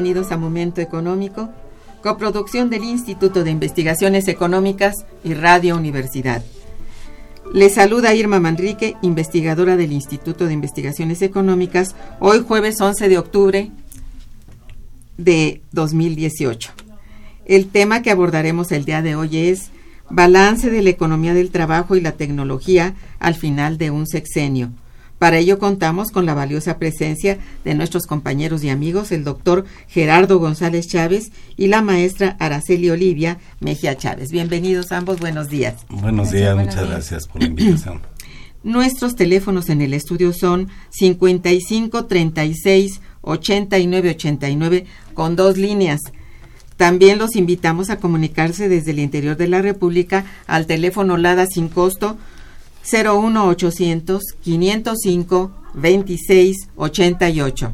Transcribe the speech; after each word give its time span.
Bienvenidos 0.00 0.30
a 0.30 0.36
Momento 0.36 0.80
Económico, 0.80 1.48
coproducción 2.04 2.70
del 2.70 2.84
Instituto 2.84 3.42
de 3.42 3.50
Investigaciones 3.50 4.28
Económicas 4.28 4.94
y 5.24 5.34
Radio 5.34 5.76
Universidad. 5.76 6.44
Les 7.52 7.74
saluda 7.74 8.14
Irma 8.14 8.38
Manrique, 8.38 8.94
investigadora 9.02 9.76
del 9.76 9.90
Instituto 9.90 10.46
de 10.46 10.52
Investigaciones 10.52 11.20
Económicas, 11.20 11.96
hoy 12.20 12.44
jueves 12.46 12.80
11 12.80 13.08
de 13.08 13.18
octubre 13.18 13.72
de 15.16 15.62
2018. 15.72 16.70
El 17.46 17.66
tema 17.66 18.00
que 18.00 18.12
abordaremos 18.12 18.70
el 18.70 18.84
día 18.84 19.02
de 19.02 19.16
hoy 19.16 19.36
es 19.36 19.72
balance 20.10 20.70
de 20.70 20.82
la 20.82 20.90
economía 20.90 21.34
del 21.34 21.50
trabajo 21.50 21.96
y 21.96 22.00
la 22.00 22.12
tecnología 22.12 22.94
al 23.18 23.34
final 23.34 23.78
de 23.78 23.90
un 23.90 24.06
sexenio 24.06 24.70
para 25.18 25.38
ello 25.38 25.58
contamos 25.58 26.10
con 26.10 26.26
la 26.26 26.34
valiosa 26.34 26.78
presencia 26.78 27.38
de 27.64 27.74
nuestros 27.74 28.06
compañeros 28.06 28.62
y 28.62 28.70
amigos, 28.70 29.10
el 29.10 29.24
doctor 29.24 29.64
Gerardo 29.88 30.38
González 30.38 30.86
Chávez 30.86 31.32
y 31.56 31.66
la 31.66 31.82
maestra 31.82 32.36
Araceli 32.38 32.90
Olivia 32.90 33.38
Mejía 33.60 33.96
Chávez. 33.96 34.30
Bienvenidos 34.30 34.92
ambos, 34.92 35.18
buenos 35.18 35.48
días. 35.48 35.86
Buenos 35.88 36.30
días, 36.30 36.56
muchas 36.56 36.88
gracias 36.88 37.26
por 37.26 37.42
la 37.42 37.48
invitación. 37.48 38.00
Nuestros 38.62 39.16
teléfonos 39.16 39.68
en 39.70 39.82
el 39.82 39.94
estudio 39.94 40.32
son 40.32 40.68
55 40.90 42.06
36 42.06 43.00
89 43.22 44.10
89 44.10 44.86
con 45.14 45.36
dos 45.36 45.56
líneas. 45.56 46.00
También 46.76 47.18
los 47.18 47.34
invitamos 47.34 47.90
a 47.90 47.98
comunicarse 47.98 48.68
desde 48.68 48.92
el 48.92 49.00
interior 49.00 49.36
de 49.36 49.48
la 49.48 49.62
República 49.62 50.24
al 50.46 50.66
teléfono 50.66 51.16
LADA 51.16 51.46
sin 51.46 51.68
costo 51.68 52.18
01800 52.90 54.22
505 54.42 55.50
2688. 55.74 57.72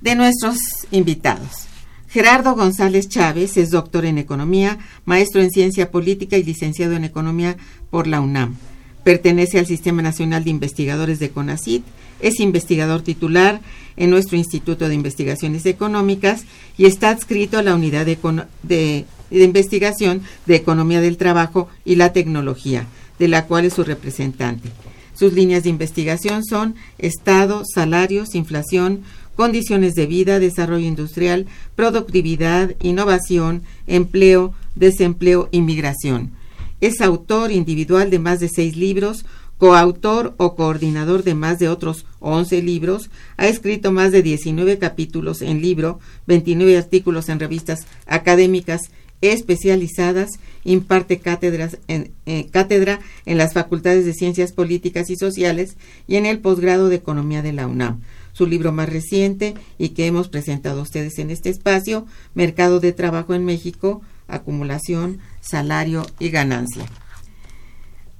de 0.00 0.14
nuestros 0.14 0.56
invitados. 0.90 1.66
Gerardo 2.08 2.54
González 2.54 3.08
Chávez 3.08 3.56
es 3.56 3.70
doctor 3.70 4.04
en 4.04 4.18
Economía, 4.18 4.78
maestro 5.04 5.42
en 5.42 5.50
Ciencia 5.50 5.90
Política 5.90 6.36
y 6.38 6.44
licenciado 6.44 6.94
en 6.94 7.04
Economía 7.04 7.56
por 7.90 8.06
la 8.06 8.20
UNAM. 8.20 8.56
Pertenece 9.04 9.58
al 9.58 9.66
Sistema 9.66 10.02
Nacional 10.02 10.44
de 10.44 10.50
Investigadores 10.50 11.18
de 11.18 11.30
CONACIT, 11.30 11.84
es 12.20 12.40
investigador 12.40 13.02
titular 13.02 13.60
en 13.96 14.10
nuestro 14.10 14.36
Instituto 14.36 14.88
de 14.88 14.94
Investigaciones 14.94 15.66
Económicas 15.66 16.44
y 16.78 16.86
está 16.86 17.10
adscrito 17.10 17.58
a 17.58 17.62
la 17.62 17.74
Unidad 17.74 18.06
de, 18.06 18.16
de 18.62 19.04
Investigación 19.30 20.22
de 20.46 20.56
Economía 20.56 21.00
del 21.00 21.18
Trabajo 21.18 21.68
y 21.84 21.96
la 21.96 22.12
Tecnología, 22.12 22.86
de 23.18 23.28
la 23.28 23.46
cual 23.46 23.66
es 23.66 23.74
su 23.74 23.84
representante. 23.84 24.70
Sus 25.14 25.32
líneas 25.32 25.62
de 25.62 25.70
investigación 25.70 26.44
son 26.44 26.74
Estado, 26.98 27.62
salarios, 27.64 28.34
inflación, 28.34 29.02
condiciones 29.36 29.94
de 29.94 30.06
vida, 30.06 30.40
desarrollo 30.40 30.86
industrial, 30.86 31.46
productividad, 31.76 32.74
innovación, 32.82 33.62
empleo, 33.86 34.54
desempleo 34.74 35.48
y 35.52 35.60
migración. 35.60 36.32
Es 36.80 37.00
autor 37.00 37.52
individual 37.52 38.10
de 38.10 38.18
más 38.18 38.40
de 38.40 38.48
seis 38.48 38.76
libros, 38.76 39.24
coautor 39.58 40.34
o 40.36 40.54
coordinador 40.54 41.22
de 41.22 41.34
más 41.34 41.58
de 41.58 41.68
otros 41.68 42.04
once 42.20 42.60
libros, 42.62 43.10
ha 43.36 43.46
escrito 43.46 43.92
más 43.92 44.12
de 44.12 44.22
19 44.22 44.78
capítulos 44.78 45.40
en 45.40 45.62
libro, 45.62 45.98
29 46.26 46.76
artículos 46.76 47.28
en 47.28 47.40
revistas 47.40 47.86
académicas 48.06 48.90
especializadas, 49.22 50.32
imparte 50.64 51.18
cátedras 51.18 51.78
en, 51.88 52.12
eh, 52.26 52.48
cátedra 52.50 53.00
en 53.24 53.38
las 53.38 53.54
facultades 53.54 54.04
de 54.04 54.12
Ciencias 54.12 54.52
Políticas 54.52 55.08
y 55.08 55.16
Sociales 55.16 55.76
y 56.06 56.16
en 56.16 56.26
el 56.26 56.40
posgrado 56.40 56.90
de 56.90 56.96
Economía 56.96 57.40
de 57.40 57.54
la 57.54 57.66
UNAM 57.66 58.02
su 58.36 58.46
libro 58.46 58.70
más 58.70 58.90
reciente 58.90 59.54
y 59.78 59.90
que 59.90 60.06
hemos 60.06 60.28
presentado 60.28 60.80
a 60.80 60.82
ustedes 60.82 61.18
en 61.18 61.30
este 61.30 61.48
espacio, 61.48 62.06
Mercado 62.34 62.80
de 62.80 62.92
Trabajo 62.92 63.32
en 63.32 63.46
México, 63.46 64.02
Acumulación, 64.28 65.20
Salario 65.40 66.04
y 66.18 66.28
Ganancia. 66.28 66.84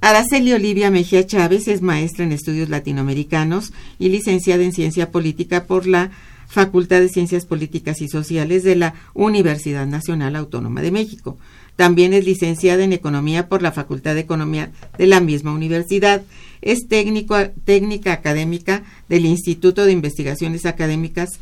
Araceli 0.01 0.53
Olivia 0.53 0.91
Mejía 0.91 1.27
Chávez 1.27 1.69
es 1.69 1.83
maestra 1.83 2.25
en 2.25 2.33
estudios 2.33 2.71
latinoamericanos 2.71 3.73
y 3.99 4.09
licenciada 4.09 4.63
en 4.63 4.73
ciencia 4.73 5.11
política 5.11 5.65
por 5.65 5.87
la 5.87 6.11
Facultad 6.47 7.01
de 7.01 7.09
Ciencias 7.09 7.45
Políticas 7.45 8.01
y 8.01 8.09
Sociales 8.09 8.63
de 8.63 8.77
la 8.77 8.95
Universidad 9.13 9.87
Nacional 9.87 10.37
Autónoma 10.37 10.81
de 10.81 10.93
México. 10.93 11.37
También 11.75 12.15
es 12.15 12.25
licenciada 12.25 12.85
en 12.85 12.95
Economía 12.95 13.49
por 13.49 13.61
la 13.61 13.73
Facultad 13.73 14.15
de 14.15 14.21
Economía 14.21 14.71
de 14.97 15.07
la 15.07 15.21
misma 15.21 15.53
universidad. 15.53 16.23
Es 16.63 16.89
técnico, 16.89 17.37
técnica 17.65 18.13
académica 18.13 18.85
del 19.09 19.27
Instituto 19.27 19.85
de 19.85 19.93
Investigaciones 19.93 20.67
Académicas 20.67 21.39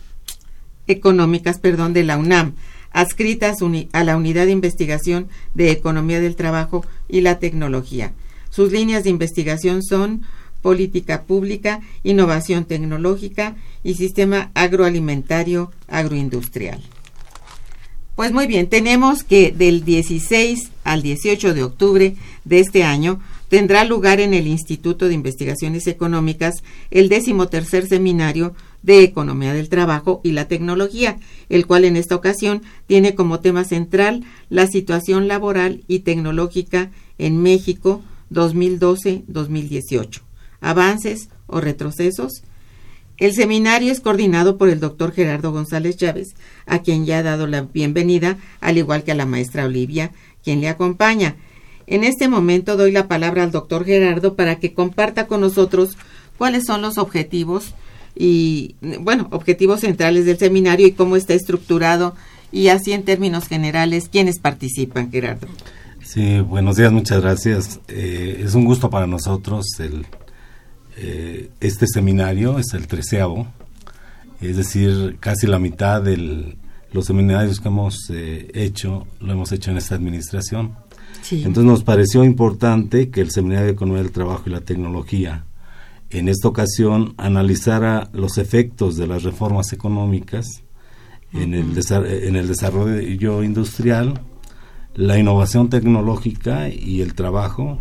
Económicas 0.87 1.59
perdón, 1.59 1.93
de 1.95 2.05
la 2.05 2.19
UNAM, 2.19 2.55
adscrita 2.93 3.55
a 3.93 4.05
la 4.05 4.17
Unidad 4.17 4.47
de 4.47 4.53
Investigación 4.53 5.29
de 5.55 5.71
Economía 5.71 6.21
del 6.21 6.37
Trabajo 6.37 6.85
y 7.09 7.23
la 7.23 7.39
Tecnología. 7.39 8.13
Sus 8.51 8.71
líneas 8.71 9.05
de 9.05 9.11
investigación 9.11 9.83
son 9.83 10.23
política 10.63 11.25
pública, 11.25 11.81
innovación 12.05 12.65
tecnológica 12.65 13.57
y 13.83 13.95
sistema 13.95 14.51
agroalimentario 14.55 15.73
agroindustrial. 15.89 16.81
Pues 18.15 18.33
muy 18.33 18.47
bien, 18.47 18.69
tenemos 18.69 19.25
que 19.25 19.51
del 19.51 19.85
16 19.85 20.71
al 20.85 21.03
18 21.03 21.53
de 21.53 21.63
octubre 21.65 22.17
de 22.45 22.61
este 22.61 22.85
año 22.85 23.21
tendrá 23.55 23.85
lugar 23.85 24.19
en 24.19 24.35
el 24.35 24.49
Instituto 24.49 25.07
de 25.07 25.15
Investigaciones 25.15 25.87
Económicas 25.87 26.65
el 26.91 27.09
décimo 27.09 27.47
tercer 27.47 27.87
seminario 27.87 28.53
de 28.83 29.05
Economía 29.05 29.53
del 29.53 29.69
Trabajo 29.69 30.21
y 30.25 30.33
la 30.33 30.49
Tecnología, 30.49 31.21
el 31.49 31.65
cual 31.65 31.85
en 31.85 31.97
esta 31.97 32.17
ocasión 32.17 32.63
tiene 32.89 33.15
como 33.15 33.39
tema 33.39 33.63
central 33.63 34.25
la 34.51 34.67
situación 34.67 35.29
laboral 35.29 35.85
y 35.87 36.01
tecnológica 36.01 36.91
en 37.17 37.41
México 37.43 38.03
2012-2018, 38.33 40.23
avances 40.61 41.29
o 41.47 41.61
retrocesos. 41.61 42.43
El 43.19 43.35
seminario 43.35 43.93
es 43.93 44.01
coordinado 44.01 44.59
por 44.59 44.69
el 44.69 44.81
doctor 44.81 45.13
Gerardo 45.13 45.53
González 45.53 45.97
Chávez, 45.97 46.35
a 46.67 46.81
quien 46.81 47.07
ya 47.07 47.19
ha 47.19 47.23
dado 47.23 47.47
la 47.47 47.61
bienvenida, 47.63 48.37
al 48.61 48.79
igual 48.79 49.05
que 49.05 49.13
a 49.13 49.15
la 49.15 49.27
maestra 49.27 49.67
Olivia, 49.67 50.11
quien 50.43 50.61
le 50.61 50.69
acompaña. 50.69 51.37
En 51.87 52.05
este 52.05 52.29
momento 52.29 52.77
doy 52.77 52.93
la 52.93 53.09
palabra 53.09 53.43
al 53.43 53.51
doctor 53.51 53.85
Gerardo 53.85 54.35
para 54.35 54.57
que 54.57 54.75
comparta 54.75 55.27
con 55.27 55.41
nosotros 55.41 55.97
cuáles 56.39 56.65
son 56.65 56.83
los 56.83 56.99
objetivos 56.99 57.75
y, 58.17 58.77
bueno, 59.01 59.29
objetivos 59.31 59.81
centrales 59.81 60.25
del 60.25 60.39
seminario 60.39 60.87
y 60.87 60.93
cómo 60.93 61.17
está 61.17 61.35
estructurado 61.35 62.15
y 62.53 62.69
así 62.69 62.93
en 62.93 63.03
términos 63.03 63.49
generales, 63.49 64.09
quiénes 64.11 64.39
participan, 64.39 65.11
Gerardo. 65.11 65.49
Sí, 66.03 66.39
buenos 66.41 66.77
días, 66.77 66.93
muchas 66.93 67.21
gracias. 67.21 67.81
Eh, 67.89 68.43
es 68.45 68.55
un 68.55 68.65
gusto 68.65 68.91
para 68.91 69.07
nosotros 69.07 69.67
el, 69.81 70.07
eh, 70.97 71.51
este 71.61 71.87
seminario, 71.89 72.59
es 72.59 72.73
el 72.75 72.87
treceavo, 72.87 73.49
es 74.41 74.57
decir, 74.57 75.17
casi 75.19 75.47
la 75.47 75.59
mitad 75.59 76.03
de 76.03 76.57
los 76.93 77.07
seminarios 77.07 77.59
que 77.59 77.69
hemos 77.69 78.09
eh, 78.11 78.51
hecho, 78.55 79.07
lo 79.19 79.33
hemos 79.33 79.51
hecho 79.51 79.73
en 79.73 79.79
esta 79.79 79.97
administración. 79.97 80.77
Entonces 81.31 81.65
nos 81.65 81.85
pareció 81.85 82.25
importante 82.25 83.11
que 83.11 83.21
el 83.21 83.31
Seminario 83.31 83.67
de 83.67 83.73
Economía 83.73 84.03
del 84.03 84.13
Trabajo 84.13 84.43
y 84.47 84.51
la 84.51 84.61
Tecnología 84.61 85.45
en 86.11 86.29
esta 86.29 86.49
ocasión 86.49 87.15
analizara 87.17 88.09
los 88.13 88.39
efectos 88.39 88.97
de 88.97 89.07
las 89.07 89.23
reformas 89.23 89.73
económicas 89.73 90.63
en, 91.33 91.55
el 91.55 91.75
en 91.91 92.37
el 92.37 92.47
desarrollo 92.47 93.43
industrial, 93.43 94.21
la 94.95 95.19
innovación 95.19 95.69
tecnológica 95.69 96.69
y 96.69 97.01
el 97.01 97.15
trabajo 97.15 97.81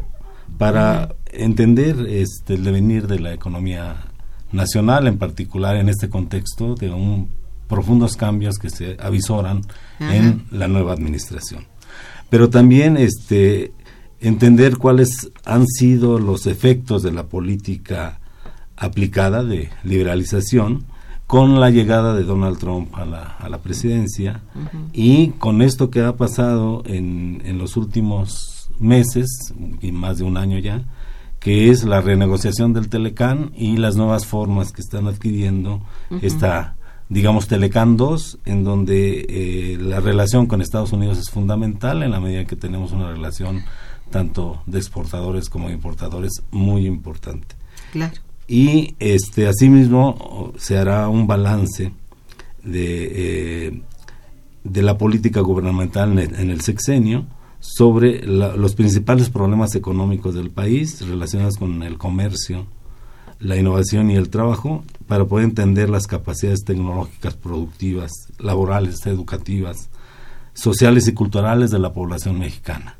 para 0.57 1.15
entender 1.31 2.07
este, 2.09 2.55
el 2.55 2.63
devenir 2.63 3.07
de 3.07 3.19
la 3.19 3.33
economía 3.33 3.97
nacional, 4.51 5.07
en 5.07 5.17
particular 5.17 5.75
en 5.75 5.89
este 5.89 6.09
contexto 6.09 6.75
de 6.75 6.89
un 6.89 7.29
profundos 7.67 8.17
cambios 8.17 8.57
que 8.57 8.69
se 8.69 8.97
avisoran 8.99 9.61
en 9.99 10.45
la 10.51 10.67
nueva 10.67 10.93
administración. 10.93 11.65
Pero 12.33 12.49
también 12.49 12.97
este, 12.97 13.73
entender 14.19 14.79
cuáles 14.79 15.31
han 15.45 15.67
sido 15.67 16.17
los 16.17 16.47
efectos 16.47 17.03
de 17.03 17.11
la 17.11 17.27
política 17.27 18.21
aplicada 18.75 19.43
de 19.43 19.69
liberalización 19.83 20.83
con 21.27 21.59
la 21.59 21.69
llegada 21.69 22.15
de 22.15 22.23
Donald 22.23 22.57
Trump 22.57 22.95
a 22.95 23.05
la, 23.05 23.21
a 23.21 23.49
la 23.49 23.59
presidencia 23.59 24.41
y 24.93 25.27
con 25.37 25.61
esto 25.61 25.91
que 25.91 26.01
ha 26.01 26.15
pasado 26.15 26.81
en, 26.87 27.43
en 27.45 27.59
los 27.59 27.77
últimos 27.77 28.71
meses 28.79 29.53
y 29.79 29.91
más 29.91 30.17
de 30.17 30.23
un 30.23 30.37
año 30.37 30.57
ya, 30.57 30.85
que 31.39 31.69
es 31.69 31.83
la 31.83 32.01
renegociación 32.01 32.73
del 32.73 32.89
Telecán 32.89 33.51
y 33.55 33.77
las 33.77 33.95
nuevas 33.95 34.25
formas 34.25 34.71
que 34.71 34.81
están 34.81 35.05
adquiriendo 35.05 35.83
esta, 36.23 36.77
digamos, 37.09 37.47
Telecán 37.47 37.97
2, 37.97 38.39
en 38.45 38.63
donde 38.63 39.25
eh, 39.29 39.77
la 39.79 39.99
relación 39.99 40.45
con 40.47 40.61
Estados 40.61 40.91
Unidos 40.91 41.17
es 41.17 41.29
fundamental 41.29 42.03
en 42.03 42.11
la 42.11 42.19
medida 42.19 42.45
que 42.45 42.55
tenemos 42.55 42.91
una 42.91 43.11
relación 43.11 43.63
tanto 44.09 44.61
de 44.65 44.79
exportadores 44.79 45.49
como 45.49 45.67
de 45.67 45.73
importadores 45.73 46.43
muy 46.51 46.85
importante. 46.85 47.55
Claro 47.91 48.13
y 48.47 48.95
este 48.99 49.47
asimismo 49.47 50.53
se 50.57 50.77
hará 50.77 51.07
un 51.07 51.27
balance 51.27 51.91
de, 52.63 53.67
eh, 53.67 53.81
de 54.63 54.81
la 54.81 54.97
política 54.97 55.41
gubernamental 55.41 56.17
en 56.19 56.49
el, 56.49 56.61
sexenio 56.61 57.25
sobre 57.59 58.25
los 58.25 58.75
principales 58.75 59.29
problemas 59.29 59.75
económicos 59.75 60.35
del 60.35 60.49
país 60.49 61.01
relacionados 61.07 61.55
con 61.55 61.81
el 61.83 61.97
comercio, 61.97 62.67
la 63.39 63.55
innovación 63.55 64.11
y 64.11 64.15
el 64.15 64.29
trabajo 64.29 64.83
para 65.07 65.25
poder 65.25 65.45
entender 65.45 65.89
las 65.89 66.07
capacidades 66.07 66.63
tecnológicas 66.63 67.35
productivas, 67.35 68.11
laborales, 68.39 69.05
educativas, 69.05 69.89
sociales 70.53 71.07
y 71.07 71.13
culturales 71.13 71.71
de 71.71 71.79
la 71.79 71.93
población 71.93 72.39
mexicana. 72.39 72.97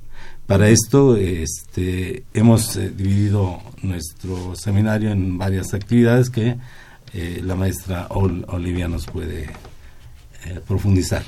Para 0.47 0.67
esto 0.69 1.15
este, 1.15 2.25
hemos 2.33 2.75
eh, 2.75 2.89
dividido 2.89 3.61
nuestro 3.81 4.55
seminario 4.55 5.11
en 5.11 5.37
varias 5.37 5.73
actividades 5.73 6.29
que 6.29 6.57
eh, 7.13 7.41
la 7.43 7.55
maestra 7.55 8.07
Olivia 8.09 8.87
nos 8.87 9.05
puede 9.05 9.43
eh, 10.45 10.59
profundizar. 10.67 11.23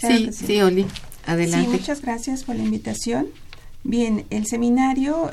sí, 0.00 0.30
sí, 0.32 0.60
Oli, 0.62 0.86
adelante. 1.26 1.66
Sí, 1.66 1.72
muchas 1.72 2.00
gracias 2.00 2.44
por 2.44 2.56
la 2.56 2.62
invitación. 2.62 3.26
Bien, 3.88 4.26
el 4.30 4.48
seminario, 4.48 5.30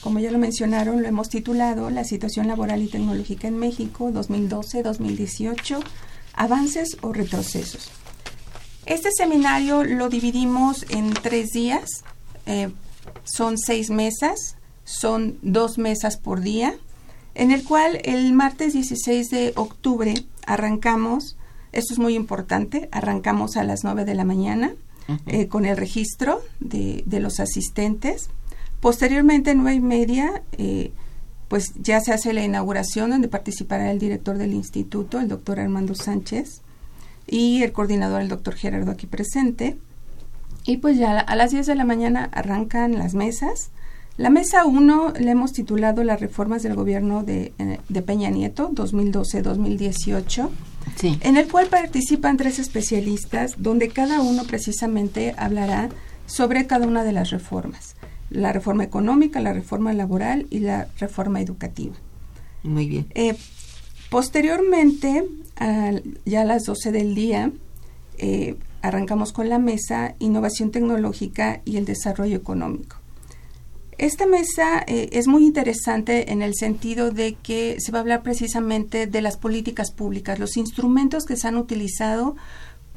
como 0.00 0.20
ya 0.20 0.30
lo 0.30 0.38
mencionaron, 0.38 1.02
lo 1.02 1.08
hemos 1.08 1.28
titulado 1.28 1.90
La 1.90 2.04
situación 2.04 2.46
laboral 2.46 2.80
y 2.80 2.86
tecnológica 2.86 3.48
en 3.48 3.58
México 3.58 4.12
2012-2018, 4.12 5.82
avances 6.32 6.98
o 7.00 7.12
retrocesos. 7.12 7.90
Este 8.84 9.08
seminario 9.10 9.82
lo 9.82 10.08
dividimos 10.08 10.86
en 10.88 11.14
tres 11.14 11.48
días. 11.48 12.04
Eh, 12.46 12.68
son 13.24 13.58
seis 13.58 13.90
mesas, 13.90 14.54
son 14.84 15.36
dos 15.42 15.76
mesas 15.76 16.16
por 16.16 16.42
día, 16.42 16.76
en 17.34 17.50
el 17.50 17.64
cual 17.64 17.98
el 18.04 18.32
martes 18.34 18.74
16 18.74 19.30
de 19.30 19.52
octubre 19.56 20.14
arrancamos, 20.46 21.36
esto 21.72 21.92
es 21.92 21.98
muy 21.98 22.14
importante, 22.14 22.88
arrancamos 22.92 23.56
a 23.56 23.64
las 23.64 23.82
9 23.82 24.04
de 24.04 24.14
la 24.14 24.24
mañana 24.24 24.76
eh, 25.26 25.48
con 25.48 25.66
el 25.66 25.76
registro 25.76 26.40
de, 26.60 27.04
los 27.20 27.40
asistentes. 27.40 28.28
Posteriormente, 28.80 29.54
nueve 29.54 29.76
y 29.76 29.80
media, 29.80 30.42
eh, 30.58 30.92
pues 31.48 31.72
ya 31.76 32.00
se 32.00 32.12
hace 32.12 32.32
la 32.32 32.44
inauguración 32.44 33.10
donde 33.10 33.28
participará 33.28 33.90
el 33.90 33.98
director 33.98 34.36
del 34.38 34.52
instituto, 34.52 35.20
el 35.20 35.28
doctor 35.28 35.60
Armando 35.60 35.94
Sánchez, 35.94 36.62
y 37.26 37.62
el 37.62 37.72
coordinador, 37.72 38.20
el 38.20 38.28
doctor 38.28 38.54
Gerardo, 38.54 38.90
aquí 38.90 39.06
presente. 39.06 39.78
Y 40.64 40.78
pues 40.78 40.98
ya 40.98 41.18
a 41.20 41.36
las 41.36 41.52
10 41.52 41.66
de 41.66 41.74
la 41.74 41.84
mañana 41.84 42.28
arrancan 42.32 42.98
las 42.98 43.14
mesas. 43.14 43.70
La 44.16 44.30
mesa 44.30 44.64
1 44.64 45.12
le 45.20 45.30
hemos 45.30 45.52
titulado 45.52 46.02
Las 46.02 46.20
reformas 46.20 46.62
del 46.62 46.74
gobierno 46.74 47.22
de, 47.22 47.52
eh, 47.58 47.80
de 47.88 48.02
Peña 48.02 48.30
Nieto 48.30 48.70
2012-2018, 48.70 50.48
sí. 50.94 51.18
en 51.20 51.36
el 51.36 51.48
cual 51.48 51.66
participan 51.66 52.36
tres 52.36 52.58
especialistas, 52.58 53.54
donde 53.58 53.88
cada 53.88 54.20
uno 54.20 54.44
precisamente 54.44 55.34
hablará 55.36 55.88
sobre 56.26 56.66
cada 56.66 56.86
una 56.86 57.04
de 57.04 57.12
las 57.12 57.30
reformas. 57.30 57.96
La 58.30 58.52
reforma 58.52 58.84
económica, 58.84 59.40
la 59.40 59.52
reforma 59.52 59.92
laboral 59.92 60.46
y 60.50 60.60
la 60.60 60.88
reforma 60.98 61.40
educativa. 61.40 61.94
Muy 62.62 62.88
bien. 62.88 63.06
Eh, 63.14 63.36
posteriormente, 64.10 65.24
ya 66.24 66.42
a 66.42 66.44
las 66.44 66.64
12 66.64 66.90
del 66.90 67.14
día, 67.14 67.52
eh, 68.18 68.56
arrancamos 68.82 69.32
con 69.32 69.48
la 69.48 69.58
mesa 69.58 70.14
Innovación 70.18 70.70
Tecnológica 70.70 71.60
y 71.64 71.76
el 71.76 71.84
Desarrollo 71.84 72.36
Económico. 72.36 72.96
Esta 73.98 74.26
mesa 74.26 74.84
eh, 74.86 75.08
es 75.12 75.26
muy 75.26 75.46
interesante 75.46 76.30
en 76.30 76.42
el 76.42 76.54
sentido 76.54 77.10
de 77.10 77.34
que 77.34 77.76
se 77.80 77.92
va 77.92 77.98
a 77.98 78.00
hablar 78.02 78.22
precisamente 78.22 79.06
de 79.06 79.22
las 79.22 79.38
políticas 79.38 79.90
públicas, 79.90 80.38
los 80.38 80.58
instrumentos 80.58 81.24
que 81.24 81.36
se 81.36 81.48
han 81.48 81.56
utilizado 81.56 82.36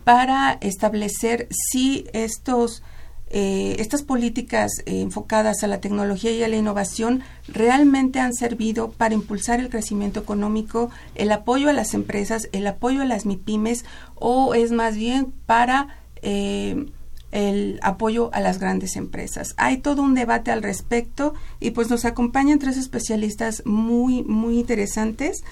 para 0.04 0.58
establecer 0.62 1.48
si 1.52 2.06
estos 2.14 2.84
eh, 3.32 3.76
estas 3.78 4.02
políticas 4.02 4.72
eh, 4.88 5.02
enfocadas 5.02 5.64
a 5.64 5.68
la 5.68 5.80
tecnología 5.82 6.32
y 6.32 6.42
a 6.42 6.48
la 6.48 6.56
innovación 6.56 7.22
realmente 7.48 8.20
han 8.20 8.34
servido 8.34 8.90
para 8.90 9.14
impulsar 9.14 9.60
el 9.60 9.70
crecimiento 9.70 10.20
económico, 10.20 10.90
el 11.14 11.32
apoyo 11.32 11.70
a 11.70 11.74
las 11.74 11.94
empresas, 11.94 12.50
el 12.54 12.66
apoyo 12.66 13.04
a 13.04 13.06
las 13.06 13.28
MIPIMES 13.28 13.86
o 14.16 14.56
es 14.56 14.72
más 14.72 14.96
bien 14.96 15.32
para 15.46 16.00
eh, 16.24 16.88
el 17.32 17.80
apoyo 17.84 18.30
a 18.34 18.40
las 18.40 18.60
grandes 18.60 18.96
empresas. 18.96 19.54
Hay 19.58 19.78
todo 19.78 20.02
un 20.02 20.16
debate 20.16 20.52
al 20.52 20.64
respecto 20.64 21.34
y 21.60 21.72
pues 21.72 21.90
nos 21.90 22.06
acompañan 22.06 22.60
tres 22.60 22.78
especialistas 22.78 23.64
muy, 23.66 24.24
muy 24.24 24.60
interesantes. 24.60 25.44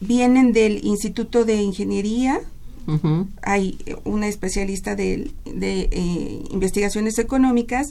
vienen 0.00 0.52
del 0.52 0.84
Instituto 0.84 1.44
de 1.44 1.56
Ingeniería, 1.56 2.40
hay 3.42 3.78
una 4.04 4.28
especialista 4.28 4.96
de, 4.96 5.30
eh, 5.44 6.42
investigaciones 6.50 7.18
económicas 7.18 7.90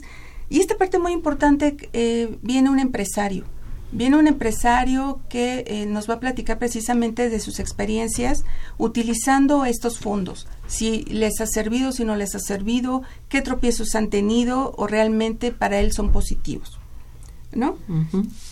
y 0.50 0.60
esta 0.60 0.76
parte 0.76 0.98
muy 0.98 1.12
importante 1.12 1.76
eh, 1.92 2.36
viene 2.42 2.70
un 2.70 2.78
empresario. 2.78 3.44
Viene 3.90 4.18
un 4.18 4.26
empresario 4.26 5.20
que 5.30 5.64
eh, 5.66 5.86
nos 5.86 6.10
va 6.10 6.14
a 6.14 6.20
platicar 6.20 6.58
precisamente 6.58 7.30
de 7.30 7.40
sus 7.40 7.58
experiencias 7.58 8.44
utilizando 8.76 9.64
estos 9.64 9.98
fondos. 9.98 10.46
Si 10.68 11.02
les 11.04 11.40
ha 11.40 11.46
servido, 11.46 11.90
si 11.90 12.04
no 12.04 12.14
les 12.14 12.34
ha 12.34 12.38
servido, 12.38 13.02
qué 13.28 13.42
tropiezos 13.42 13.94
han 13.94 14.08
tenido 14.08 14.72
o 14.76 14.86
realmente 14.86 15.50
para 15.50 15.80
él 15.80 15.92
son 15.92 16.12
positivos. 16.12 16.78
¿No? 17.50 17.78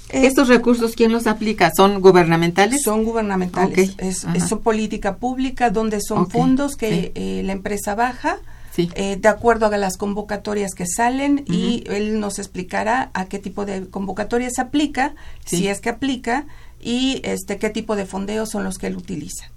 Eh, 0.09 0.27
¿Estos 0.27 0.49
recursos 0.49 0.95
quién 0.97 1.13
los 1.13 1.27
aplica? 1.27 1.71
¿Son 1.77 2.01
gubernamentales? 2.01 2.81
Son 2.83 3.05
gubernamentales. 3.05 3.95
Es, 3.99 4.27
son 4.49 4.61
política 4.61 5.17
pública 5.17 5.69
donde 5.69 6.01
son 6.01 6.31
fondos 6.31 6.77
que 6.77 7.13
eh, 7.15 7.43
la 7.45 7.53
empresa 7.53 7.95
baja 7.95 8.39
eh, 8.79 9.17
de 9.17 9.29
acuerdo 9.29 9.67
a 9.67 9.77
las 9.77 9.97
convocatorias 9.97 10.75
que 10.75 10.87
salen 10.87 11.45
y 11.47 11.85
él 11.87 12.21
nos 12.21 12.39
explicará 12.39 13.11
a 13.15 13.27
qué 13.27 13.39
tipo 13.39 13.65
de 13.65 13.89
convocatorias 13.89 14.59
aplica, 14.59 15.15
si 15.45 15.69
es 15.69 15.81
que 15.81 15.89
aplica 15.89 16.47
y 16.81 17.21
este 17.25 17.59
qué 17.59 17.71
tipo 17.71 17.97
de 17.97 18.07
fondeos 18.07 18.51
son 18.51 18.65
los 18.65 18.79
que 18.79 18.89
él 18.89 18.97
utiliza. 18.97 19.51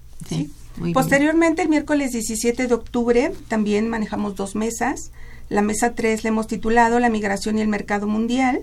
Posteriormente, 0.94 1.62
el 1.62 1.70
miércoles 1.70 2.12
17 2.12 2.68
de 2.68 2.74
octubre, 2.74 3.32
también 3.48 3.90
manejamos 3.90 4.36
dos 4.36 4.56
mesas. 4.56 5.12
La 5.50 5.62
mesa 5.62 5.94
3 5.96 6.24
le 6.24 6.30
hemos 6.30 6.48
titulado 6.48 7.00
La 7.00 7.10
migración 7.10 7.58
y 7.58 7.62
el 7.62 7.68
mercado 7.68 8.08
mundial. 8.08 8.62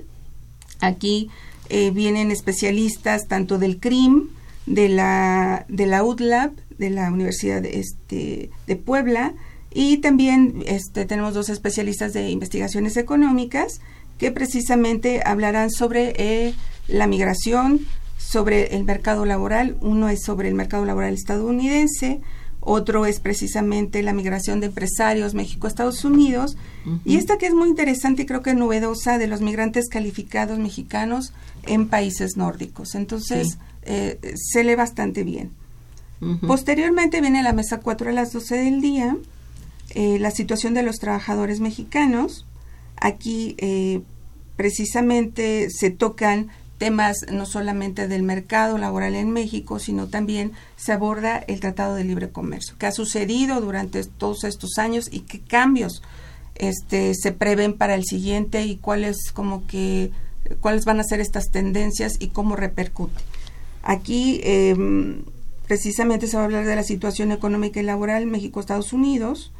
Aquí 0.81 1.31
eh, 1.69 1.91
vienen 1.91 2.31
especialistas 2.31 3.27
tanto 3.27 3.59
del 3.59 3.79
CRIM, 3.79 4.29
de 4.67 4.89
la, 4.89 5.65
de 5.69 5.87
la 5.87 6.05
UDLAB, 6.05 6.53
de 6.79 6.91
la 6.91 7.11
Universidad 7.11 7.63
de, 7.63 7.81
este, 7.81 8.51
de 8.67 8.77
Puebla, 8.77 9.35
y 9.73 9.99
también 9.99 10.63
este, 10.67 11.05
tenemos 11.05 11.35
dos 11.35 11.49
especialistas 11.49 12.13
de 12.13 12.31
investigaciones 12.31 12.97
económicas 12.97 13.81
que 14.19 14.31
precisamente 14.31 15.23
hablarán 15.25 15.71
sobre 15.71 16.15
eh, 16.17 16.55
la 16.89 17.07
migración, 17.07 17.81
sobre 18.17 18.77
el 18.77 18.85
mercado 18.85 19.25
laboral. 19.25 19.77
Uno 19.81 20.09
es 20.09 20.23
sobre 20.23 20.49
el 20.49 20.55
mercado 20.55 20.85
laboral 20.85 21.15
estadounidense, 21.15 22.21
otro 22.61 23.07
es 23.07 23.21
precisamente 23.21 24.03
la 24.03 24.13
migración 24.13 24.59
de 24.61 24.67
empresarios 24.67 25.35
México-Estados 25.35 26.05
Unidos, 26.05 26.57
y 27.05 27.17
esta 27.17 27.39
que 27.39 27.47
es 27.47 27.55
muy 27.55 27.69
interesante 27.69 28.23
y 28.23 28.27
creo 28.27 28.43
que 28.43 28.55
novedosa 28.55 29.19
de 29.19 29.29
los 29.29 29.41
migrantes 29.41 29.89
calificados 29.89 30.59
mexicanos 30.59 31.33
en 31.65 31.89
países 31.89 32.37
nórdicos. 32.37 32.95
Entonces, 32.95 33.59
eh, 33.83 34.19
se 34.35 34.65
lee 34.65 34.75
bastante 34.75 35.23
bien. 35.23 35.53
Posteriormente 36.47 37.21
viene 37.21 37.43
la 37.43 37.53
mesa 37.53 37.79
4 37.79 38.11
a 38.11 38.13
las 38.13 38.33
12 38.33 38.57
del 38.57 38.81
día, 38.81 39.17
eh, 39.91 40.19
la 40.19 40.31
situación 40.31 40.75
de 40.75 40.83
los 40.83 40.97
trabajadores 40.97 41.61
mexicanos. 41.61 42.47
Aquí 42.97 43.55
eh, 43.59 44.01
precisamente 44.57 45.69
se 45.71 45.91
tocan 45.91 46.49
temas 46.79 47.27
no 47.31 47.47
solamente 47.47 48.09
del 48.09 48.23
mercado 48.23 48.79
laboral 48.79 49.15
en 49.15 49.31
México, 49.31 49.79
sino 49.79 50.09
también 50.09 50.53
se 50.77 50.93
aborda 50.93 51.39
el 51.39 51.61
Tratado 51.61 51.95
de 51.95 52.05
Libre 52.05 52.31
Comercio, 52.31 52.75
qué 52.79 52.87
ha 52.87 52.93
sucedido 52.93 53.61
durante 53.61 54.05
todos 54.05 54.45
estos 54.45 54.79
años 54.79 55.09
y 55.11 55.21
qué 55.21 55.41
cambios 55.41 56.03
este, 56.55 57.15
se 57.15 57.33
prevén 57.33 57.75
para 57.75 57.95
el 57.95 58.05
siguiente 58.05 58.65
y 58.65 58.77
cuáles 58.77 59.31
como 59.33 59.67
que 59.67 60.11
cuáles 60.61 60.85
van 60.85 61.01
a 61.01 61.05
ser 61.05 61.21
estas 61.21 61.51
tendencias 61.51 62.15
y 62.19 62.29
cómo 62.29 62.57
repercute. 62.57 63.21
Aquí 63.83 64.41
em, 64.45 65.25
precisamente 65.67 66.27
se 66.27 66.37
va 66.37 66.43
a 66.43 66.47
hablar 66.47 66.65
de 66.65 66.77
la 66.77 66.83
situación 66.83 67.33
económica 67.33 67.81
y 67.81 67.83
laboral 67.83 68.27
México-Estados 68.27 68.93
Unidos. 68.93 69.53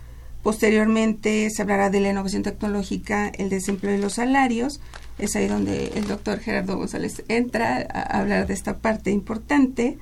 Posteriormente 0.43 1.51
se 1.51 1.63
hablará 1.63 1.91
de 1.91 2.01
la 2.01 2.11
innovación 2.11 2.45
tecnológica, 2.45 3.29
el 3.29 3.51
desempleo 3.51 3.97
y 3.97 4.01
los 4.01 4.15
salarios 4.15 4.81
es 5.19 5.35
ahí 5.37 5.47
donde 5.47 5.93
el 5.95 6.07
doctor 6.07 6.41
Gerardo 6.41 6.77
González 6.77 7.25
entra 7.29 7.87
a 7.93 8.19
hablar 8.19 8.47
de 8.47 8.55
esta 8.55 8.79
parte 8.79 9.11
importante. 9.11 9.99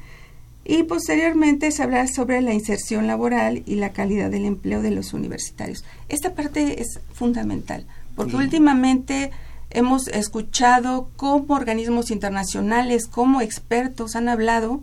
Y 0.64 0.84
posteriormente 0.84 1.70
se 1.70 1.82
hablará 1.82 2.06
sobre 2.06 2.40
la 2.40 2.54
inserción 2.54 3.06
laboral 3.06 3.62
y 3.66 3.74
la 3.74 3.92
calidad 3.92 4.30
del 4.30 4.46
empleo 4.46 4.80
de 4.80 4.90
los 4.90 5.12
universitarios. 5.12 5.84
Esta 6.08 6.34
parte 6.34 6.80
es 6.80 7.00
fundamental, 7.12 7.86
porque 8.16 8.36
últimamente 8.36 9.30
hemos 9.68 10.08
escuchado 10.08 11.10
cómo 11.16 11.54
organismos 11.54 12.10
internacionales, 12.10 13.06
como 13.06 13.42
expertos 13.42 14.16
han 14.16 14.30
hablado 14.30 14.82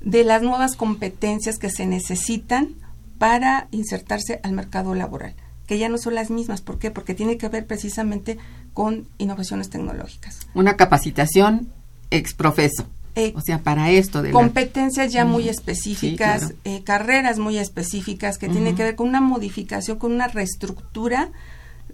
de 0.00 0.24
las 0.24 0.42
nuevas 0.42 0.76
competencias 0.76 1.58
que 1.58 1.70
se 1.70 1.84
necesitan 1.86 2.74
para 3.18 3.68
insertarse 3.70 4.40
al 4.42 4.52
mercado 4.52 4.94
laboral 4.94 5.34
que 5.68 5.78
ya 5.78 5.90
no 5.90 5.98
son 5.98 6.14
las 6.14 6.30
mismas. 6.30 6.62
¿Por 6.62 6.78
qué? 6.78 6.90
Porque 6.90 7.14
tiene 7.14 7.36
que 7.36 7.48
ver 7.50 7.66
precisamente 7.66 8.38
con 8.72 9.06
innovaciones 9.18 9.70
tecnológicas. 9.70 10.40
Una 10.54 10.76
capacitación 10.76 11.68
ex 12.10 12.34
profeso. 12.34 12.86
Eh, 13.14 13.32
o 13.34 13.40
sea, 13.40 13.58
para 13.58 13.90
esto. 13.90 14.22
De 14.22 14.30
competencias 14.30 15.12
ya 15.12 15.24
muy 15.24 15.48
específicas, 15.48 16.54
eh, 16.64 16.84
carreras 16.84 17.38
muy 17.38 17.58
específicas 17.58 18.38
que 18.38 18.48
tienen 18.48 18.76
que 18.76 18.84
ver 18.84 18.94
con 18.94 19.08
una 19.08 19.20
modificación, 19.20 19.98
con 19.98 20.12
una 20.12 20.28
reestructura 20.28 21.30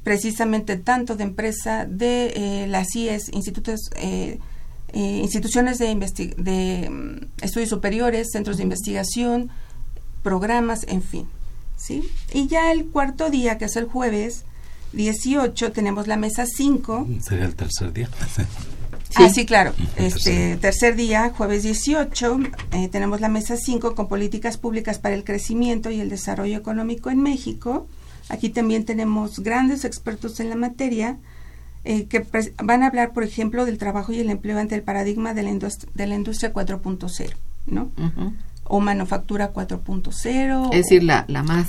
precisamente 0.03 0.77
tanto 0.77 1.17
de 1.17 1.25
empresa, 1.25 1.87
de 1.87 2.27
eh, 2.37 2.67
las 2.67 2.95
IES, 2.95 3.31
institutos, 3.33 3.89
instituciones 4.93 5.79
de, 5.79 5.95
de 6.37 6.91
mm, 6.91 7.43
estudios 7.43 7.71
superiores, 7.71 8.31
centros 8.31 8.59
de 8.59 8.65
investigación, 8.65 9.49
programas, 10.23 10.85
en 10.89 11.03
fin. 11.03 11.27
¿sí? 11.77 12.03
Y 12.35 12.49
ya 12.49 12.71
el 12.71 12.87
cuarto 12.87 13.31
día, 13.31 13.57
que 13.57 13.65
es 13.65 13.77
el 13.77 13.87
jueves 13.87 14.45
18, 14.95 15.73
tenemos 15.73 16.07
la 16.07 16.17
mesa 16.17 16.47
5. 16.47 17.09
Sería 17.21 17.47
el 17.47 17.55
tercer 17.55 17.93
día. 17.93 18.09
Ah, 19.17 19.29
sí, 19.29 19.47
claro. 19.47 19.73
Este 19.97 20.57
tercer 20.57 20.97
día, 20.97 21.31
jueves 21.37 21.63
18, 21.63 22.39
eh, 22.73 22.89
tenemos 22.89 23.21
la 23.21 23.29
mesa 23.29 23.57
5 23.57 23.95
con 23.95 24.09
políticas 24.09 24.59
públicas 24.59 24.99
para 24.99 25.15
el 25.15 25.25
crecimiento 25.25 25.91
y 25.91 26.01
el 26.01 26.09
desarrollo 26.09 26.57
económico 26.57 27.11
en 27.11 27.23
México. 27.23 27.87
Aquí 28.29 28.49
también 28.49 28.85
tenemos 28.85 29.41
grandes 29.41 29.85
expertos 29.85 30.41
en 30.41 30.49
la 30.49 30.57
materia 30.57 31.19
eh, 31.85 32.07
que 32.07 32.27
van 32.63 32.83
a 32.83 32.87
hablar, 32.87 33.13
por 33.13 33.23
ejemplo, 33.23 33.67
del 33.67 33.79
trabajo 33.79 34.13
y 34.13 34.19
el 34.19 34.31
empleo 34.31 34.59
ante 34.59 34.75
el 34.75 34.83
paradigma 34.83 35.35
de 35.35 35.43
la, 35.43 35.51
de 35.53 36.07
la 36.07 36.15
industria 36.15 36.53
4.0, 36.53 37.35
¿no? 37.67 37.93
O 38.65 38.81
manufactura 38.81 39.53
4.0. 39.53 40.69
Es 40.73 40.83
decir, 40.83 41.03
la, 41.03 41.25
la 41.29 41.43
más 41.43 41.69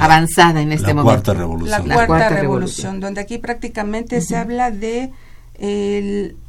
avanzada 0.00 0.60
en 0.60 0.72
este 0.72 0.88
la 0.88 0.94
momento. 0.94 1.22
Cuarta 1.22 1.34
revolución. 1.34 1.88
La, 1.88 2.06
cuarta, 2.06 2.28
revolución, 2.28 3.00
donde 3.00 3.20
aquí 3.20 3.38
prácticamente 3.38 4.20
se 4.20 4.36
habla 4.36 4.70
de 4.70 5.12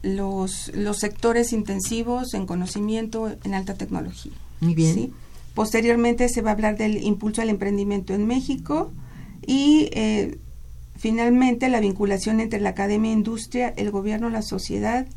los, 0.03 0.71
los 0.73 0.97
sectores 0.97 1.53
intensivos 1.53 2.33
en 2.33 2.45
conocimiento 2.45 3.35
en 3.43 3.53
alta 3.53 3.75
tecnología. 3.75 4.33
Muy 4.61 4.73
bien. 4.73 5.13
Posteriormente 5.53 6.27
se 6.27 6.41
va 6.41 6.49
a 6.49 6.53
hablar 6.53 6.77
del 6.77 7.01
impulso 7.01 7.41
al 7.41 7.49
emprendimiento 7.49 8.13
en 8.13 8.27
México 8.27 8.91
y 9.45 9.89
eh, 9.93 10.37
finalmente 10.97 11.69
la 11.69 11.79
vinculación 11.79 12.41
entre 12.41 12.59
la 12.59 12.69
academia 12.69 13.11
e 13.11 13.13
industria, 13.13 13.73
el 13.77 13.91
gobierno, 13.91 14.29
la 14.29 14.41
sociedad, 14.41 15.07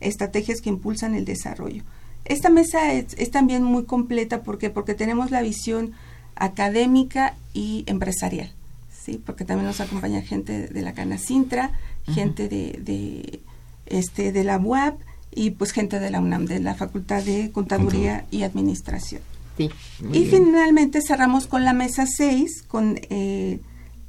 estrategias 0.00 0.60
que 0.60 0.68
impulsan 0.68 1.14
el 1.14 1.24
desarrollo. 1.24 1.82
Esta 2.28 2.50
mesa 2.50 2.92
es, 2.92 3.30
también 3.30 3.62
muy 3.62 3.84
completa 3.84 4.42
porque 4.42 4.70
porque 4.70 4.94
tenemos 4.94 5.30
la 5.30 5.40
visión 5.42 5.92
académica 6.36 7.34
y 7.54 7.84
empresarial, 7.86 8.52
sí, 8.90 9.20
porque 9.24 9.44
también 9.44 9.66
nos 9.66 9.80
acompaña 9.80 10.20
gente 10.22 10.68
de 10.68 10.82
la 10.82 10.92
Canacintra, 10.92 11.72
gente 12.06 12.48
de, 12.48 12.78
de, 12.82 13.40
este 13.86 14.30
de 14.30 14.44
la 14.44 14.58
UAP 14.58 15.00
y 15.34 15.50
pues 15.50 15.72
gente 15.72 16.00
de 16.00 16.10
la 16.10 16.20
UNAM, 16.20 16.44
de 16.44 16.60
la 16.60 16.74
Facultad 16.74 17.22
de 17.22 17.50
Contaduría 17.50 18.26
y 18.30 18.42
Administración. 18.42 19.22
Sí, 19.56 19.70
y 20.12 20.26
finalmente 20.26 21.00
cerramos 21.00 21.46
con 21.46 21.64
la 21.64 21.72
mesa 21.72 22.06
6 22.06 22.62
con 22.68 23.00
eh, 23.10 23.58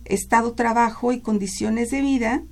Estado, 0.06 0.52
Trabajo 0.54 1.12
y 1.12 1.22
Condiciones 1.22 1.90
de 1.90 2.02
Vida 2.02 2.44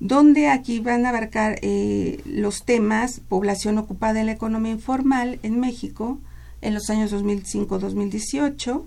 donde 0.00 0.48
aquí 0.48 0.80
van 0.80 1.06
a 1.06 1.10
abarcar 1.10 1.58
eh, 1.62 2.20
los 2.26 2.64
temas 2.64 3.20
población 3.28 3.78
ocupada 3.78 4.20
en 4.20 4.26
la 4.26 4.32
economía 4.32 4.72
informal 4.72 5.38
en 5.42 5.60
México 5.60 6.18
en 6.64 6.74
los 6.74 6.88
años 6.88 7.12
2005-2018, 7.12 8.82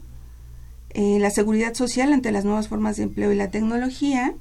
eh, 0.91 1.19
la 1.19 1.29
seguridad 1.29 1.75
social 1.75 2.11
ante 2.11 2.31
las 2.31 2.43
nuevas 2.43 2.67
formas 2.67 2.97
de 2.97 3.03
empleo 3.03 3.31
y 3.31 3.35
la 3.35 3.51
tecnología, 3.51 4.33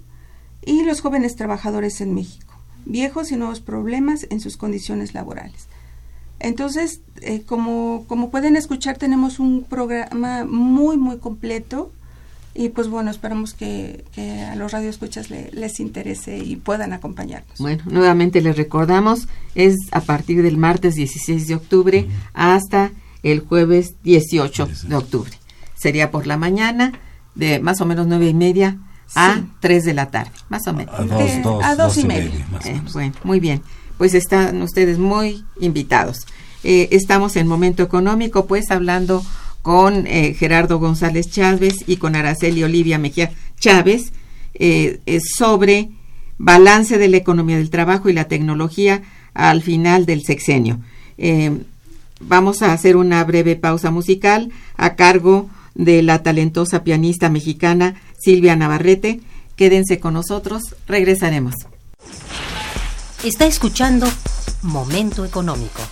y 0.65 0.83
los 0.85 1.01
jóvenes 1.01 1.37
trabajadores 1.37 2.01
en 2.01 2.15
México, 2.15 2.55
viejos 2.87 3.31
y 3.31 3.37
nuevos 3.37 3.61
problemas 3.61 4.27
en 4.31 4.41
sus 4.41 4.57
condiciones 4.57 5.13
laborales. 5.13 5.69
Entonces, 6.41 7.01
eh, 7.21 7.43
como, 7.43 8.05
como 8.09 8.31
pueden 8.31 8.57
escuchar, 8.57 8.99
tenemos 8.99 9.39
un 9.39 9.65
programa 9.65 10.45
muy, 10.45 10.97
muy 10.97 11.19
completo 11.19 11.93
y 12.57 12.71
pues 12.71 12.89
bueno, 12.89 13.11
esperamos 13.11 13.55
que, 13.55 14.05
a 14.51 14.57
los 14.57 14.73
radioescuchas 14.73 15.31
les 15.31 15.81
interese 15.81 16.39
y 16.39 16.57
puedan 16.57 16.93
acompañarnos. 16.93 17.59
Bueno, 17.59 17.85
nuevamente 17.87 18.41
les 18.41 18.57
recordamos, 18.57 19.29
es 19.55 19.77
a 19.93 20.01
partir 20.01 20.43
del 20.43 20.57
martes 20.57 20.95
16 20.95 21.47
de 21.49 21.55
octubre 21.55 22.09
hasta 22.33 22.93
el 23.23 23.41
jueves 23.41 23.95
18 24.05 24.69
de 24.89 24.97
octubre. 24.97 25.33
Sería 25.75 26.11
por 26.11 26.27
la 26.27 26.37
mañana 26.37 26.93
de 27.35 27.61
más 27.61 27.81
o 27.81 27.87
menos 27.87 28.07
nueve 28.07 28.29
y 28.29 28.35
media 28.35 28.79
a 29.15 29.43
tres 29.61 29.85
de 29.85 29.95
la 29.95 30.11
tarde, 30.11 30.33
más 30.49 30.67
o 30.67 30.73
menos. 30.73 30.95
A 31.63 31.75
dos, 31.77 31.97
y 31.99 32.05
media. 32.05 32.31
Eh, 32.65 32.81
bueno, 32.93 33.15
muy 33.23 33.41
bien. 33.41 33.63
pues 33.99 34.15
están 34.15 34.63
ustedes 34.63 34.99
muy 34.99 35.45
invitados. 35.61 36.27
Eh, 36.65 36.89
estamos 36.91 37.37
en 37.37 37.47
Momento 37.47 37.83
Económico, 37.83 38.47
pues 38.47 38.71
hablando 38.71 39.23
con 39.67 40.07
eh, 40.07 40.33
Gerardo 40.39 40.79
González 40.79 41.29
Chávez 41.29 41.75
y 41.89 41.97
con 41.97 42.15
Araceli 42.15 42.63
Olivia 42.63 43.01
Mejía 43.01 43.33
Chávez 43.59 44.13
eh, 44.55 45.01
sobre 45.37 45.91
balance 46.39 46.99
de 46.99 47.09
la 47.09 47.17
economía 47.17 47.57
del 47.57 47.69
trabajo 47.69 48.09
y 48.09 48.13
la 48.13 48.29
tecnología 48.29 49.03
al 49.35 49.63
final 49.63 50.07
del 50.07 50.23
sexenio. 50.23 50.79
vamos 52.21 52.63
a 52.63 52.73
hacer 52.73 52.97
una 52.97 53.25
breve 53.25 53.57
pausa 53.57 53.91
musical 53.91 54.53
a 54.77 54.95
cargo 54.95 55.51
de 55.75 56.01
la 56.01 56.23
talentosa 56.23 56.85
pianista 56.85 57.29
mexicana 57.29 57.97
Silvia 58.21 58.55
Navarrete. 58.55 59.19
Quédense 59.57 59.99
con 59.99 60.15
nosotros, 60.15 60.77
regresaremos. 60.87 61.57
Está 63.25 63.47
escuchando 63.47 64.07
Momento 64.63 65.25
Económico. 65.25 65.83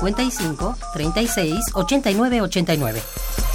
55 0.00 0.74
36 0.94 1.72
89 1.74 2.40
89. 2.40 3.49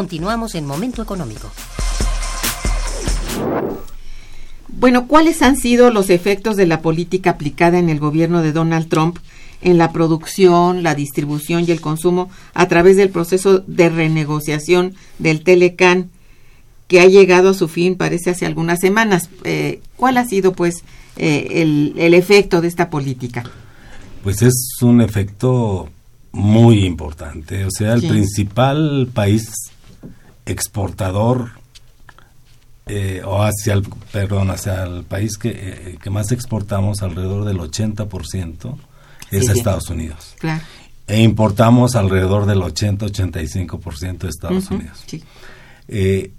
Continuamos 0.00 0.54
en 0.54 0.64
Momento 0.64 1.02
Económico. 1.02 1.50
Bueno, 4.68 5.06
¿cuáles 5.06 5.42
han 5.42 5.58
sido 5.58 5.90
los 5.90 6.08
efectos 6.08 6.56
de 6.56 6.64
la 6.64 6.80
política 6.80 7.32
aplicada 7.32 7.78
en 7.78 7.90
el 7.90 8.00
gobierno 8.00 8.40
de 8.40 8.52
Donald 8.52 8.88
Trump 8.88 9.18
en 9.60 9.76
la 9.76 9.92
producción, 9.92 10.82
la 10.82 10.94
distribución 10.94 11.66
y 11.68 11.72
el 11.72 11.82
consumo 11.82 12.30
a 12.54 12.66
través 12.66 12.96
del 12.96 13.10
proceso 13.10 13.58
de 13.58 13.90
renegociación 13.90 14.94
del 15.18 15.42
Telecan 15.44 16.08
que 16.88 17.02
ha 17.02 17.06
llegado 17.06 17.50
a 17.50 17.54
su 17.54 17.68
fin, 17.68 17.94
parece, 17.96 18.30
hace 18.30 18.46
algunas 18.46 18.80
semanas? 18.80 19.28
Eh, 19.44 19.82
¿Cuál 19.96 20.16
ha 20.16 20.24
sido, 20.24 20.54
pues, 20.54 20.76
eh, 21.18 21.46
el, 21.56 21.92
el 21.98 22.14
efecto 22.14 22.62
de 22.62 22.68
esta 22.68 22.88
política? 22.88 23.44
Pues 24.24 24.40
es 24.40 24.54
un 24.80 25.02
efecto 25.02 25.90
muy 26.32 26.86
importante. 26.86 27.66
O 27.66 27.70
sea, 27.70 27.92
el 27.92 28.00
Sí. 28.00 28.08
principal 28.08 29.10
país 29.12 29.50
exportador 30.50 31.50
eh, 32.86 33.22
o 33.24 33.42
hacia 33.42 33.74
el 33.74 33.82
perdón 34.12 34.50
hacia 34.50 34.82
el 34.84 35.04
país 35.04 35.36
que, 35.38 35.50
eh, 35.54 35.98
que 36.02 36.10
más 36.10 36.32
exportamos 36.32 37.02
alrededor 37.02 37.44
del 37.44 37.58
80% 37.58 38.74
es 39.30 39.44
Sí, 39.44 39.48
a 39.48 39.52
sí. 39.52 39.58
Estados 39.58 39.88
Unidos 39.90 40.34
Claro. 40.40 40.62
e 41.06 41.22
importamos 41.22 41.94
alrededor 41.94 42.46
del 42.46 42.60
80-85% 42.62 44.18
de 44.18 44.28
Estados 44.28 44.70
Unidos 44.70 45.04
sí. 45.06 45.22
Eh, 45.88 46.32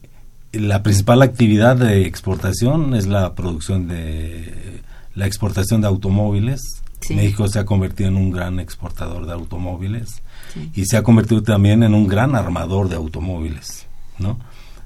la 0.54 0.84
principal 0.84 1.22
actividad 1.22 1.78
de 1.78 2.06
exportación 2.06 2.94
es 2.96 3.08
la 3.08 3.34
producción 3.36 3.88
de 3.88 4.82
la 5.16 5.26
exportación 5.26 5.80
de 5.82 5.88
automóviles. 5.88 6.60
Sí. 7.00 7.16
México 7.16 7.48
se 7.48 7.60
ha 7.60 7.66
convertido 7.66 8.10
en 8.10 8.16
un 8.18 8.32
gran 8.32 8.60
exportador 8.60 9.26
de 9.26 9.32
automóviles 9.34 10.22
y 10.76 10.86
se 10.86 10.98
ha 10.98 11.04
convertido 11.04 11.42
también 11.42 11.84
en 11.84 11.94
un 11.94 12.06
gran 12.08 12.36
armador 12.36 12.90
de 12.90 12.96
automóviles, 12.98 13.88
¿no? 14.22 14.40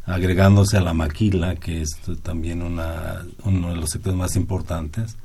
Agregándose 0.05 0.77
a 0.77 0.81
la 0.81 0.93
maquila, 0.93 1.55
que 1.55 1.81
es 1.81 1.89
también 2.21 2.61
una, 2.61 3.25
uno 3.43 3.69
de 3.69 3.75
los 3.75 3.89
sectores 3.89 4.17
más 4.17 4.35
importantes. 4.35 5.17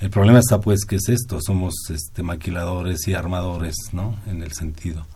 El 0.00 0.10
problema 0.10 0.38
está 0.38 0.60
pues 0.60 0.84
que 0.86 0.96
es 0.96 1.08
esto, 1.08 1.38
somos 1.40 1.74
este 1.90 2.22
maquiladores 2.22 3.06
y 3.08 3.14
armadores, 3.14 3.76
¿no? 3.92 4.16
En 4.26 4.42
el 4.42 4.52
sentido 4.52 5.06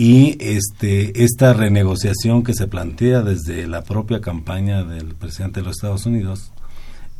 y 0.00 0.38
este 0.40 1.24
esta 1.24 1.52
renegociación 1.52 2.42
que 2.42 2.54
se 2.54 2.66
plantea 2.66 3.20
desde 3.20 3.66
la 3.66 3.82
propia 3.82 4.22
campaña 4.22 4.82
del 4.82 5.14
presidente 5.14 5.60
de 5.60 5.66
los 5.66 5.76
Estados 5.76 6.06
Unidos 6.06 6.52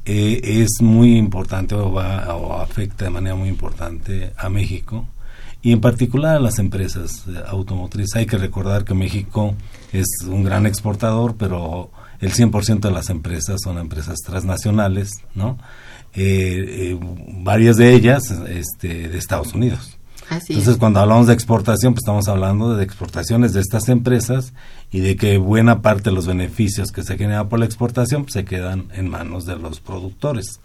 eh, 0.06 0.40
es 0.42 0.80
muy 0.80 1.18
importante 1.18 1.74
o, 1.74 1.92
va, 1.92 2.34
o 2.34 2.54
afecta 2.54 3.04
de 3.04 3.10
manera 3.10 3.36
muy 3.36 3.50
importante 3.50 4.32
a 4.34 4.48
México 4.48 5.06
y 5.62 5.72
en 5.72 5.80
particular 5.80 6.36
a 6.36 6.40
las 6.40 6.58
empresas 6.58 7.24
eh, 7.28 7.40
automotrices. 7.46 8.16
Hay 8.16 8.26
que 8.26 8.38
recordar 8.38 8.84
que 8.84 8.94
México 8.94 9.54
es 9.92 10.06
un 10.26 10.44
gran 10.44 10.66
exportador, 10.66 11.36
pero 11.36 11.90
el 12.20 12.32
100% 12.32 12.80
de 12.80 12.90
las 12.90 13.10
empresas 13.10 13.60
son 13.62 13.78
empresas 13.78 14.18
transnacionales, 14.24 15.10
¿no? 15.34 15.58
Eh, 16.14 16.92
eh, 16.92 16.98
varias 17.42 17.76
de 17.76 17.94
ellas 17.94 18.30
este, 18.48 19.08
de 19.08 19.18
Estados 19.18 19.54
Unidos. 19.54 19.96
Así 20.28 20.52
Entonces, 20.52 20.74
es. 20.74 20.78
cuando 20.78 21.00
hablamos 21.00 21.26
de 21.26 21.34
exportación, 21.34 21.92
pues 21.92 22.02
estamos 22.02 22.28
hablando 22.28 22.76
de 22.76 22.84
exportaciones 22.84 23.52
de 23.52 23.60
estas 23.60 23.88
empresas 23.88 24.52
y 24.92 25.00
de 25.00 25.16
que 25.16 25.38
buena 25.38 25.82
parte 25.82 26.10
de 26.10 26.12
los 26.12 26.26
beneficios 26.26 26.92
que 26.92 27.02
se 27.02 27.18
generan 27.18 27.48
por 27.48 27.58
la 27.58 27.64
exportación 27.64 28.22
pues, 28.22 28.34
se 28.34 28.44
quedan 28.44 28.88
en 28.94 29.08
manos 29.08 29.44
de 29.44 29.56
los 29.56 29.80
productores 29.80 30.60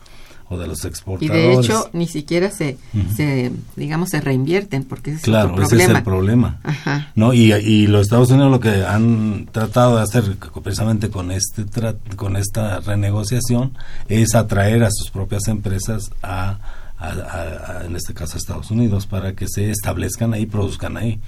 o 0.50 0.58
de 0.58 0.68
los 0.68 0.84
Y 0.84 0.88
exportadores. 0.88 1.44
de 1.44 1.54
hecho, 1.56 1.90
ni 1.94 2.08
siquiera 2.08 2.52
se, 2.52 2.78
se 3.16 3.52
digamos, 3.76 4.10
se 4.10 4.22
reinvierten, 4.22 4.84
porque 4.84 5.12
ese 5.12 5.18
es 5.20 5.24
claro, 5.24 5.52
otro 5.54 5.64
ese 5.64 5.70
problema. 5.76 5.92
es 5.94 5.98
el 5.98 6.04
problema. 6.04 6.60
Ajá. 6.64 7.12
¿no? 7.16 7.34
Y, 7.34 7.52
y 7.54 7.88
los 7.88 8.02
Estados 8.04 8.30
Unidos 8.30 8.52
lo 8.52 8.60
que 8.60 8.86
han 8.86 9.48
tratado 9.52 9.96
de 9.98 10.04
hacer 10.04 10.24
precisamente 10.64 11.10
con 11.10 11.32
este 11.32 11.66
con 12.16 12.36
esta 12.38 12.80
renegociación 12.82 13.74
es 14.08 14.36
atraer 14.36 14.84
a 14.84 14.90
sus 14.92 15.10
propias 15.10 15.48
empresas 15.48 16.12
a, 16.22 16.60
a- 16.98 17.08
a- 17.08 17.80
a, 17.82 17.86
en 17.86 17.96
este 17.96 18.14
caso 18.14 18.36
a 18.36 18.38
Estados 18.38 18.70
Unidos 18.72 19.08
para 19.08 19.34
que 19.34 19.48
se 19.48 19.72
establezcan 19.72 20.34
ahí, 20.34 20.46
produzcan 20.46 20.98
ahí. 20.98 21.20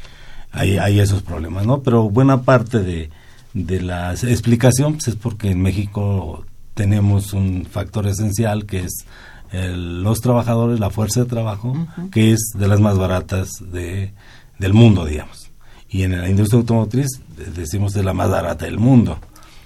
Hay, 0.51 0.77
hay 0.77 0.99
esos 0.99 1.21
problemas, 1.23 1.65
¿no? 1.65 1.81
Pero 1.81 2.09
buena 2.09 2.43
parte 2.43 2.79
de, 2.81 3.09
de 3.53 3.81
la 3.81 4.13
explicación 4.13 4.93
pues, 4.93 5.09
es 5.09 5.15
porque 5.15 5.51
en 5.51 5.61
México 5.61 6.45
tenemos 6.77 7.33
un 7.33 7.65
factor 7.69 8.07
esencial 8.07 8.65
que 8.65 8.79
es 8.85 9.05
el- 9.51 10.01
los 10.03 10.21
trabajadores, 10.21 10.79
la 10.79 10.89
fuerza 10.89 11.21
de 11.21 11.25
trabajo, 11.25 11.75
que 12.11 12.31
es 12.31 12.51
de 12.57 12.67
las 12.69 12.79
más 12.79 12.97
baratas 12.97 13.49
de, 13.73 14.13
del 14.59 14.73
mundo, 14.73 15.03
digamos. 15.05 15.51
Y 15.89 16.03
en 16.03 16.19
la 16.21 16.29
industria 16.29 16.59
automotriz 16.59 17.07
decimos 17.55 17.93
de 17.93 18.03
la 18.03 18.13
más 18.13 18.29
barata 18.29 18.65
del 18.65 18.77
mundo. 18.77 19.17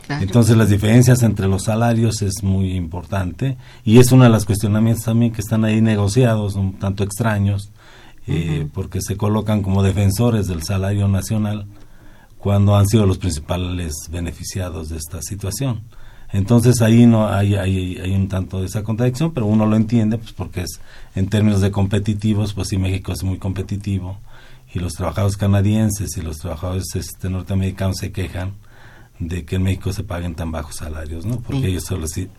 Claro. 0.07 0.23
Entonces 0.23 0.57
las 0.57 0.69
diferencias 0.69 1.21
entre 1.23 1.47
los 1.47 1.63
salarios 1.63 2.21
es 2.21 2.43
muy 2.43 2.73
importante 2.75 3.57
y 3.83 3.99
es 3.99 4.11
uno 4.11 4.23
de 4.23 4.29
los 4.29 4.45
cuestionamientos 4.45 5.05
también 5.05 5.31
que 5.31 5.41
están 5.41 5.63
ahí 5.65 5.81
negociados, 5.81 6.55
un 6.55 6.79
tanto 6.79 7.03
extraños, 7.03 7.71
eh, 8.27 8.67
porque 8.73 8.99
se 9.01 9.15
colocan 9.17 9.61
como 9.63 9.83
defensores 9.83 10.47
del 10.47 10.63
salario 10.63 11.07
nacional 11.07 11.65
cuando 12.37 12.75
han 12.75 12.87
sido 12.87 13.05
los 13.05 13.17
principales 13.19 13.93
beneficiados 14.11 14.89
de 14.89 14.97
esta 14.97 15.21
situación. 15.21 15.81
Entonces 16.33 16.81
ahí 16.81 17.05
no 17.05 17.27
hay, 17.27 17.55
hay, 17.55 17.97
hay 17.97 18.11
un 18.15 18.27
tanto 18.29 18.61
de 18.61 18.67
esa 18.67 18.83
contradicción, 18.83 19.33
pero 19.33 19.45
uno 19.47 19.65
lo 19.65 19.75
entiende 19.75 20.17
pues 20.17 20.31
porque 20.31 20.61
es 20.61 20.79
en 21.15 21.27
términos 21.27 21.59
de 21.61 21.71
competitivos, 21.71 22.53
pues 22.53 22.69
sí 22.69 22.77
México 22.77 23.11
es 23.11 23.23
muy 23.23 23.37
competitivo 23.37 24.17
y 24.73 24.79
los 24.79 24.93
trabajadores 24.93 25.35
canadienses 25.35 26.15
y 26.15 26.21
los 26.21 26.37
trabajadores 26.37 26.85
este, 26.95 27.29
norteamericanos 27.29 27.97
se 27.97 28.11
quejan 28.13 28.53
de 29.19 29.43
que 29.43 29.57
en 29.57 29.63
México 29.63 29.91
se 29.91 30.03
paguen 30.03 30.33
tan 30.35 30.51
bajos 30.51 30.77
salarios, 30.77 31.25
¿no? 31.25 31.41
Porque 31.41 31.59
Sí. 31.63 31.67
ellos 31.67 31.83
solo 31.83 32.07
sí, 32.07 32.29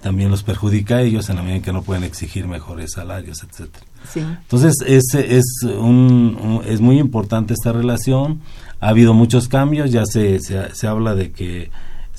también 0.00 0.30
los 0.30 0.42
perjudica 0.44 0.96
a 0.98 1.02
ellos 1.02 1.28
en 1.28 1.36
la 1.36 1.42
medida 1.42 1.56
en 1.56 1.62
que 1.62 1.72
no 1.72 1.82
pueden 1.82 2.04
exigir 2.04 2.46
mejores 2.46 2.92
salarios, 2.92 3.42
etcétera. 3.42 3.84
Sí. 4.10 4.20
Entonces 4.20 4.74
es, 4.86 5.12
es, 5.14 5.44
un, 5.64 6.38
un- 6.40 6.62
es 6.66 6.80
muy 6.80 6.98
importante 7.00 7.52
esta 7.52 7.72
relación. 7.72 8.40
Ha 8.78 8.88
habido 8.90 9.12
muchos 9.12 9.48
cambios, 9.48 9.90
ya 9.90 10.06
se, 10.06 10.38
se, 10.40 10.74
se 10.74 10.86
habla 10.86 11.14
de 11.16 11.32
que 11.32 11.70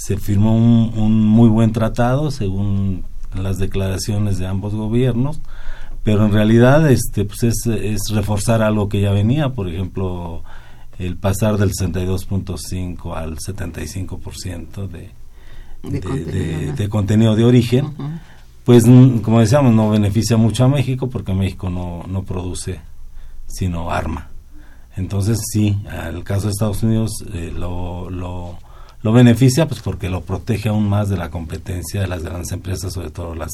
se 0.05 0.17
firmó 0.17 0.55
un, 0.55 0.93
un 0.97 1.25
muy 1.27 1.49
buen 1.49 1.71
tratado 1.73 2.31
según 2.31 3.03
las 3.35 3.57
declaraciones 3.57 4.37
de 4.39 4.47
ambos 4.47 4.73
gobiernos, 4.73 5.39
pero 6.03 6.25
en 6.25 6.31
realidad 6.33 6.89
este 6.91 7.25
pues 7.25 7.43
es, 7.43 7.65
es 7.67 8.01
reforzar 8.11 8.61
algo 8.61 8.89
que 8.89 9.01
ya 9.01 9.11
venía, 9.11 9.49
por 9.49 9.69
ejemplo, 9.69 10.43
el 10.97 11.17
pasar 11.17 11.57
del 11.57 11.71
62.5 11.71 13.15
al 13.15 13.37
75% 13.37 14.87
de, 14.87 15.11
De 15.83 15.89
de, 15.91 15.99
contenido, 16.01 16.75
de- 16.75 16.89
contenido 16.89 17.35
de 17.35 17.43
origen 17.45 17.93
pues 18.63 18.85
como 19.23 19.39
decíamos 19.39 19.73
no 19.73 19.89
beneficia 19.89 20.37
mucho 20.37 20.63
a 20.65 20.67
México 20.67 21.09
porque 21.09 21.33
México 21.33 21.69
no, 21.69 22.03
no 22.07 22.23
produce 22.23 22.79
sino 23.47 23.89
arma. 23.89 24.29
Entonces 24.95 25.39
sí 25.51 25.77
al 25.89 26.23
caso 26.23 26.43
de 26.47 26.51
Estados 26.51 26.83
Unidos 26.83 27.11
eh, 27.33 27.51
lo, 27.55 28.09
lo, 28.11 28.57
lo 29.03 29.11
beneficia 29.11 29.67
pues 29.67 29.81
porque 29.81 30.09
lo 30.09 30.21
protege 30.21 30.69
aún 30.69 30.87
más 30.87 31.09
de 31.09 31.17
la 31.17 31.29
competencia 31.29 32.01
de 32.01 32.07
las 32.07 32.23
grandes 32.23 32.51
empresas 32.51 32.93
sobre 32.93 33.09
todo 33.09 33.35
las 33.35 33.51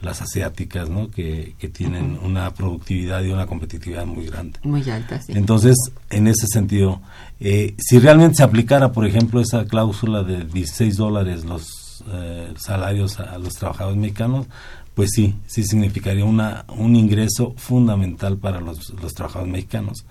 las 0.00 0.20
asiáticas 0.20 0.90
no 0.90 1.10
que, 1.10 1.54
que 1.58 1.68
tienen 1.68 2.18
una 2.22 2.52
productividad 2.54 3.22
y 3.22 3.30
una 3.30 3.46
competitividad 3.46 4.04
muy 4.04 4.26
grande 4.26 4.58
Muy 4.64 4.88
alta, 4.90 5.22
sí. 5.22 5.32
entonces, 5.34 5.76
en 6.10 6.26
ese 6.26 6.48
sentido, 6.48 7.00
eh, 7.38 7.74
si 7.78 8.00
realmente 8.00 8.38
se 8.38 8.42
aplicara, 8.42 8.90
por 8.90 9.06
ejemplo, 9.06 9.40
esa 9.40 9.64
cláusula 9.64 10.24
de 10.24 10.44
16 10.44 10.96
dólares 10.96 11.44
los 11.44 12.02
eh, 12.12 12.52
salarios 12.56 13.20
a, 13.20 13.34
a 13.34 13.38
los 13.38 13.54
trabajadores 13.54 13.96
mexicanos, 13.96 14.48
pues 14.94 15.10
sí, 15.14 15.34
sí 15.46 15.64
significaría 15.64 16.24
una, 16.24 16.64
un 16.68 16.96
ingreso 16.96 17.54
fundamental 17.56 18.36
para 18.36 18.60
los, 18.60 18.90
los 19.00 19.14
trabajadores 19.14 19.52
mexicanos. 19.52 20.04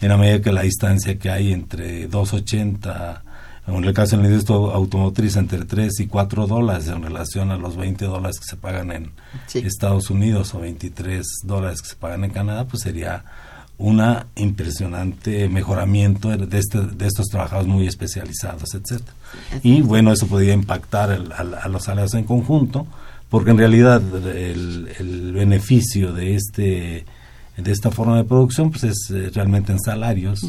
En 0.00 0.10
la 0.10 0.16
medida 0.16 0.40
que 0.40 0.52
la 0.52 0.62
distancia 0.62 1.18
que 1.18 1.30
hay 1.30 1.52
entre 1.52 2.08
2.80, 2.08 3.22
en 3.76 3.84
el 3.84 3.92
caso 3.92 4.16
de 4.16 4.22
la 4.22 4.28
industria 4.28 4.56
automotriz, 4.56 5.36
entre 5.36 5.64
3 5.64 6.00
y 6.00 6.06
4 6.06 6.46
dólares 6.46 6.88
en 6.88 7.02
relación 7.02 7.50
a 7.50 7.56
los 7.58 7.76
20 7.76 8.06
dólares 8.06 8.38
que 8.40 8.46
se 8.46 8.56
pagan 8.56 8.90
en 8.92 9.10
Sí. 9.46 9.58
Estados 9.58 10.08
Unidos 10.10 10.54
o 10.54 10.60
23 10.60 11.26
dólares 11.44 11.82
que 11.82 11.88
se 11.88 11.96
pagan 11.96 12.24
en 12.24 12.30
Canadá, 12.30 12.64
pues 12.66 12.82
sería 12.82 13.24
una 13.76 14.26
impresionante 14.34 15.48
mejoramiento 15.48 16.30
de, 16.36 16.58
este- 16.58 16.80
de 16.80 17.06
estos 17.06 17.26
trabajadores 17.26 17.68
muy 17.68 17.86
especializados, 17.86 18.74
etcétera. 18.74 19.12
Y 19.62 19.82
bueno, 19.82 20.12
eso 20.12 20.26
podría 20.26 20.52
impactar 20.52 21.12
el- 21.12 21.32
al- 21.32 21.54
a, 21.54 21.68
los 21.68 21.84
salarios 21.84 22.14
en 22.14 22.24
conjunto, 22.24 22.86
porque 23.30 23.50
en 23.50 23.58
realidad 23.58 24.02
el, 24.26 24.88
el 24.98 25.32
beneficio 25.32 26.12
de 26.12 26.34
este 26.34 27.04
de 27.58 27.72
esta 27.72 27.90
forma 27.90 28.16
de 28.16 28.24
producción 28.24 28.70
pues 28.70 28.84
es 28.84 29.10
eh, 29.10 29.30
realmente 29.34 29.72
en 29.72 29.80
salarios 29.80 30.40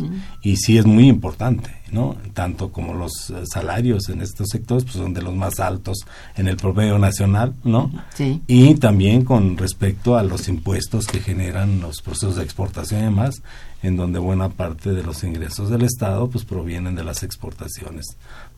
y 0.44 0.58
sí 0.58 0.78
es 0.78 0.86
muy 0.86 1.08
importante, 1.08 1.72
¿no? 1.92 2.16
Tanto 2.34 2.72
como 2.72 2.94
los 2.94 3.32
eh, 3.32 3.44
salarios 3.52 4.10
en 4.10 4.22
estos 4.22 4.48
sectores 4.50 4.84
pues 4.84 4.98
son 4.98 5.14
de 5.14 5.24
los 5.24 5.36
más 5.36 5.60
altos 5.60 5.98
en 6.38 6.48
el 6.48 6.56
promedio 6.56 7.00
nacional, 7.00 7.56
¿no? 7.64 7.92
Sí. 8.14 8.42
y 8.46 8.76
también 8.76 9.26
con 9.26 9.58
respecto 9.58 10.18
a 10.18 10.24
los 10.24 10.48
impuestos 10.48 11.08
que 11.08 11.20
generan 11.20 11.80
los 11.80 12.02
procesos 12.02 12.36
de 12.36 12.44
exportación 12.44 13.02
y 13.02 13.04
demás, 13.06 13.42
en 13.82 13.98
donde 13.98 14.20
buena 14.20 14.50
parte 14.50 14.92
de 14.92 15.02
los 15.02 15.24
ingresos 15.24 15.70
del 15.72 15.84
Estado 15.84 16.30
pues 16.30 16.46
provienen 16.46 16.96
de 16.96 17.04
las 17.04 17.24
exportaciones 17.24 18.06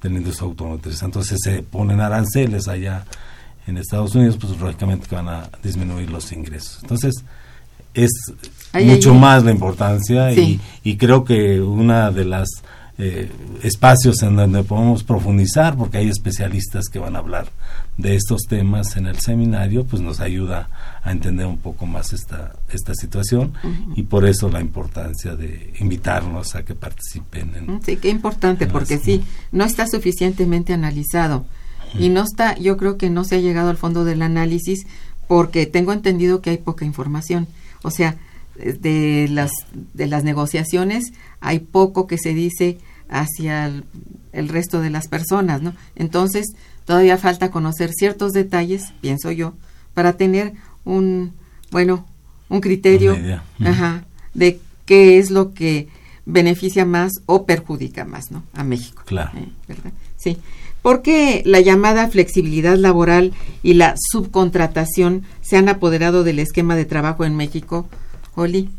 de 0.02 0.10
la 0.10 0.18
industria 0.18 0.48
automotriz. 0.48 1.02
Entonces 1.02 1.40
se 1.42 1.64
ponen 1.64 2.02
aranceles 2.02 2.68
allá 2.68 3.06
en 3.66 3.78
Estados 3.78 4.14
Unidos, 4.16 4.38
pues 4.42 4.60
lógicamente 4.60 5.08
van 5.16 5.30
a 5.30 5.50
disminuir 5.64 6.10
los 6.10 6.32
ingresos. 6.34 6.80
Entonces 6.82 7.24
es 7.94 8.12
mucho 8.86 9.14
más 9.14 9.44
la 9.44 9.52
importancia 9.52 10.34
Sí. 10.34 10.60
y, 10.84 10.92
y 10.92 10.98
creo 10.98 11.24
que 11.26 11.60
una 11.62 12.12
de 12.12 12.26
las 12.26 12.48
eh, 12.98 13.32
espacios 13.64 14.22
en 14.22 14.36
donde 14.36 14.64
podemos 14.64 15.04
profundizar, 15.04 15.76
porque 15.76 15.98
hay 15.98 16.10
especialistas 16.10 16.86
que 16.88 17.00
van 17.00 17.16
a 17.16 17.20
hablar 17.20 17.48
de 17.98 18.16
estos 18.16 18.42
temas 18.48 18.96
en 18.96 19.08
el 19.08 19.20
seminario, 19.20 19.86
pues 19.86 20.02
nos 20.02 20.20
ayuda 20.20 20.70
a 21.04 21.12
entender 21.12 21.48
un 21.48 21.58
poco 21.58 21.86
más 21.88 22.14
esta, 22.14 22.54
esta 22.72 22.94
situación 22.94 23.54
y 23.96 24.04
por 24.04 24.26
eso 24.26 24.50
la 24.50 24.62
importancia 24.62 25.36
de 25.36 25.74
invitarnos 25.80 26.54
a 26.56 26.64
que 26.64 26.76
participen 26.76 27.54
en, 27.56 27.82
Sí, 27.84 27.98
qué 27.98 28.10
importante, 28.10 28.68
porque 28.68 28.96
las- 28.98 29.04
sí, 29.04 29.24
no 29.52 29.64
está 29.66 29.88
suficientemente 29.88 30.74
analizado. 30.74 31.46
Y 32.00 32.08
no 32.10 32.24
está, 32.24 32.56
yo 32.58 32.78
creo 32.78 32.98
que 32.98 33.10
no 33.10 33.24
se 33.26 33.36
ha 33.36 33.40
llegado 33.40 33.70
al 33.70 33.78
fondo 33.78 34.06
del 34.06 34.22
análisis 34.22 34.86
porque 35.28 35.66
tengo 35.66 35.92
entendido 35.92 36.40
que 36.42 36.52
hay 36.52 36.58
poca 36.58 36.86
información. 36.86 37.48
O 37.84 37.92
sea, 37.92 38.18
de 38.56 39.28
las, 39.30 39.52
de 39.94 40.08
las 40.08 40.24
negociaciones 40.24 41.14
hay 41.40 41.60
poco 41.60 42.08
que 42.08 42.18
se 42.18 42.34
dice 42.34 42.78
hacia 43.10 43.66
el, 43.66 43.86
el 44.34 44.50
resto 44.50 44.82
de 44.82 44.90
las 44.90 45.08
personas, 45.08 45.62
¿no? 45.62 45.74
Entonces, 45.96 46.46
todavía 46.86 47.18
falta 47.18 47.52
conocer 47.52 47.92
ciertos 47.94 48.32
detalles, 48.34 48.94
pienso 49.02 49.32
yo, 49.32 49.54
para 49.94 50.14
tener 50.14 50.54
un, 50.86 51.34
bueno, 51.72 52.06
un 52.50 52.62
criterio 52.62 53.18
ajá, 53.64 54.06
de 54.34 54.60
qué 54.86 55.18
es 55.18 55.32
lo 55.32 55.54
que 55.54 55.88
beneficia 56.26 56.86
más 56.86 57.14
o 57.26 57.46
perjudica 57.46 58.06
más, 58.06 58.32
¿no? 58.32 58.44
A 58.54 58.64
México. 58.64 59.04
Claro. 59.06 59.32
Eh, 59.38 59.50
¿verdad? 59.68 59.92
Sí. 60.18 60.38
Porque 60.82 61.44
la 61.46 61.60
llamada 61.60 62.08
flexibilidad 62.08 62.76
laboral 62.76 63.34
y 63.62 63.74
la 63.76 63.94
subcontratación 63.98 65.24
se 65.42 65.58
han 65.58 65.70
apoderado 65.70 66.24
del 66.24 66.40
esquema 66.40 66.76
de 66.76 66.86
trabajo 66.86 67.24
en 67.26 67.36
México, 67.36 67.88
Oli. 68.36 68.70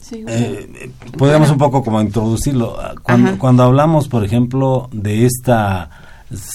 Sí, 0.00 0.24
Eh, 0.26 0.68
eh, 0.74 0.90
podríamos 1.16 1.50
un 1.50 1.58
poco 1.58 1.84
como 1.84 2.00
introducirlo. 2.00 2.76
Ah, 2.80 2.94
Cuando, 3.02 3.28
Ajá. 3.30 3.38
cuando 3.38 3.62
hablamos, 3.62 4.08
por 4.08 4.24
ejemplo, 4.24 4.88
de 4.92 5.26
estas 5.26 5.88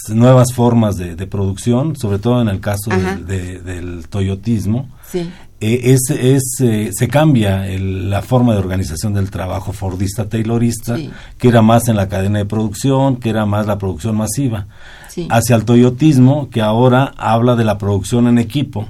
nuevas 0.08 0.52
formas 0.52 0.96
de, 0.96 1.14
de 1.14 1.26
producción, 1.26 1.96
sobre 1.96 2.18
todo 2.18 2.42
en 2.42 2.48
el 2.48 2.60
caso 2.60 2.90
Ajá. 2.90 3.14
del, 3.14 3.26
de- 3.26 3.60
del 3.60 4.08
toyotismo, 4.08 4.88
Sí. 5.10 5.30
Eh, 5.60 5.80
es, 5.94 6.10
es, 6.10 6.42
eh, 6.60 6.90
se 6.92 7.08
cambia 7.08 7.66
el- 7.68 8.10
la 8.10 8.22
forma 8.22 8.52
de 8.52 8.58
organización 8.60 9.12
del 9.14 9.30
trabajo 9.30 9.72
fordista 9.72 10.28
taylorista, 10.28 10.96
Sí. 10.96 11.10
que 11.38 11.48
era 11.48 11.62
más 11.62 11.88
en 11.88 11.96
la 11.96 12.08
cadena 12.08 12.38
de 12.38 12.44
producción, 12.44 13.16
que 13.16 13.30
era 13.30 13.44
más 13.46 13.66
la 13.66 13.78
producción 13.78 14.16
masiva, 14.16 14.66
Sí. 15.08 15.26
hacia 15.30 15.56
el 15.56 15.64
toyotismo, 15.64 16.48
que 16.50 16.60
ahora 16.62 17.12
habla 17.16 17.56
de 17.56 17.64
la 17.64 17.76
producción 17.78 18.28
en 18.28 18.38
equipo. 18.38 18.86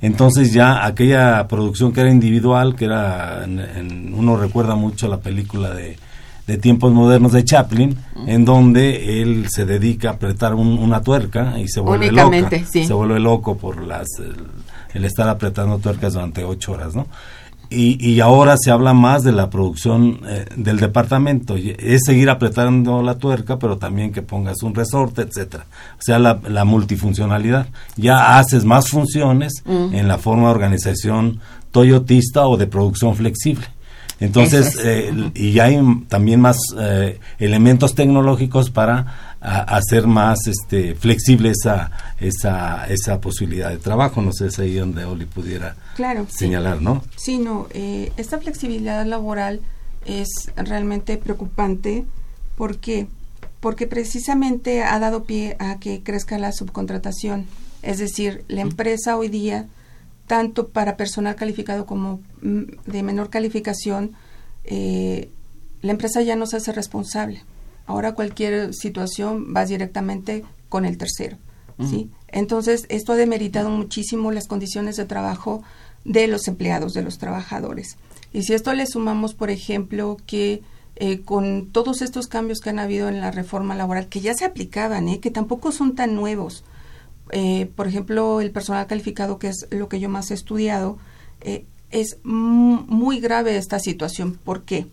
Entonces 0.00 0.52
ya 0.52 0.84
aquella 0.84 1.48
producción 1.48 1.92
que 1.92 2.02
era 2.02 2.10
individual, 2.10 2.76
que 2.76 2.84
era, 2.84 3.42
en- 3.44 3.58
en- 3.60 4.14
uno 4.14 4.36
recuerda 4.36 4.74
mucho 4.74 5.08
la 5.08 5.18
película 5.20 5.70
de, 5.70 5.96
de 6.46 6.58
tiempos 6.58 6.92
modernos 6.92 7.32
de 7.32 7.44
Chaplin, 7.44 7.96
en 8.26 8.44
donde 8.44 9.22
él 9.22 9.46
se 9.48 9.64
dedica 9.64 10.10
a 10.10 10.12
apretar 10.12 10.54
un- 10.54 10.78
una 10.78 11.00
tuerca 11.02 11.58
y 11.58 11.68
se 11.68 11.80
vuelve 11.80 12.08
Únicamente, 12.08 12.58
loca, 12.58 12.70
sí. 12.70 12.84
se 12.84 12.92
vuelve 12.92 13.18
loco 13.20 13.56
por 13.56 13.82
las 13.82 14.08
el, 14.18 14.36
el 14.92 15.04
estar 15.04 15.28
apretando 15.28 15.78
tuercas 15.78 16.12
durante 16.14 16.44
ocho 16.44 16.72
horas, 16.72 16.94
¿no? 16.94 17.06
Y, 17.70 17.96
y 18.08 18.20
ahora 18.20 18.56
se 18.58 18.70
habla 18.70 18.92
más 18.92 19.24
de 19.24 19.32
la 19.32 19.48
producción 19.50 20.20
eh, 20.28 20.44
del 20.54 20.78
departamento. 20.78 21.56
Es 21.56 22.02
seguir 22.04 22.28
apretando 22.30 23.02
la 23.02 23.16
tuerca, 23.18 23.58
pero 23.58 23.78
también 23.78 24.12
que 24.12 24.20
pongas 24.22 24.62
un 24.62 24.74
resorte, 24.74 25.22
etcétera. 25.22 25.64
O 25.98 26.02
sea, 26.02 26.18
la, 26.20 26.38
la 26.46 26.64
multifuncionalidad. 26.64 27.66
Ya 27.96 28.38
haces 28.38 28.64
más 28.66 28.88
funciones 28.90 29.54
en 29.66 30.06
la 30.06 30.18
forma 30.18 30.44
de 30.44 30.50
organización 30.54 31.40
toyotista 31.72 32.46
o 32.46 32.56
de 32.56 32.66
producción 32.68 33.16
flexible. 33.16 33.66
Entonces, 34.20 34.76
es. 34.76 34.84
eh, 34.84 35.30
y 35.34 35.58
hay 35.58 35.78
también 36.08 36.40
más 36.40 36.58
eh, 36.78 37.18
elementos 37.38 37.94
tecnológicos 37.94 38.70
para 38.70 39.34
a- 39.40 39.76
hacer 39.76 40.06
más 40.06 40.38
este, 40.46 40.94
flexible 40.94 41.50
esa, 41.50 41.90
esa, 42.20 42.86
esa 42.86 43.20
posibilidad 43.20 43.70
de 43.70 43.78
trabajo. 43.78 44.22
No 44.22 44.32
sé 44.32 44.44
si 44.50 44.54
es 44.54 44.58
ahí 44.60 44.74
donde 44.74 45.04
Oli 45.04 45.24
pudiera 45.26 45.74
Claro. 45.96 46.26
sí. 46.30 46.38
señalar, 46.38 46.80
¿no? 46.80 47.02
Sí, 47.16 47.38
no, 47.38 47.66
eh, 47.74 48.12
esta 48.16 48.38
flexibilidad 48.38 49.04
laboral 49.04 49.60
es 50.06 50.28
realmente 50.56 51.16
preocupante 51.16 52.04
porque 52.56 53.06
porque 53.60 53.86
precisamente 53.86 54.82
ha 54.82 54.98
dado 54.98 55.24
pie 55.24 55.56
a 55.58 55.78
que 55.78 56.02
crezca 56.02 56.36
la 56.38 56.52
subcontratación, 56.52 57.46
es 57.82 57.96
decir, 57.98 58.44
la 58.46 58.60
empresa 58.60 59.16
hoy 59.16 59.28
día 59.30 59.66
tanto 60.26 60.68
para 60.68 60.96
personal 60.96 61.36
calificado 61.36 61.86
como 61.86 62.20
mm, 62.42 62.62
de 62.86 63.02
menor 63.02 63.30
calificación, 63.30 64.12
eh, 64.64 65.30
la 65.82 65.92
empresa 65.92 66.22
ya 66.22 66.36
no 66.36 66.46
se 66.46 66.56
hace 66.56 66.72
responsable. 66.72 67.42
Ahora 67.86 68.14
cualquier 68.14 68.72
situación 68.74 69.52
vas 69.52 69.68
directamente 69.68 70.44
con 70.68 70.86
el 70.86 70.96
tercero, 70.96 71.36
¿sí? 71.88 72.10
Entonces, 72.28 72.86
esto 72.88 73.12
ha 73.12 73.16
demeritado 73.16 73.68
muchísimo 73.68 74.32
las 74.32 74.48
condiciones 74.48 74.96
de 74.96 75.04
trabajo 75.04 75.62
de 76.04 76.26
los 76.26 76.48
empleados, 76.48 76.94
de 76.94 77.02
los 77.02 77.18
trabajadores. 77.18 77.96
Y 78.32 78.42
si 78.42 78.54
esto 78.54 78.72
le 78.72 78.86
sumamos, 78.86 79.34
por 79.34 79.50
ejemplo, 79.50 80.16
que 80.26 80.62
eh, 80.96 81.20
con 81.20 81.70
todos 81.70 82.02
estos 82.02 82.26
cambios 82.26 82.60
que 82.60 82.70
han 82.70 82.78
habido 82.78 83.08
en 83.08 83.20
la 83.20 83.30
reforma 83.30 83.74
laboral, 83.74 84.08
que 84.08 84.20
ya 84.20 84.34
se 84.34 84.44
aplicaban, 84.44 85.08
¿eh? 85.08 85.20
que 85.20 85.30
tampoco 85.30 85.72
son 85.72 85.94
tan 85.94 86.14
nuevos, 86.14 86.64
eh, 87.30 87.70
por 87.74 87.86
ejemplo, 87.88 88.40
el 88.40 88.50
personal 88.50 88.86
calificado, 88.86 89.38
que 89.38 89.48
es 89.48 89.66
lo 89.70 89.88
que 89.88 90.00
yo 90.00 90.08
más 90.08 90.30
he 90.30 90.34
estudiado, 90.34 90.98
eh, 91.40 91.64
es 91.90 92.18
mu- 92.24 92.82
muy 92.88 93.20
grave 93.20 93.56
esta 93.56 93.78
situación. 93.78 94.38
¿Por 94.44 94.62
qué? 94.64 94.86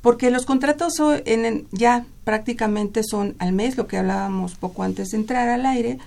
Porque 0.00 0.30
los 0.30 0.46
contratos 0.46 0.94
en- 1.24 1.66
ya 1.70 2.04
prácticamente 2.24 3.02
son 3.04 3.36
al 3.38 3.52
mes, 3.52 3.76
lo 3.76 3.86
que 3.86 3.98
hablábamos 3.98 4.54
poco 4.56 4.82
antes 4.82 5.10
de 5.10 5.18
entrar 5.18 5.48
al 5.48 5.64
aire, 5.66 5.98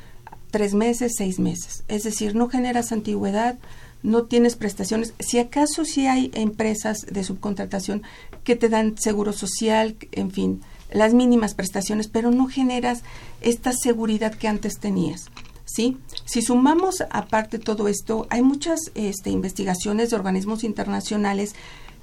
tres 0.51 0.73
meses, 0.73 1.13
seis 1.17 1.39
meses. 1.39 1.83
Es 1.87 2.03
decir, 2.03 2.35
no 2.35 2.49
generas 2.49 2.91
antigüedad, 2.91 3.57
no 4.03 4.23
tienes 4.23 4.55
prestaciones. 4.55 5.13
Si 5.19 5.39
acaso 5.39 5.83
sí 5.85 6.07
hay 6.07 6.29
empresas 6.33 7.05
de 7.09 7.23
subcontratación 7.23 8.03
que 8.43 8.55
te 8.55 8.69
dan 8.69 8.97
seguro 8.97 9.33
social, 9.33 9.95
en 10.11 10.31
fin, 10.31 10.61
las 10.91 11.13
mínimas 11.13 11.53
prestaciones, 11.55 12.07
pero 12.07 12.31
no 12.31 12.47
generas 12.47 13.01
esta 13.41 13.71
seguridad 13.73 14.33
que 14.35 14.47
antes 14.47 14.79
tenías. 14.79 15.29
¿Sí? 15.65 15.97
Si 16.25 16.41
sumamos 16.41 17.03
aparte 17.09 17.57
todo 17.59 17.87
esto, 17.87 18.27
hay 18.29 18.41
muchas 18.43 18.91
este, 18.93 19.31
investigaciones 19.31 20.09
de 20.11 20.15
organismos 20.15 20.63
internacionales 20.63 21.55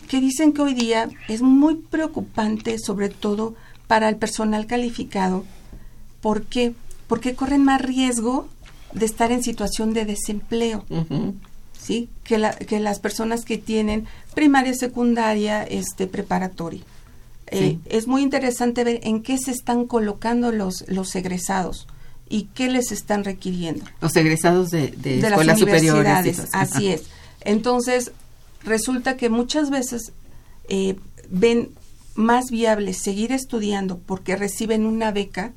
que 0.09 0.21
dicen 0.21 0.53
que 0.53 0.63
hoy 0.63 0.75
día 0.75 1.09
es 1.29 1.43
muy 1.43 1.77
preocupante, 1.77 2.79
sobre 2.79 3.09
todo 3.09 3.55
para 3.87 4.09
el 4.09 4.17
personal 4.17 4.67
calificado. 4.67 5.45
¿Por 6.21 6.43
qué? 6.45 6.75
Porque 7.07 7.35
corren 7.35 7.65
más 7.65 7.81
riesgo 7.81 8.49
de 8.93 9.07
estar 9.07 9.31
en 9.33 9.43
situación 9.43 9.95
de 9.95 10.05
desempleo. 10.07 10.85
¿sí? 11.81 12.09
Que, 12.25 12.39
la- 12.39 12.55
que 12.57 12.81
las 12.81 12.99
personas 12.99 13.45
que 13.45 13.59
tienen 13.59 14.07
primaria, 14.35 14.75
secundaria, 14.75 15.63
este, 15.63 16.07
preparatoria. 16.09 16.83
Eh, 17.47 17.79
es 17.87 18.07
muy 18.07 18.23
interesante 18.23 18.83
ver 18.83 19.01
en 19.05 19.23
qué 19.23 19.37
se 19.39 19.51
están 19.51 19.87
colocando 19.87 20.53
los, 20.53 20.85
los 20.89 21.15
egresados 21.17 21.87
y 22.33 22.45
qué 22.55 22.71
les 22.71 22.93
están 22.93 23.25
requiriendo 23.25 23.85
Los 24.01 24.17
egresados 24.17 24.71
de, 24.71 24.89
de, 24.89 25.17
de 25.17 25.21
las 25.21 25.33
escuelas 25.33 25.61
universidades. 25.61 26.49
Así 26.53 26.89
es. 26.89 27.03
Entonces, 27.43 28.11
resulta 28.65 29.19
que 29.19 29.29
muchas 29.29 29.69
veces 29.69 30.13
eh, 30.69 30.97
ven 31.29 31.73
más 32.15 32.51
viable 32.51 32.95
seguir 32.95 33.33
estudiando 33.33 33.99
porque 33.99 34.35
reciben 34.35 34.87
una 34.87 35.13
beca 35.13 35.53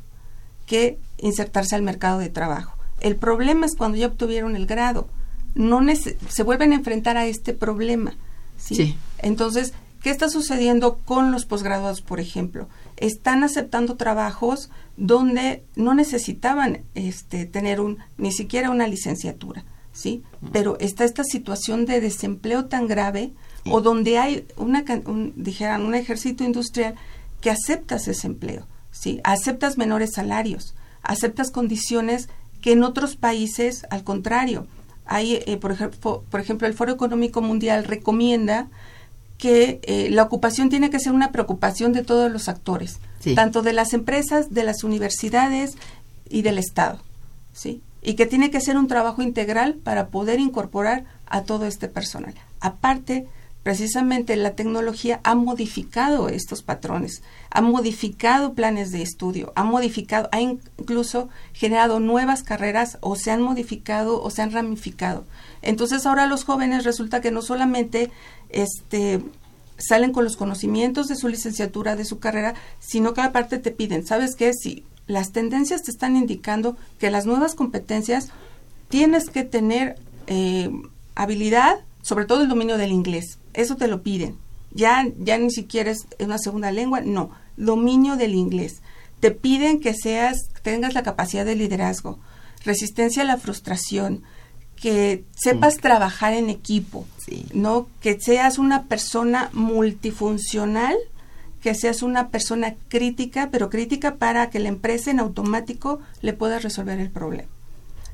que 0.65 0.99
insertarse 1.17 1.75
al 1.75 1.81
mercado 1.81 2.19
de 2.19 2.27
trabajo. 2.27 2.77
El 2.99 3.15
problema 3.15 3.65
es 3.65 3.75
cuando 3.77 3.97
ya 3.97 4.07
obtuvieron 4.07 4.57
el 4.57 4.65
grado. 4.65 5.07
No 5.53 5.79
se 5.95 6.43
vuelven 6.43 6.73
a 6.73 6.75
enfrentar 6.75 7.15
a 7.15 7.25
este 7.25 7.53
problema. 7.53 8.15
¿sí? 8.57 8.75
Sí. 8.75 8.97
Entonces, 9.19 9.71
¿qué 10.01 10.09
está 10.09 10.27
sucediendo 10.27 10.97
con 11.05 11.31
los 11.31 11.45
posgraduados, 11.45 12.01
por 12.01 12.19
ejemplo? 12.19 12.67
Están 12.97 13.43
aceptando 13.43 13.95
trabajos 13.95 14.69
donde 14.97 15.63
no 15.75 15.93
necesitaban 15.93 16.83
este, 16.95 17.45
tener 17.45 17.81
un, 17.81 17.97
ni 18.17 18.31
siquiera 18.31 18.69
una 18.69 18.87
licenciatura, 18.87 19.65
¿sí? 19.91 20.23
Pero 20.51 20.77
está 20.79 21.03
esta 21.03 21.23
situación 21.23 21.85
de 21.85 22.01
desempleo 22.01 22.65
tan 22.65 22.87
grave 22.87 23.33
o 23.69 23.81
donde 23.81 24.17
hay 24.17 24.47
una, 24.57 24.83
un, 25.05 25.33
dijeran, 25.35 25.83
un 25.83 25.95
ejército 25.95 26.43
industrial 26.43 26.95
que 27.41 27.49
aceptas 27.49 28.07
ese 28.07 28.27
empleo, 28.27 28.67
¿sí? 28.91 29.19
Aceptas 29.23 29.77
menores 29.77 30.13
salarios, 30.13 30.75
aceptas 31.03 31.51
condiciones 31.51 32.29
que 32.61 32.71
en 32.71 32.83
otros 32.83 33.15
países, 33.15 33.85
al 33.89 34.03
contrario, 34.03 34.67
hay, 35.05 35.43
eh, 35.45 35.57
por, 35.57 35.71
ejemplo, 35.71 36.23
por 36.29 36.39
ejemplo, 36.39 36.67
el 36.67 36.73
Foro 36.73 36.91
Económico 36.91 37.41
Mundial 37.41 37.83
recomienda 37.83 38.69
que 39.37 39.79
eh, 39.83 40.09
la 40.11 40.23
ocupación 40.23 40.69
tiene 40.69 40.89
que 40.89 40.99
ser 40.99 41.13
una 41.13 41.31
preocupación 41.31 41.91
de 41.93 42.03
todos 42.03 42.31
los 42.31 42.47
actores, 42.47 42.99
Sí. 43.19 43.35
tanto 43.35 43.61
de 43.61 43.73
las 43.73 43.93
empresas, 43.93 44.53
de 44.53 44.63
las 44.63 44.83
universidades 44.83 45.75
y 46.29 46.41
del 46.43 46.57
Estado, 46.57 46.99
¿sí? 47.53 47.81
Y 48.01 48.13
que 48.13 48.25
tiene 48.27 48.51
que 48.51 48.61
ser 48.61 48.77
un 48.77 48.87
trabajo 48.87 49.21
integral 49.23 49.73
para 49.75 50.07
poder 50.07 50.39
incorporar 50.39 51.05
a 51.25 51.41
todo 51.41 51.65
este 51.65 51.87
personal. 51.87 52.35
Aparte, 52.59 53.25
precisamente 53.63 54.35
la 54.35 54.51
tecnología 54.51 55.21
ha 55.23 55.33
modificado 55.33 56.29
estos 56.29 56.61
patrones, 56.61 57.23
ha 57.49 57.61
modificado 57.61 58.53
planes 58.53 58.91
de 58.91 59.01
estudio, 59.01 59.51
ha 59.55 59.63
modificado, 59.63 60.29
ha 60.31 60.39
incluso 60.39 61.29
generado 61.51 61.99
nuevas 61.99 62.43
carreras 62.43 62.99
o 63.01 63.15
se 63.15 63.31
han 63.31 63.41
modificado 63.41 64.21
o 64.21 64.29
se 64.29 64.43
han 64.43 64.51
ramificado. 64.51 65.25
Entonces 65.63 66.05
ahora 66.05 66.27
los 66.27 66.43
jóvenes 66.43 66.83
resulta 66.83 67.21
que 67.21 67.31
no 67.31 67.41
solamente 67.41 68.11
este 68.49 69.21
salen 69.77 70.13
con 70.13 70.23
los 70.23 70.37
conocimientos 70.37 71.07
de 71.07 71.15
su 71.15 71.27
licenciatura, 71.27 71.95
de 71.95 72.05
su 72.05 72.19
carrera, 72.19 72.55
sino 72.79 73.13
que 73.13 73.21
aparte 73.21 73.59
te 73.59 73.71
piden, 73.71 74.05
¿sabes 74.05 74.35
qué? 74.35 74.53
Si 74.53 74.85
las 75.07 75.31
tendencias 75.31 75.83
te 75.83 75.91
están 75.91 76.15
indicando 76.15 76.77
que 76.97 77.11
las 77.11 77.25
nuevas 77.25 77.55
competencias 77.55 78.29
tienes 78.89 79.29
que 79.29 79.43
tener 79.43 79.97
eh, 80.27 80.71
habilidad, 81.13 81.79
sobre 82.01 82.25
todo 82.25 82.43
el 82.43 82.49
dominio 82.49 82.77
del 82.77 82.91
inglés. 82.91 83.37
Eso 83.53 83.75
te 83.75 83.87
lo 83.87 84.01
piden. 84.01 84.37
Ya, 84.71 85.07
ya 85.19 85.37
ni 85.37 85.51
siquiera 85.51 85.91
es 85.91 86.05
una 86.19 86.37
segunda 86.37 86.71
lengua, 86.71 87.01
no, 87.01 87.31
dominio 87.55 88.17
del 88.17 88.35
inglés. 88.35 88.81
Te 89.19 89.31
piden 89.31 89.79
que 89.79 89.93
seas, 89.93 90.49
tengas 90.61 90.93
la 90.93 91.03
capacidad 91.03 91.45
de 91.45 91.55
liderazgo, 91.55 92.19
resistencia 92.63 93.23
a 93.23 93.25
la 93.25 93.37
frustración, 93.37 94.23
que 94.79 95.23
sepas 95.35 95.77
trabajar 95.77 96.33
en 96.33 96.49
equipo, 96.49 97.05
Sí. 97.17 97.45
¿no? 97.53 97.87
Que 98.01 98.19
seas 98.19 98.59
una 98.59 98.83
persona 98.83 99.49
multifuncional, 99.53 100.95
que 101.61 101.73
seas 101.73 102.03
una 102.03 102.29
persona 102.29 102.75
crítica, 102.89 103.49
pero 103.51 103.69
crítica 103.71 104.15
para 104.15 104.49
que 104.51 104.59
la 104.59 104.69
empresa 104.69 105.09
en 105.09 105.19
automático 105.19 105.99
le 106.21 106.33
pueda 106.33 106.59
resolver 106.59 106.99
el 106.99 107.09
problema. 107.09 107.49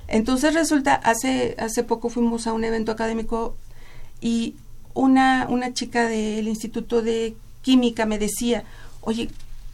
Entonces 0.08 0.54
resulta, 0.54 0.96
hace, 0.96 1.56
hace 1.58 1.84
poco 1.84 2.10
fuimos 2.10 2.48
a 2.48 2.54
un 2.54 2.64
evento 2.64 2.92
académico 2.92 3.56
y 4.22 4.56
una, 4.94 5.48
una 5.50 5.74
chica 5.74 6.08
del 6.08 6.48
Instituto 6.48 7.02
de 7.02 7.36
Química 7.62 8.06
me 8.06 8.20
decía, 8.20 8.64
oye, 9.02 9.30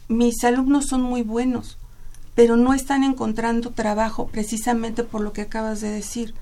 mis 0.08 0.42
alumnos 0.44 0.86
son 0.86 1.02
muy 1.02 1.22
buenos, 1.22 1.76
pero 2.34 2.56
no 2.56 2.72
están 2.72 3.04
encontrando 3.04 3.70
trabajo 3.70 4.28
precisamente 4.28 5.02
por 5.02 5.20
lo 5.20 5.32
que 5.32 5.42
acabas 5.42 5.80
de 5.80 5.90
decir. 5.90 6.34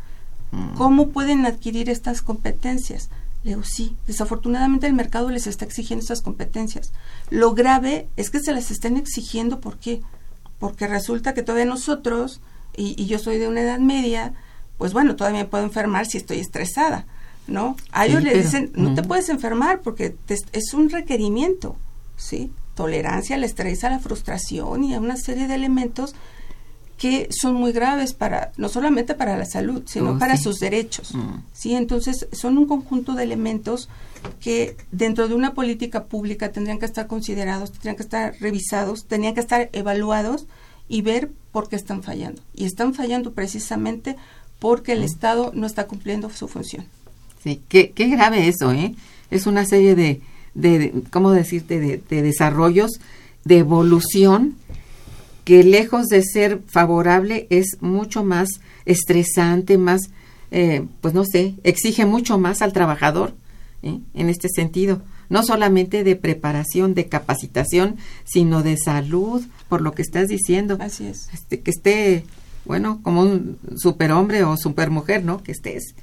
¿Cómo 0.77 1.09
pueden 1.09 1.47
adquirir 1.47 1.91
estas 1.91 2.23
competencias? 2.23 3.09
Le 3.45 3.51
digo, 3.51 3.63
sí, 3.65 3.97
desafortunadamente 4.07 4.87
el 4.87 4.93
mercado 4.95 5.31
les 5.31 5.47
está 5.47 5.65
exigiendo 5.65 6.03
estas 6.03 6.23
competencias. 6.23 6.93
Lo 7.31 7.53
grave 7.55 8.09
es 8.17 8.31
que 8.31 8.41
se 8.41 8.53
las 8.53 8.71
estén 8.71 8.97
exigiendo, 8.97 9.61
¿por 9.61 9.79
qué? 9.79 10.03
Porque 10.59 10.87
resulta 10.87 11.35
que 11.35 11.43
todavía 11.43 11.67
nosotros, 11.67 12.41
y, 12.77 13.01
y 13.01 13.07
yo 13.07 13.19
soy 13.19 13.39
de 13.39 13.49
una 13.49 13.61
edad 13.61 13.79
media, 13.79 14.33
pues 14.79 14.93
bueno, 14.93 15.15
todavía 15.17 15.41
me 15.43 15.49
puedo 15.49 15.65
enfermar 15.65 16.07
si 16.07 16.19
estoy 16.19 16.39
estresada, 16.41 17.07
¿no? 17.47 17.77
A 17.93 18.07
ellos 18.07 18.21
Sí, 18.23 18.25
les 18.29 18.45
dicen, 18.45 18.73
no 18.75 18.95
te 18.95 19.03
puedes 19.03 19.29
enfermar 19.29 19.81
porque 19.83 20.11
te- 20.11 20.35
es 20.53 20.75
un 20.75 20.91
requerimiento, 20.91 21.77
¿sí? 22.17 22.51
Tolerancia 22.75 23.37
al 23.37 23.45
estrés, 23.45 23.85
a 23.85 23.91
la 23.91 24.01
frustración 24.01 24.85
y 24.85 24.95
a 24.95 25.01
una 25.01 25.17
serie 25.17 25.47
de 25.47 25.55
elementos 25.55 26.15
que 26.99 27.29
son 27.31 27.55
muy 27.55 27.73
graves 27.73 28.15
para 28.15 28.53
no 28.57 28.69
solamente 28.71 29.15
para 29.15 29.37
la 29.37 29.45
salud, 29.45 29.83
sino 29.87 30.13
Oh, 30.13 30.19
para 30.19 30.37
sí. 30.37 30.45
sus 30.45 30.59
derechos. 30.61 31.15
Mm. 31.15 31.41
Sí, 31.53 31.75
entonces 31.75 32.27
son 32.33 32.57
un 32.57 32.67
conjunto 32.67 33.13
de 33.15 33.23
elementos 33.25 33.89
que 34.41 34.77
dentro 34.93 35.29
de 35.29 35.35
una 35.35 35.53
política 35.55 36.05
pública 36.05 36.53
tendrían 36.53 36.79
que 36.79 36.87
estar 36.87 37.07
considerados, 37.07 37.71
tendrían 37.73 37.97
que 37.97 38.03
estar 38.03 38.35
revisados, 38.41 39.05
tendrían 39.05 39.35
que 39.35 39.41
estar 39.41 39.69
evaluados 39.73 40.47
y 40.89 41.03
ver 41.03 41.31
por 41.53 41.69
qué 41.69 41.77
están 41.77 42.03
fallando. 42.03 42.41
Y 42.55 42.65
están 42.65 42.95
fallando 42.95 43.33
precisamente 43.33 44.17
porque 44.59 44.95
Mm. 44.95 44.99
el 44.99 45.05
Estado 45.05 45.51
no 45.55 45.67
está 45.67 45.87
cumpliendo 45.87 46.31
su 46.31 46.49
función. 46.49 46.87
Sí, 47.45 47.61
qué, 47.69 47.91
qué 47.91 48.09
grave 48.09 48.49
eso, 48.49 48.73
¿eh? 48.73 48.95
Es 49.31 49.47
una 49.47 49.67
serie 49.67 49.95
de, 49.95 50.23
de, 50.55 50.95
¿cómo 51.13 51.31
decirte?, 51.33 51.79
de, 51.79 52.03
de 52.09 52.23
desarrollos, 52.23 52.93
de 53.45 53.59
evolución, 53.59 54.57
que 55.47 55.63
lejos 55.63 56.09
de 56.09 56.25
ser 56.25 56.61
favorable 56.67 57.47
es 57.51 57.77
mucho 57.81 58.25
más 58.25 58.49
estresante, 58.85 59.79
más, 59.79 60.11
eh, 60.51 60.85
pues 61.01 61.15
no 61.15 61.25
sé, 61.25 61.55
exige 61.63 62.05
mucho 62.05 62.37
más 62.37 62.63
al 62.63 62.73
trabajador 62.73 63.33
¿eh? 63.85 64.01
en 64.15 64.29
este 64.29 64.49
sentido. 64.49 65.03
No 65.29 65.45
solamente 65.45 66.03
de 66.03 66.17
preparación, 66.17 66.95
de 66.95 67.07
capacitación, 67.07 67.95
sino 68.25 68.65
de 68.65 68.77
salud, 68.77 69.41
por 69.69 69.83
lo 69.83 69.93
que 69.93 70.03
estás 70.03 70.27
diciendo. 70.27 70.79
Así 70.81 71.07
es. 71.07 71.29
Este, 71.33 71.61
que 71.61 71.71
esté, 71.71 72.25
bueno, 72.65 72.99
como 73.05 73.23
un 73.23 73.57
superhombre 73.77 74.43
o 74.43 74.57
supermujer, 74.57 75.25
¿no? 75.25 75.45
Que 75.45 75.53
estés 75.53 75.95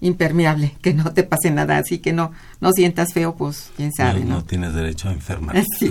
impermeable, 0.00 0.76
que 0.82 0.94
no 0.94 1.12
te 1.12 1.22
pase 1.22 1.50
nada, 1.50 1.78
así 1.78 1.98
que 1.98 2.12
no, 2.12 2.32
no 2.60 2.72
sientas 2.72 3.12
feo, 3.12 3.34
pues 3.36 3.70
quién 3.76 3.92
sabe, 3.92 4.20
no, 4.20 4.36
¿no? 4.36 4.44
tienes 4.44 4.74
derecho 4.74 5.08
a 5.08 5.12
enfermar. 5.12 5.56
Sí. 5.78 5.90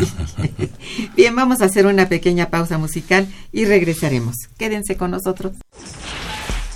Bien, 1.16 1.36
vamos 1.36 1.62
a 1.62 1.66
hacer 1.66 1.86
una 1.86 2.08
pequeña 2.08 2.50
pausa 2.50 2.78
musical 2.78 3.28
y 3.52 3.66
regresaremos. 3.66 4.36
Quédense 4.58 4.98
con 4.98 5.12
nosotros. 5.12 5.54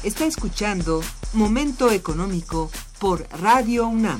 Está 0.04 0.26
escuchando 0.26 1.02
Momento 1.34 1.91
Económico 1.91 2.72
por 3.00 3.28
Radio 3.41 3.88
UNAM. 3.88 4.19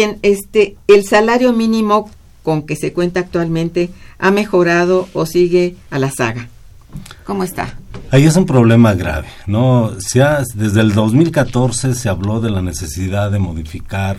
Bien, 0.00 0.18
este, 0.22 0.76
el 0.86 1.04
salario 1.04 1.52
mínimo 1.52 2.08
con 2.42 2.62
que 2.62 2.74
se 2.74 2.94
cuenta 2.94 3.20
actualmente 3.20 3.90
ha 4.18 4.30
mejorado 4.30 5.06
o 5.12 5.26
sigue 5.26 5.76
a 5.90 5.98
la 5.98 6.10
saga. 6.10 6.48
¿Cómo 7.26 7.44
está? 7.44 7.78
Ahí 8.10 8.24
es 8.24 8.34
un 8.34 8.46
problema 8.46 8.94
grave, 8.94 9.28
¿no? 9.46 9.90
Se 9.98 10.22
ha- 10.22 10.42
desde 10.54 10.80
el 10.80 10.94
2014 10.94 11.94
se 11.94 12.08
habló 12.08 12.40
de 12.40 12.48
la 12.48 12.62
necesidad 12.62 13.30
de 13.30 13.40
modificar 13.40 14.16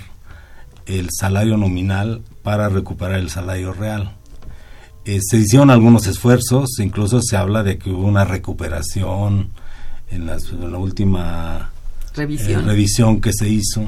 el 0.85 1.07
salario 1.19 1.57
nominal 1.57 2.21
para 2.43 2.69
recuperar 2.69 3.17
el 3.17 3.31
salario 3.31 3.73
real. 3.73 4.11
Eh, 5.05 5.17
se 5.27 5.37
hicieron 5.37 5.71
algunos 5.71 6.05
esfuerzos, 6.05 6.77
incluso 6.77 7.23
se 7.23 7.37
habla 7.37 7.63
de 7.63 7.79
que 7.79 7.89
hubo 7.89 8.05
una 8.05 8.23
recuperación 8.23 9.49
en, 10.11 10.27
las- 10.27 10.51
en 10.51 10.71
la 10.71 10.77
última 10.77 11.71
Revisión. 12.13 12.61
eh, 12.61 12.65
revisión 12.67 13.19
que 13.19 13.31
se 13.33 13.49
hizo. 13.49 13.81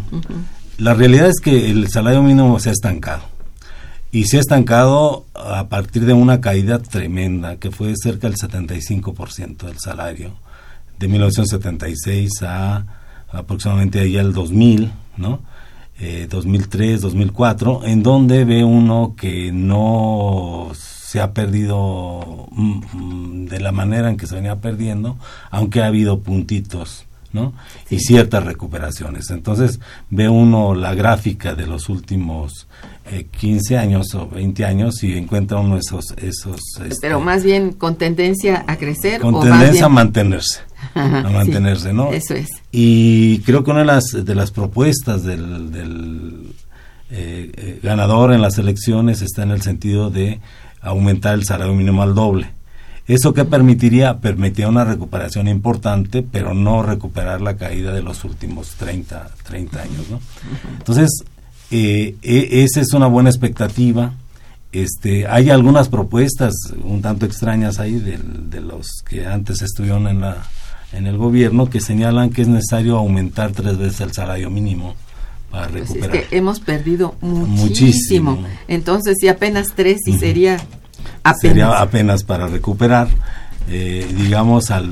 La 0.78 0.94
realidad 0.94 1.28
es 1.28 1.40
que 1.40 1.70
el 1.70 1.88
salario 1.90 2.24
mínimo 2.24 2.60
se 2.60 2.70
ha 2.70 2.72
estancado. 2.72 3.24
Y 4.12 4.26
se 4.26 4.38
ha 4.38 4.40
estancado 4.40 5.26
a 5.34 5.70
partir 5.70 6.06
de 6.06 6.14
una 6.14 6.42
caída 6.42 6.80
tremenda, 6.80 7.58
que 7.58 7.72
fue 7.72 7.94
cerca 7.96 8.28
del 8.28 8.38
75% 8.38 9.66
del 9.66 9.80
salario, 9.80 10.34
de 11.00 11.08
1976 11.08 12.44
a 12.44 12.86
aproximadamente 13.32 14.00
ahí 14.00 14.18
al 14.18 14.34
2000, 14.34 14.92
¿no? 15.18 15.40
Eh, 16.00 16.28
2003, 16.30 17.02
2004, 17.02 17.86
en 17.86 18.04
donde 18.04 18.46
ve 18.46 18.64
uno 18.64 19.16
que 19.18 19.52
no 19.52 20.72
se 20.76 21.22
ha 21.22 21.34
perdido 21.34 22.48
mm, 22.52 22.82
mm, 22.94 23.46
de 23.46 23.60
la 23.60 23.72
manera 23.72 24.10
en 24.10 24.18
que 24.18 24.28
se 24.28 24.36
venía 24.36 24.56
perdiendo, 24.58 25.18
aunque 25.52 25.82
ha 25.82 25.88
habido 25.88 26.22
puntitos, 26.22 27.06
¿no? 27.34 27.54
Y 27.90 28.00
ciertas 28.00 28.44
recuperaciones. 28.46 29.30
Entonces 29.32 29.80
ve 30.10 30.30
uno 30.30 30.74
la 30.76 30.94
gráfica 30.96 31.56
de 31.56 31.66
los 31.68 31.90
últimos 31.90 32.68
eh, 33.12 33.26
15 33.38 33.78
años 33.78 34.14
o 34.16 34.28
20 34.30 34.64
años 34.66 35.04
y 35.04 35.18
encuentra 35.18 35.58
uno 35.60 35.78
esos... 35.78 36.12
esos 36.18 36.62
este, 36.86 36.96
Pero 37.02 37.20
más 37.20 37.44
bien 37.44 37.74
con 37.74 37.96
tendencia 37.98 38.64
a 38.68 38.78
crecer 38.78 39.20
con 39.20 39.36
o 39.36 39.40
más 39.40 39.50
tendencia 39.50 39.86
a 39.86 39.88
bien- 39.90 39.96
mantenerse. 39.96 40.60
Ajá, 40.94 41.20
a 41.22 41.28
sí, 41.28 41.34
mantenerse, 41.34 41.94
¿no? 41.94 42.12
Eso 42.12 42.34
es. 42.36 42.50
Y 42.72 43.40
creo 43.40 43.64
que 43.64 43.72
una 43.72 43.80
de 43.82 43.86
las, 43.86 44.04
de 44.14 44.36
las 44.36 44.52
propuestas 44.52 45.24
del, 45.24 45.72
del, 45.72 46.54
eh, 47.10 47.52
eh, 47.56 47.80
ganador 47.82 48.34
en 48.34 48.42
las 48.42 48.58
elecciones 48.58 49.22
está 49.22 49.44
en 49.44 49.52
el 49.52 49.62
sentido 49.62 50.10
de 50.10 50.40
aumentar 50.82 51.34
el 51.36 51.46
salario 51.46 51.74
mínimo 51.74 52.04
al 52.04 52.14
doble. 52.16 52.52
Eso 53.08 53.34
que 53.34 53.44
permitiría, 53.44 54.20
permitiría 54.20 54.70
una 54.70 54.86
recuperación 54.86 55.48
importante, 55.50 56.24
pero 56.24 56.54
no 56.54 56.84
recuperar 56.84 57.42
la 57.42 57.58
caída 57.58 57.92
de 57.94 58.02
los 58.02 58.24
últimos 58.24 58.70
30, 58.78 59.30
30 59.44 59.82
años, 59.82 60.10
¿no? 60.10 60.22
Entonces, 60.78 61.10
eh, 61.70 62.16
e- 62.22 62.64
esa 62.64 62.80
es 62.80 62.94
una 62.94 63.08
buena 63.08 63.30
expectativa. 63.30 64.14
Este, 64.72 65.28
hay 65.28 65.50
algunas 65.50 65.90
propuestas 65.90 66.54
un 66.84 67.02
tanto 67.02 67.26
extrañas 67.26 67.80
ahí 67.80 68.00
de, 68.00 68.18
de 68.18 68.62
los 68.62 68.88
que 69.08 69.26
antes 69.28 69.62
estuvieron 69.62 70.08
en 70.08 70.22
la 70.22 70.38
en 70.94 71.08
el 71.08 71.18
gobierno 71.18 71.70
que 71.72 71.80
señalan 71.82 72.30
que 72.30 72.44
es 72.44 72.48
necesario 72.48 72.98
aumentar 72.98 73.52
tres 73.52 73.78
veces 73.80 74.00
el 74.02 74.14
salario 74.14 74.52
mínimo 74.52 74.94
para 75.50 75.68
Pues 75.68 75.84
es 75.84 75.90
recuperar. 75.90 76.28
que 76.30 76.38
hemos 76.38 76.60
perdido 76.60 77.16
muchísimo. 77.22 78.34
Muchísimo. 78.36 78.48
Entonces, 78.68 79.18
si 79.20 79.28
apenas 79.28 79.70
tres, 79.76 79.98
y 80.06 80.18
sería 80.20 80.58
apenas. 81.24 81.40
Sería 81.42 81.82
apenas 81.82 82.24
para 82.24 82.48
recuperar, 82.48 83.08
eh, 83.70 84.08
digamos, 84.18 84.72
al, 84.72 84.90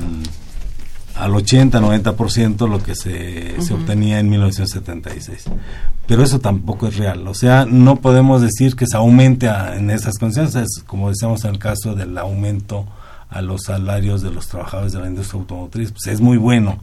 al 1.16 1.32
80-90% 1.32 2.68
lo 2.68 2.82
que 2.82 2.94
se, 2.94 3.60
se 3.60 3.74
obtenía 3.74 4.18
en 4.18 4.30
1976. 4.30 5.44
Pero 6.06 6.22
eso 6.24 6.40
tampoco 6.40 6.88
es 6.88 6.96
real. 6.96 7.26
O 7.28 7.34
sea, 7.34 7.64
no 7.64 7.96
podemos 7.96 8.42
decir 8.42 8.74
que 8.76 8.86
se 8.86 8.96
aumente 8.96 9.48
a- 9.48 9.76
en 9.76 9.90
esas 9.90 10.18
condiciones, 10.18 10.54
es 10.56 10.82
como 10.86 11.08
decíamos 11.10 11.44
en 11.44 11.50
el 11.52 11.58
caso 11.58 11.94
del 11.94 12.16
aumento 12.18 12.86
a 13.30 13.40
los 13.40 13.62
salarios 13.62 14.20
de 14.20 14.30
los 14.30 14.48
trabajadores 14.48 14.92
de 14.92 15.00
la 15.00 15.06
industria 15.06 15.40
automotriz, 15.40 15.92
pues 15.92 16.06
es 16.08 16.20
muy 16.20 16.36
bueno. 16.38 16.78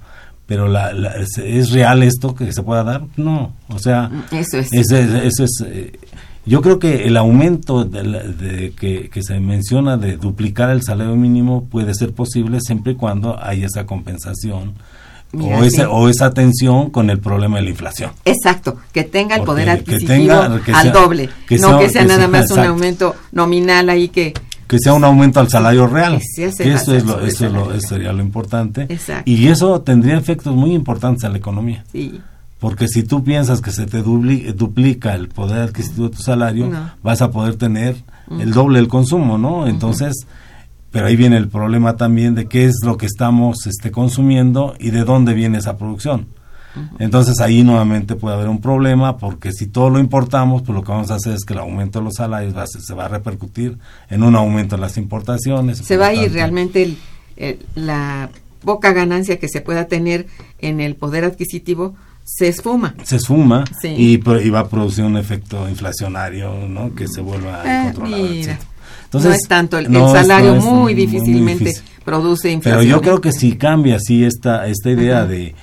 Pero 0.47 0.68
la, 0.68 0.93
la- 0.93 1.12
¿es, 1.18 1.38
es 1.38 1.70
real 1.72 2.02
esto 2.02 2.34
que 2.34 2.52
se 2.54 2.64
pueda 2.64 2.84
dar? 2.84 3.04
No. 3.18 3.54
O 3.68 3.78
sea, 3.78 4.10
Eso 4.32 4.58
es. 4.58 4.70
eso 4.74 4.95
es, 4.97 5.10
eso 5.24 5.43
es, 5.43 5.64
eh, 5.68 6.00
yo 6.50 6.62
creo 6.62 6.80
que 6.80 7.06
el 7.08 7.16
aumento 7.16 7.86
de, 7.86 8.04
la- 8.04 8.24
de 8.24 8.72
que, 8.78 9.10
que 9.10 9.22
se 9.24 9.39
menciona 9.39 9.95
de 9.97 10.18
duplicar 10.18 10.70
el 10.72 10.82
salario 10.84 11.16
mínimo 11.16 11.66
puede 11.66 11.93
ser 11.93 12.12
posible 12.14 12.60
siempre 12.62 12.93
y 12.93 12.95
cuando 12.95 13.41
haya 13.41 13.68
esa 13.68 13.86
compensación 13.86 14.74
Mira, 15.32 15.60
o, 15.60 15.64
esa, 15.64 15.84
sí. 15.84 15.88
o 15.91 16.10
esa 16.10 16.26
atención 16.26 16.89
con 16.89 17.10
el 17.12 17.20
problema 17.20 17.58
de 17.58 17.64
la 17.64 17.70
inflación. 17.70 18.12
Exacto, 18.26 18.78
que 18.91 19.04
tenga 19.04 19.36
el 19.36 19.41
Porque 19.43 19.64
poder 19.64 19.70
adquisitivo 19.70 20.08
tenga- 20.08 20.45
al 20.45 20.82
sea- 20.84 20.91
doble, 20.91 21.30
que 21.47 21.58
no 21.60 21.78
que 21.80 21.89
sea 21.89 22.02
que 22.02 22.08
nada 22.08 22.20
sea- 22.22 22.28
más 22.28 22.52
un 22.52 22.60
aumento 22.60 23.16
nominal 23.32 23.89
ahí 23.89 24.10
que 24.10 24.34
que 24.68 24.78
sea 24.78 24.93
un 24.93 25.04
aumento 25.04 25.39
al 25.39 25.50
salario 25.50 25.88
real. 25.88 26.20
Que 26.36 26.45
eso, 26.45 26.93
es 26.93 27.04
lo, 27.04 27.14
sobre 27.14 27.24
el 27.24 27.30
eso, 27.30 27.45
es 27.47 27.52
lo- 27.54 27.60
salario. 27.62 27.74
eso 27.80 27.88
sería 27.88 28.14
lo 28.14 28.22
importante. 28.22 28.86
Exacto. 28.89 29.24
Y 29.32 29.47
eso 29.47 29.82
tendría 29.82 30.16
efectos 30.16 30.56
muy 30.56 30.74
importantes 30.74 31.24
en 31.24 31.32
la 31.32 31.38
economía. 31.39 31.84
sí, 31.91 32.20
Porque 32.60 32.88
si 32.89 33.03
tú 33.03 33.24
piensas 33.24 33.62
que 33.62 33.72
se 33.72 33.86
te 33.86 34.01
duplica 34.03 35.16
el 35.16 35.30
poder 35.30 35.62
adquisitivo 35.62 36.10
de 36.10 36.16
tu 36.18 36.22
salario, 36.22 36.68
No. 36.68 36.91
vas 37.01 37.22
a 37.22 37.32
poder 37.32 37.55
tener 37.55 37.95
el 38.39 38.51
doble 38.51 38.80
del 38.80 38.88
consumo, 38.88 39.38
¿no? 39.38 39.68
Entonces, 39.68 40.14
pero 40.91 41.07
ahí 41.07 41.16
viene 41.16 41.38
el 41.38 41.47
problema 41.47 41.95
también 41.95 42.36
de 42.36 42.47
qué 42.47 42.66
es 42.66 42.76
lo 42.84 42.97
que 42.97 43.05
estamos 43.05 43.66
este, 43.66 43.91
consumiendo 43.91 44.76
y 44.80 44.89
de 44.91 45.03
dónde 45.03 45.34
viene 45.34 45.57
esa 45.60 45.78
producción. 45.78 46.28
Entonces 46.99 47.39
ahí 47.41 47.64
nuevamente 47.64 48.16
puede 48.16 48.36
haber 48.36 48.47
un 48.47 48.62
problema 48.62 49.18
porque 49.18 49.51
si 49.51 49.66
todo 49.68 49.89
lo 49.89 49.99
importamos, 49.99 50.62
pues 50.62 50.76
lo 50.76 50.84
que 50.84 50.91
vamos 50.91 51.10
a 51.12 51.16
hacer 51.16 51.34
es 51.34 51.43
que 51.43 51.53
el 51.53 51.60
aumento 51.60 51.99
de 51.99 52.05
los 52.05 52.16
salarios 52.16 52.55
va 52.55 52.64
a 52.64 52.68
ser- 52.68 52.82
se 52.82 52.93
va 52.93 53.05
a 53.05 53.07
repercutir 53.07 53.78
en 54.10 54.22
un 54.24 54.36
aumento 54.36 54.76
de 54.76 54.82
las 54.82 54.97
importaciones. 54.97 55.80
se 55.80 55.97
va 55.97 56.07
a 56.07 56.14
ir 56.14 56.32
realmente 56.32 56.84
el- 56.84 56.97
el- 57.38 57.60
la 57.76 58.30
poca 58.64 58.93
ganancia 58.93 59.39
que 59.39 59.47
se 59.49 59.62
pueda 59.62 59.88
tener 59.88 60.28
en 60.60 60.80
el 60.80 60.95
poder 60.95 61.24
adquisitivo 61.26 61.95
se 62.38 62.47
esfuma. 62.47 62.93
se 63.03 63.15
esfuma 63.17 63.63
Sí. 63.82 63.88
y, 63.89 64.17
va 64.17 64.59
a 64.59 64.67
producir 64.69 65.03
un 65.03 65.17
efecto 65.17 65.67
inflacionario 65.67 66.53
¿no? 66.67 66.93
que 66.95 67.07
se 67.07 67.21
vuelva 67.21 67.61
Ah, 67.65 67.80
incontrolable. 67.88 68.30
mira. 68.30 68.53
etcétera. 68.53 68.69
no 69.13 69.32
es 69.32 69.47
tanto, 69.47 69.77
el, 69.80 69.91
no 69.91 70.11
salario 70.11 70.55
es 70.55 70.63
muy 70.63 70.93
difícilmente 70.93 71.63
difícil. 71.65 71.84
produce 72.05 72.43
Pero 72.43 72.53
inflación. 72.53 72.86
yo 72.86 72.97
¿eh? 72.97 73.01
creo 73.01 73.21
que 73.21 73.32
si 73.32 73.55
cambia 73.57 73.95
así 73.95 74.23
esta, 74.23 74.67
esta 74.67 74.89
idea 74.91 75.19
Ajá. 75.19 75.27
de, 75.27 75.55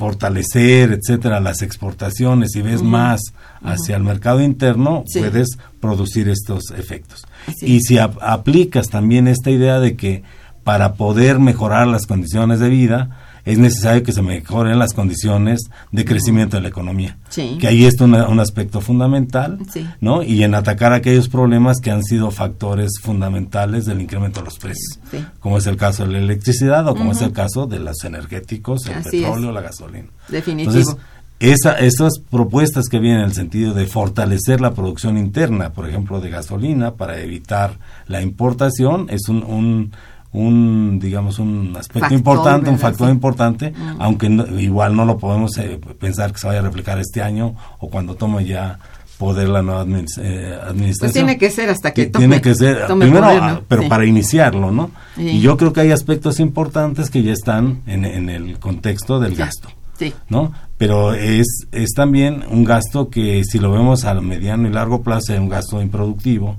fortalecer, 0.00 0.98
etcétera, 0.98 1.40
las 1.40 1.60
exportaciones 1.62 2.56
y 2.56 2.62
ves 2.62 2.82
más 2.82 3.20
hacia 3.62 3.96
el 3.96 4.02
mercado 4.02 4.40
interno, 4.40 5.04
Sí. 5.06 5.18
puedes 5.20 5.58
producir 5.80 6.28
estos 6.30 6.70
efectos. 6.76 7.26
Sí. 7.58 7.66
Y 7.66 7.80
si 7.80 7.98
ap- 7.98 8.16
aplicas 8.22 8.86
también 8.88 9.28
esta 9.28 9.50
idea 9.50 9.78
de 9.78 9.94
que 9.96 10.22
para 10.64 10.94
poder 10.94 11.38
mejorar 11.38 11.86
las 11.86 12.06
condiciones 12.06 12.60
de 12.60 12.68
vida, 12.70 13.18
es 13.44 13.58
necesario 13.58 14.02
que 14.02 14.12
se 14.12 14.22
mejoren 14.22 14.78
las 14.78 14.92
condiciones 14.94 15.60
de 15.92 16.04
crecimiento 16.04 16.56
de 16.56 16.62
la 16.62 16.68
economía. 16.68 17.16
Sí. 17.28 17.56
Que 17.60 17.68
ahí 17.68 17.84
está 17.84 18.04
una- 18.04 18.28
un 18.28 18.40
aspecto 18.40 18.80
fundamental, 18.80 19.58
Sí. 19.72 19.86
¿no? 20.00 20.22
Y 20.22 20.42
en 20.42 20.54
atacar 20.54 20.92
aquellos 20.92 21.28
problemas 21.28 21.78
que 21.80 21.90
han 21.90 22.02
sido 22.02 22.30
factores 22.30 22.92
fundamentales 23.02 23.84
del 23.86 24.00
incremento 24.00 24.40
de 24.40 24.44
los 24.46 24.58
precios 24.58 24.98
Sí. 25.10 25.24
como 25.40 25.58
es 25.58 25.66
el 25.66 25.76
caso 25.76 26.04
de 26.06 26.12
la 26.12 26.18
electricidad 26.18 26.86
o 26.88 26.94
como 26.94 27.12
es 27.12 27.22
el 27.22 27.32
caso 27.32 27.66
de 27.66 27.78
los 27.80 28.02
energéticos, 28.04 28.86
el 28.86 28.94
Así 28.94 29.20
petróleo, 29.22 29.48
es. 29.50 29.54
la 29.54 29.60
gasolina. 29.60 30.08
Definitivo. 30.28 30.72
Entonces, 30.76 30.96
esa, 31.40 31.78
esas 31.78 32.18
propuestas 32.30 32.86
que 32.88 32.98
vienen 32.98 33.20
en 33.20 33.26
el 33.26 33.32
sentido 33.32 33.72
de 33.72 33.86
fortalecer 33.86 34.60
la 34.60 34.72
producción 34.74 35.16
interna, 35.16 35.72
por 35.72 35.88
ejemplo, 35.88 36.20
de 36.20 36.28
gasolina, 36.28 36.94
para 36.96 37.18
evitar 37.20 37.78
la 38.06 38.20
importación, 38.20 39.06
es 39.08 39.28
un, 39.28 39.42
un, 39.44 39.92
un, 40.32 40.98
digamos, 41.00 41.38
un 41.38 41.74
aspecto 41.76 42.00
Factor, 42.00 42.18
importante, 42.18 42.70
un 42.70 42.78
factor 42.78 43.08
Sí. 43.08 43.12
importante, 43.12 43.70
Mm. 43.72 43.96
aunque 44.00 44.28
no- 44.28 44.60
igual 44.60 44.94
no 44.94 45.04
lo 45.04 45.18
podemos 45.18 45.56
eh, 45.58 45.80
pensar 45.98 46.32
que 46.32 46.38
se 46.38 46.46
vaya 46.46 46.60
a 46.60 46.62
replicar 46.62 46.98
este 46.98 47.20
año 47.22 47.54
o 47.78 47.88
cuando 47.90 48.14
tome 48.14 48.44
ya 48.44 48.78
poder 49.18 49.48
la 49.50 49.60
nueva 49.60 49.84
admin- 49.84 50.06
eh, 50.22 50.56
administración. 50.62 50.98
Pues 50.98 51.12
tiene 51.12 51.36
que 51.36 51.50
ser 51.50 51.68
hasta 51.68 51.92
que 51.92 52.06
tome- 52.10 52.18
tiene 52.26 52.40
que 52.40 52.54
ser 52.54 52.86
tome 52.86 53.04
primero 53.06 53.26
poder, 53.26 53.42
ah, 53.42 53.52
¿no? 53.54 53.62
pero 53.68 53.82
Sí. 53.82 53.88
para 53.88 54.06
iniciarlo 54.06 54.70
no 54.70 54.90
Sí. 55.16 55.22
y 55.28 55.40
yo 55.40 55.56
creo 55.58 55.72
que 55.74 55.80
hay 55.82 55.90
aspectos 55.90 56.40
importantes 56.40 57.10
que 57.10 57.22
ya 57.22 57.32
están 57.32 57.82
en, 57.86 58.04
en 58.06 58.30
el 58.30 58.58
contexto 58.58 59.20
del 59.20 59.34
gasto 59.34 59.68
Sí. 59.98 60.14
¿no? 60.30 60.52
Pero 60.78 61.12
es, 61.12 61.66
es 61.72 61.90
también 61.94 62.44
un 62.50 62.64
gasto 62.64 63.10
que 63.10 63.42
si 63.44 63.58
lo 63.58 63.70
vemos 63.72 64.06
a 64.06 64.14
mediano 64.22 64.66
y 64.66 64.72
largo 64.72 65.02
plazo 65.02 65.34
es 65.34 65.38
un 65.40 65.50
gasto 65.50 65.82
improductivo, 65.82 66.56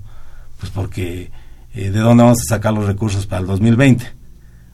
pues 0.59 0.71
porque 0.71 1.31
eh, 1.73 1.89
¿de 1.91 1.99
dónde 1.99 2.23
vamos 2.23 2.39
a 2.41 2.55
sacar 2.55 2.73
los 2.73 2.85
recursos 2.85 3.25
para 3.27 3.41
el 3.41 3.47
2020? 3.47 4.05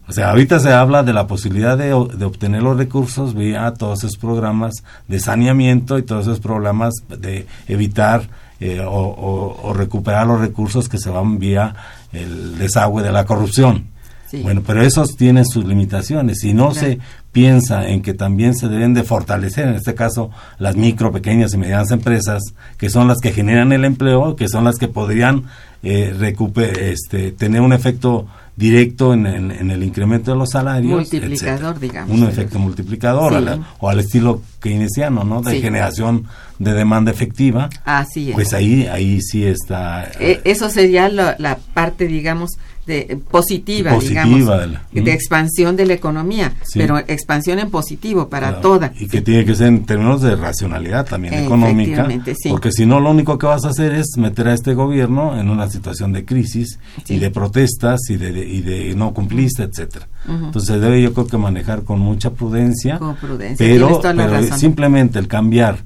O 0.10 0.14
sea, 0.14 0.30
ahorita 0.30 0.60
se 0.62 0.72
habla 0.72 1.04
de 1.04 1.12
la 1.12 1.28
posibilidad 1.28 1.78
de, 1.78 1.88
de 1.88 2.26
obtener 2.26 2.64
los 2.64 2.78
recursos 2.78 3.34
vía 3.36 3.74
todos 3.74 4.00
esos 4.06 4.16
programas 4.18 4.84
de 5.08 5.20
saneamiento 5.20 5.98
y 5.98 6.04
todos 6.04 6.28
esos 6.28 6.39
programas 6.39 6.93
de 7.10 7.45
evitar 7.68 8.30
eh, 8.62 8.80
o, 8.80 8.89
o- 8.89 9.62
o 9.70 9.74
recuperar 9.74 10.26
los 10.26 10.39
recursos 10.39 10.88
que 10.88 10.98
se 10.98 11.10
van 11.10 11.39
vía 11.39 11.76
el 12.14 12.58
desagüe 12.58 13.04
de 13.04 13.12
la 13.12 13.26
corrupción. 13.26 13.88
Sí. 14.32 14.41
Bueno, 14.43 14.62
pero 14.66 14.82
esos 14.82 15.16
tienen 15.18 15.45
sus 15.45 15.66
limitaciones. 15.66 16.39
Si 16.39 16.54
no 16.54 16.70
Claro. 16.72 16.88
se 16.88 17.00
piensa 17.41 17.88
en 17.88 18.01
que 18.01 18.15
también 18.15 18.55
se 18.55 18.67
deben 18.67 18.95
de 18.95 19.03
fortalecer, 19.03 19.67
en 19.67 19.75
este 19.75 19.93
caso, 19.93 20.31
las 20.57 20.75
micro, 20.75 21.11
pequeñas 21.11 21.53
y 21.53 21.57
medianas 21.57 21.91
empresas, 21.91 22.41
que 22.79 22.89
son 22.89 23.07
las 23.07 23.19
que 23.19 23.31
generan 23.31 23.71
el 23.73 23.85
empleo, 23.85 24.35
que 24.35 24.47
son 24.49 24.63
las 24.63 24.77
que 24.77 24.88
podrían 24.88 25.43
eh, 25.83 26.11
recupe- 26.17 26.75
este, 26.79 27.31
tener 27.31 27.61
un 27.61 27.71
efecto 27.73 28.25
directo 28.55 29.13
en, 29.13 29.27
en- 29.27 29.51
en 29.51 29.69
el 29.69 29.83
incremento 29.83 30.31
de 30.31 30.38
los 30.38 30.49
salarios. 30.49 30.91
Multiplicador, 30.91 31.75
etcétera. 31.75 31.79
digamos. 31.79 32.17
Un 32.19 32.27
efecto 32.27 32.57
multiplicador, 32.57 33.31
Sí. 33.33 33.38
a 33.38 33.41
la- 33.41 33.59
o 33.79 33.88
al 33.88 33.99
estilo 33.99 34.41
keynesiano, 34.59 35.23
¿no? 35.23 35.43
De 35.43 35.51
Sí. 35.51 35.61
generación 35.61 36.25
de 36.57 36.73
demanda 36.73 37.11
efectiva. 37.11 37.69
Así 37.85 38.29
es. 38.29 38.33
Pues 38.33 38.51
ahí, 38.53 38.88
ahí 38.88 39.21
sí 39.21 39.45
está. 39.45 40.09
Eh, 40.19 40.41
eso 40.43 40.71
sería 40.71 41.07
la, 41.09 41.35
la 41.38 41.59
parte, 41.75 42.07
digamos, 42.07 42.57
de 42.88 42.99
eh, 43.09 43.17
positiva, 43.29 43.93
Positiva 43.93 44.23
digamos, 44.23 44.59
de 44.61 44.67
la- 44.67 44.81
de 45.03 45.11
expansión 45.13 45.75
de 45.75 45.85
la 45.85 45.93
economía, 45.93 46.53
Sí. 46.63 46.79
pero 46.79 46.97
expansión 46.97 47.59
en 47.59 47.69
positivo 47.69 48.29
para 48.29 48.47
Claro, 48.47 48.61
toda. 48.61 48.93
Y 48.99 49.07
que 49.07 49.21
tiene 49.21 49.45
que 49.45 49.53
ser 49.55 49.67
en 49.67 49.85
términos 49.85 50.21
de 50.21 50.35
racionalidad 50.35 51.05
también 51.05 51.33
económica. 51.33 52.07
Sí. 52.41 52.49
Porque 52.49 52.71
si 52.71 52.85
no, 52.85 52.99
lo 52.99 53.11
único 53.11 53.38
que 53.38 53.45
vas 53.45 53.65
a 53.65 53.69
hacer 53.69 53.93
es 53.93 54.07
meter 54.17 54.47
a 54.47 54.53
este 54.53 54.73
gobierno 54.73 55.39
en 55.39 55.49
una 55.49 55.69
situación 55.69 56.13
de 56.13 56.25
crisis 56.25 56.79
Sí. 57.03 57.15
y 57.15 57.19
de 57.19 57.29
protestas 57.29 57.99
y 58.09 58.15
de, 58.15 58.31
de- 58.31 58.47
y 58.47 58.61
de 58.61 58.95
no 58.95 59.13
cumpliste, 59.13 59.63
etcétera. 59.63 60.07
Entonces 60.27 60.81
debe 60.81 61.01
yo 61.01 61.13
creo 61.13 61.27
que 61.27 61.38
manejar 61.38 61.83
con 61.83 61.99
mucha 61.99 62.31
prudencia. 62.31 62.97
Con 62.99 63.15
prudencia, 63.17 63.57
Pero, 63.65 63.99
pero 64.01 64.43
simplemente 64.57 65.19
el 65.19 65.27
cambiar 65.27 65.77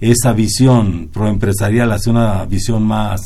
esa 0.00 0.32
visión 0.32 1.08
proempresarial 1.12 1.90
hacia 1.92 2.12
una 2.12 2.44
visión 2.44 2.82
más 2.84 3.22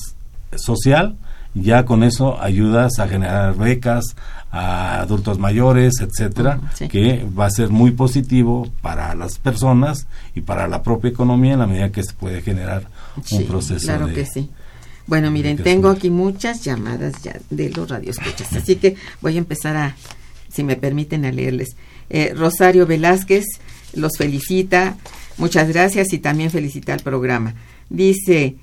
social, 0.57 1.17
ya 1.55 1.85
con 1.85 2.03
eso 2.03 2.41
ayudas 2.41 2.99
a 2.99 3.09
generar 3.09 3.55
becas 3.57 4.17
a 4.51 5.01
adultos 5.01 5.39
mayores, 5.39 5.95
etcétera, 6.01 6.61
sí. 6.75 6.89
que 6.89 7.27
va 7.39 7.47
a 7.47 7.51
ser 7.51 7.71
muy 7.71 7.91
positivo 7.91 8.71
para 8.83 9.15
las 9.15 9.39
personas 9.39 10.07
y 10.35 10.43
para 10.43 10.69
la 10.69 10.83
propia 10.83 11.11
economía 11.11 11.55
en 11.55 11.59
la 11.61 11.67
medida 11.67 11.91
que 11.91 12.03
se 12.03 12.13
puede 12.13 12.43
generar 12.43 12.87
un 13.31 13.47
proceso 13.47 13.87
claro 13.87 14.07
de 14.07 14.15
que 14.15 14.27
sí. 14.27 14.51
Bueno, 15.07 15.31
miren, 15.31 15.57
tengo 15.57 15.89
aquí 15.89 16.11
muchas 16.11 16.63
llamadas 16.65 17.15
ya 17.23 17.39
de 17.51 17.71
los 17.71 17.89
radioescuchas, 17.89 18.53
así 18.57 18.77
que 18.77 18.97
voy 19.21 19.37
a 19.37 19.39
empezar 19.39 19.77
a, 19.77 19.97
si 20.49 20.63
me 20.63 20.77
permiten, 20.77 21.25
a 21.25 21.33
leerles. 21.33 21.77
Eh, 22.09 22.35
Rosario 22.37 22.87
Velázquez 22.87 23.45
los 23.95 24.13
felicita, 24.17 24.97
muchas 25.39 25.69
gracias 25.69 26.13
y 26.13 26.19
también 26.19 26.51
felicita 26.51 26.93
al 26.95 27.01
programa. 27.01 27.55
Dice, 27.89 28.57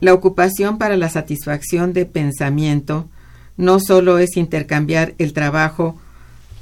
la 0.00 0.12
ocupación 0.12 0.78
para 0.78 0.96
la 0.96 1.08
satisfacción 1.08 1.92
de 1.92 2.06
pensamiento 2.06 3.08
no 3.56 3.80
solo 3.80 4.18
es 4.18 4.36
intercambiar 4.36 5.14
el 5.18 5.32
trabajo 5.32 5.98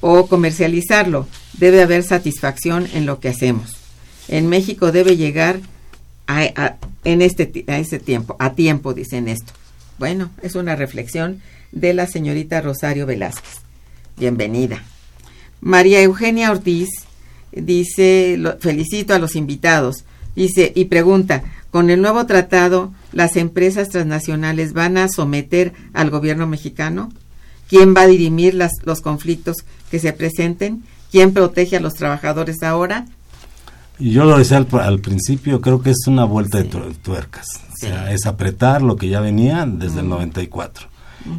o 0.01 0.27
comercializarlo, 0.27 1.27
debe 1.55 1.83
haber 1.83 2.03
satisfacción 2.03 2.87
en 2.95 3.07
lo 3.07 3.21
que 3.21 3.31
hacemos. 3.31 3.77
En 4.29 4.49
México 4.49 4.93
debe 4.93 5.17
llegar 5.17 5.61
en 7.05 7.23
este 7.23 7.65
a 7.69 7.79
ese 7.79 7.99
tiempo, 7.99 8.37
a 8.39 8.55
tiempo 8.55 8.95
dicen 8.95 9.29
esto. 9.29 9.53
Bueno, 9.99 10.31
es 10.43 10.55
una 10.55 10.77
reflexión 10.77 11.41
de 11.73 11.95
la 11.95 12.07
señorita 12.07 12.61
Rosario 12.61 13.07
Velázquez. 13.07 13.61
Bienvenida. 14.17 14.83
María 15.61 16.01
Eugenia 16.03 16.51
Ortiz 16.51 16.89
dice, 17.53 18.39
felicito 18.61 19.15
a 19.15 19.19
los 19.19 19.37
invitados, 19.37 20.05
dice 20.37 20.73
y 20.75 20.87
pregunta, 20.87 21.43
con 21.71 21.91
el 21.91 22.01
nuevo 22.01 22.27
tratado, 22.27 22.93
¿las 23.15 23.37
empresas 23.37 23.89
transnacionales 23.89 24.75
van 24.75 24.99
a 24.99 25.09
someter 25.09 25.73
al 25.95 26.11
gobierno 26.11 26.47
mexicano? 26.47 27.11
¿Quién 27.69 27.95
va 27.97 28.03
a 28.03 28.07
dirimir 28.07 28.55
las, 28.55 28.73
los 28.85 29.01
conflictos 29.01 29.57
que 29.91 29.99
se 29.99 30.13
presenten? 30.13 30.85
¿Quién 31.11 31.33
protege 31.33 31.77
a 31.77 31.81
los 31.81 31.95
trabajadores 31.95 32.63
ahora? 32.63 33.07
Yo 33.99 34.25
lo 34.25 34.37
decía 34.37 34.59
al, 34.59 34.99
principio, 34.99 35.61
creo 35.61 35.81
que 35.81 35.91
es 35.91 36.07
una 36.07 36.25
vuelta 36.25 36.59
de 36.59 36.65
tuercas. 36.65 37.47
O 37.73 37.77
sea, 37.79 38.13
es 38.13 38.27
apretar 38.27 38.83
lo 38.83 38.97
que 38.97 39.09
ya 39.09 39.21
venía 39.21 39.65
desde 39.67 40.01
el 40.01 40.09
94. 40.09 40.89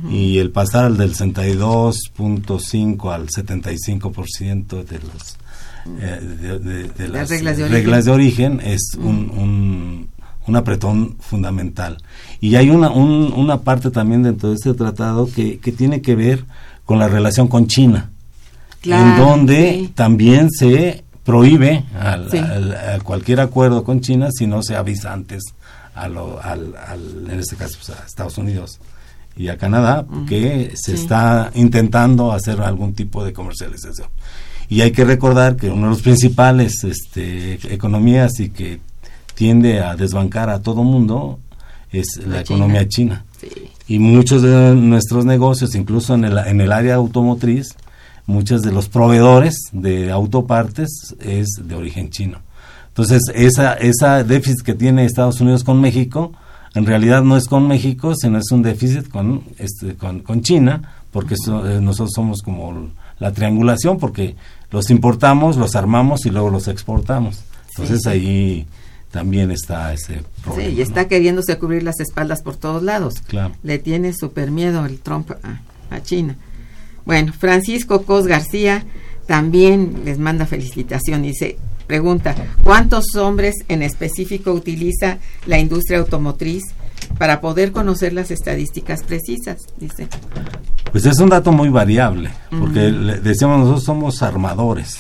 Y 0.10 0.40
el 0.40 0.50
pasar 0.50 0.94
del 0.94 1.14
62.5 1.14 3.14
al 3.14 3.28
75% 3.28 4.84
de 4.84 5.00
los 5.00 5.38
eh, 6.00 6.90
de, 6.98 7.08
las, 7.08 7.30
reglas, 7.30 8.06
de, 8.06 8.12
origen. 8.12 8.60
es 8.64 8.96
un, 8.98 9.30
un, 9.30 10.10
apretón 10.54 11.18
fundamental. 11.20 11.98
Y 12.40 12.56
hay 12.56 12.70
una, 12.70 12.90
una 12.90 13.62
parte 13.62 13.90
también 13.90 14.24
dentro 14.24 14.50
de 14.50 14.56
este 14.56 14.74
tratado 14.74 15.28
que, 15.34 15.60
que 15.60 15.72
tiene 15.72 16.02
que 16.02 16.16
ver 16.16 16.46
con 16.86 17.00
la 17.00 17.08
relación 17.08 17.48
con 17.48 17.68
China, 17.68 18.12
en 18.84 19.18
donde 19.18 19.90
también 19.96 20.50
se 20.52 21.04
prohíbe 21.24 21.84
a 22.00 23.00
cualquier 23.04 23.40
acuerdo 23.40 23.84
con 23.84 24.02
China 24.02 24.30
si 24.32 24.46
no 24.46 24.62
se 24.62 24.76
avisa 24.76 25.12
antes 25.12 25.44
a 25.96 26.08
lo, 26.08 26.40
al, 26.42 26.76
en 27.30 27.40
este 27.40 27.56
caso 27.56 27.78
pues, 27.84 27.98
a 27.98 28.06
Estados 28.06 28.38
Unidos 28.38 28.80
y 29.36 29.48
a 29.48 29.58
Canadá 29.58 30.06
que 30.28 30.74
se 30.76 30.94
está 30.94 31.52
intentando 31.56 32.32
hacer 32.32 32.62
algún 32.62 32.94
tipo 32.94 33.24
de 33.26 33.34
comercialización. 33.34 34.08
Y 34.70 34.82
hay 34.82 34.92
que 34.92 35.06
recordar 35.06 35.58
que 35.58 35.70
uno 35.70 35.84
de 35.84 35.90
los 35.90 36.02
principales 36.02 36.84
este, 36.84 37.74
economías 37.74 38.40
y 38.40 38.50
que 38.50 38.80
tiende 39.36 39.80
a 39.82 39.96
desbancar 39.96 40.50
a 40.50 40.62
todo 40.62 40.84
mundo 40.84 41.40
es 41.92 42.20
la, 42.26 42.42
economía 42.42 42.88
china. 42.88 43.26
Y 43.88 44.00
muchos 44.00 44.42
de 44.42 44.74
nuestros 44.76 45.26
negocios, 45.26 45.76
incluso 45.76 46.16
en 46.16 46.26
el, 46.26 46.38
en 46.40 46.60
el 46.62 46.72
área 46.72 46.96
automotriz, 46.96 47.76
muchos 48.26 48.62
de 48.64 48.72
los 48.72 48.90
proveedores 48.90 49.56
de 49.72 50.12
autopartes 50.12 51.16
es 51.20 51.48
de 51.62 51.76
origen 51.76 52.10
chino. 52.10 52.40
Entonces, 52.88 53.22
esa, 53.34 53.74
esa 53.74 54.24
déficit 54.24 54.62
que 54.62 54.74
tiene 54.74 55.06
Estados 55.06 55.42
Unidos 55.42 55.64
con 55.64 55.82
México, 55.82 56.32
en 56.74 56.86
realidad 56.86 57.24
no 57.24 57.38
es 57.38 57.48
con 57.48 57.68
México, 57.68 58.16
sino 58.16 58.38
es 58.38 58.52
un 58.52 58.62
déficit 58.62 59.10
con, 59.10 59.44
este, 59.58 59.96
con, 59.96 60.22
con 60.22 60.42
China, 60.42 60.94
porque 61.12 61.36
eh, 61.36 61.80
nosotros 61.82 62.12
somos 62.16 62.42
como 62.42 62.90
la 63.20 63.32
triangulación, 63.32 63.98
porque 63.98 64.36
los 64.72 64.90
importamos, 64.90 65.58
los 65.58 65.76
armamos 65.76 66.26
y 66.26 66.30
luego 66.30 66.50
los 66.50 66.68
exportamos. 66.68 67.44
Entonces 67.70 68.06
ahí 68.08 68.66
también 69.16 69.50
está 69.50 69.94
ese 69.94 70.24
problema. 70.44 70.70
Sí, 70.70 70.76
y 70.76 70.82
está 70.82 71.08
queriéndose 71.08 71.58
cubrir 71.58 71.84
las 71.84 72.02
espaldas 72.02 72.42
por 72.42 72.58
todos 72.58 72.84
lados. 72.84 73.22
Claro. 73.26 73.56
Le 73.64 73.80
tiene 73.80 74.12
súper 74.12 74.52
miedo 74.52 74.86
el 74.86 75.00
Trump 75.00 75.32
a 75.90 76.04
China. 76.04 76.36
Bueno, 77.06 77.32
Francisco 77.32 78.02
Cos 78.02 78.28
García 78.28 78.84
también 79.26 80.02
les 80.04 80.20
manda 80.20 80.46
felicitación. 80.46 81.22
Dice, 81.22 81.58
pregunta, 81.88 82.36
¿cuántos 82.62 83.16
hombres 83.16 83.56
en 83.70 83.84
específico 83.84 84.52
utiliza 84.52 85.20
la 85.46 85.60
industria 85.60 86.00
automotriz 86.00 86.64
para 87.18 87.40
poder 87.40 87.72
conocer 87.72 88.12
las 88.12 88.32
estadísticas 88.32 89.02
precisas? 89.04 89.62
Dice. 89.78 90.10
Pues 90.92 91.06
es 91.06 91.20
un 91.20 91.30
dato 91.30 91.54
muy 91.54 91.70
variable, 91.70 92.32
porque 92.50 92.92
decíamos 93.24 93.60
nosotros 93.60 93.86
somos 93.86 94.22
armadores, 94.22 94.98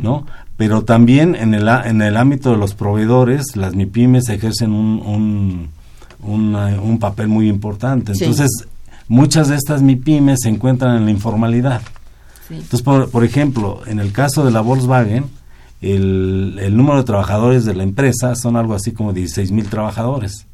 ¿no? 0.00 0.24
Pero 0.56 0.84
también 0.84 1.34
en 1.34 1.54
el, 1.54 1.68
en 1.68 2.00
el 2.00 2.16
ámbito 2.16 2.50
de 2.52 2.56
los 2.56 2.74
proveedores, 2.74 3.56
las 3.56 3.74
MIPIMES 3.74 4.28
ejercen 4.28 4.72
un, 4.72 5.68
un, 6.20 6.56
un 6.56 6.98
papel 7.00 7.28
muy 7.28 7.48
importante. 7.48 8.12
Entonces, 8.12 8.50
muchas 9.08 9.48
de 9.48 9.56
estas 9.56 9.82
MIPIMES 9.82 10.40
se 10.42 10.48
encuentran 10.48 10.96
en 10.96 11.04
la 11.06 11.10
informalidad. 11.10 11.82
Entonces, 12.50 12.82
por, 12.82 13.24
ejemplo, 13.24 13.80
en 13.86 13.98
el 13.98 14.12
caso 14.12 14.44
de 14.44 14.50
la 14.52 14.60
Volkswagen, 14.60 15.24
el, 15.80 16.58
el, 16.60 16.76
número 16.76 16.98
de 16.98 17.04
trabajadores 17.04 17.64
de 17.64 17.74
la 17.74 17.82
empresa 17.82 18.34
son 18.36 18.56
algo 18.56 18.74
así 18.74 18.92
como 18.92 19.12
16 19.12 19.50
mil 19.50 19.66
trabajadores. 19.68 20.46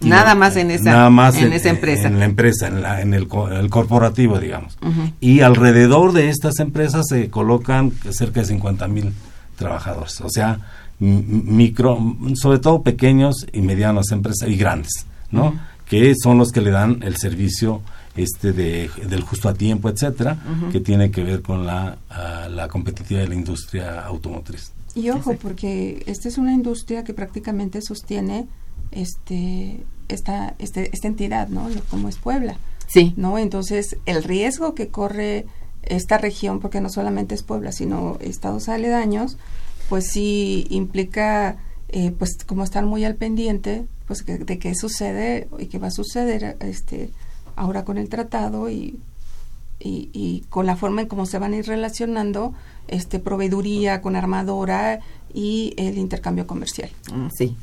nada 0.00 0.34
más 0.34 0.56
en 0.56 0.70
esa, 0.70 1.08
en, 1.08 1.52
esa 1.52 1.70
empresa. 1.70 2.08
En 2.08 2.18
la 2.18 2.26
empresa, 2.26 2.68
en, 3.00 3.14
el, 3.14 3.28
corporativo, 3.28 4.38
digamos. 4.38 4.78
Y 5.20 5.40
alrededor 5.40 6.12
de 6.12 6.28
estas 6.28 6.58
empresas 6.60 7.06
se 7.08 7.28
colocan 7.28 7.92
cerca 8.10 8.40
de 8.40 8.46
50 8.46 8.88
mil 8.88 9.12
trabajadores. 9.58 10.20
O 10.22 10.30
sea, 10.30 10.58
micro, 10.98 12.16
sobre 12.34 12.58
todo 12.58 12.82
pequeños 12.82 13.46
y 13.52 13.60
medianos 13.60 14.10
empresas 14.10 14.48
y 14.48 14.56
grandes, 14.56 15.06
¿no? 15.30 15.58
Que 15.86 16.14
son 16.22 16.38
los 16.38 16.50
que 16.50 16.60
le 16.60 16.70
dan 16.70 17.02
el 17.02 17.16
servicio 17.16 17.82
este 18.16 18.52
de, 18.52 18.90
del 19.08 19.22
justo 19.22 19.48
a 19.48 19.54
tiempo, 19.54 19.88
etcétera, 19.88 20.38
que 20.72 20.80
tiene 20.80 21.10
que 21.10 21.22
ver 21.22 21.42
con 21.42 21.66
la, 21.66 21.98
uh, 22.10 22.50
la 22.50 22.68
competitividad 22.68 23.22
de 23.22 23.28
la 23.28 23.34
industria 23.34 24.00
automotriz. 24.00 24.72
Y 24.94 25.10
ojo, 25.10 25.36
porque 25.36 26.02
esta 26.06 26.28
es 26.28 26.38
una 26.38 26.52
industria 26.52 27.04
que 27.04 27.14
prácticamente 27.14 27.80
sostiene 27.82 28.48
este 28.90 29.84
esta, 30.08 30.54
este, 30.58 30.90
esta 30.92 31.06
entidad, 31.06 31.48
¿no? 31.48 31.68
Como 31.90 32.08
es 32.08 32.16
Puebla. 32.16 32.56
Sí. 32.86 33.12
¿No? 33.16 33.38
Entonces, 33.38 33.98
el 34.06 34.24
riesgo 34.24 34.74
que 34.74 34.88
corre 34.88 35.46
esta 35.88 36.18
región, 36.18 36.60
porque 36.60 36.80
no 36.80 36.90
solamente 36.90 37.34
es 37.34 37.42
Puebla, 37.42 37.72
sino 37.72 38.18
estados 38.20 38.68
aledaños, 38.68 39.36
pues 39.88 40.08
sí 40.10 40.66
implica, 40.70 41.56
eh, 41.88 42.12
pues 42.16 42.38
como 42.46 42.64
estar 42.64 42.84
muy 42.84 43.04
al 43.04 43.14
pendiente, 43.14 43.86
pues 44.06 44.24
de 44.24 44.58
qué 44.58 44.74
sucede 44.74 45.48
y 45.58 45.66
qué 45.66 45.78
va 45.78 45.88
a 45.88 45.92
suceder, 45.92 46.56
este, 46.60 47.10
ahora 47.56 47.84
con 47.84 47.98
el 47.98 48.08
tratado 48.08 48.70
y, 48.70 48.98
y, 49.80 50.44
con 50.48 50.66
la 50.66 50.76
forma 50.76 51.02
en 51.02 51.08
cómo 51.08 51.26
se 51.26 51.38
van 51.38 51.52
a 51.52 51.56
ir 51.56 51.66
relacionando 51.66 52.54
este 52.88 53.18
proveeduría 53.18 54.00
con 54.00 54.16
armadora 54.16 55.00
y 55.32 55.74
el 55.76 55.98
intercambio 55.98 56.46
comercial. 56.46 56.90
Mm, 57.12 57.28
sí, 57.36 57.56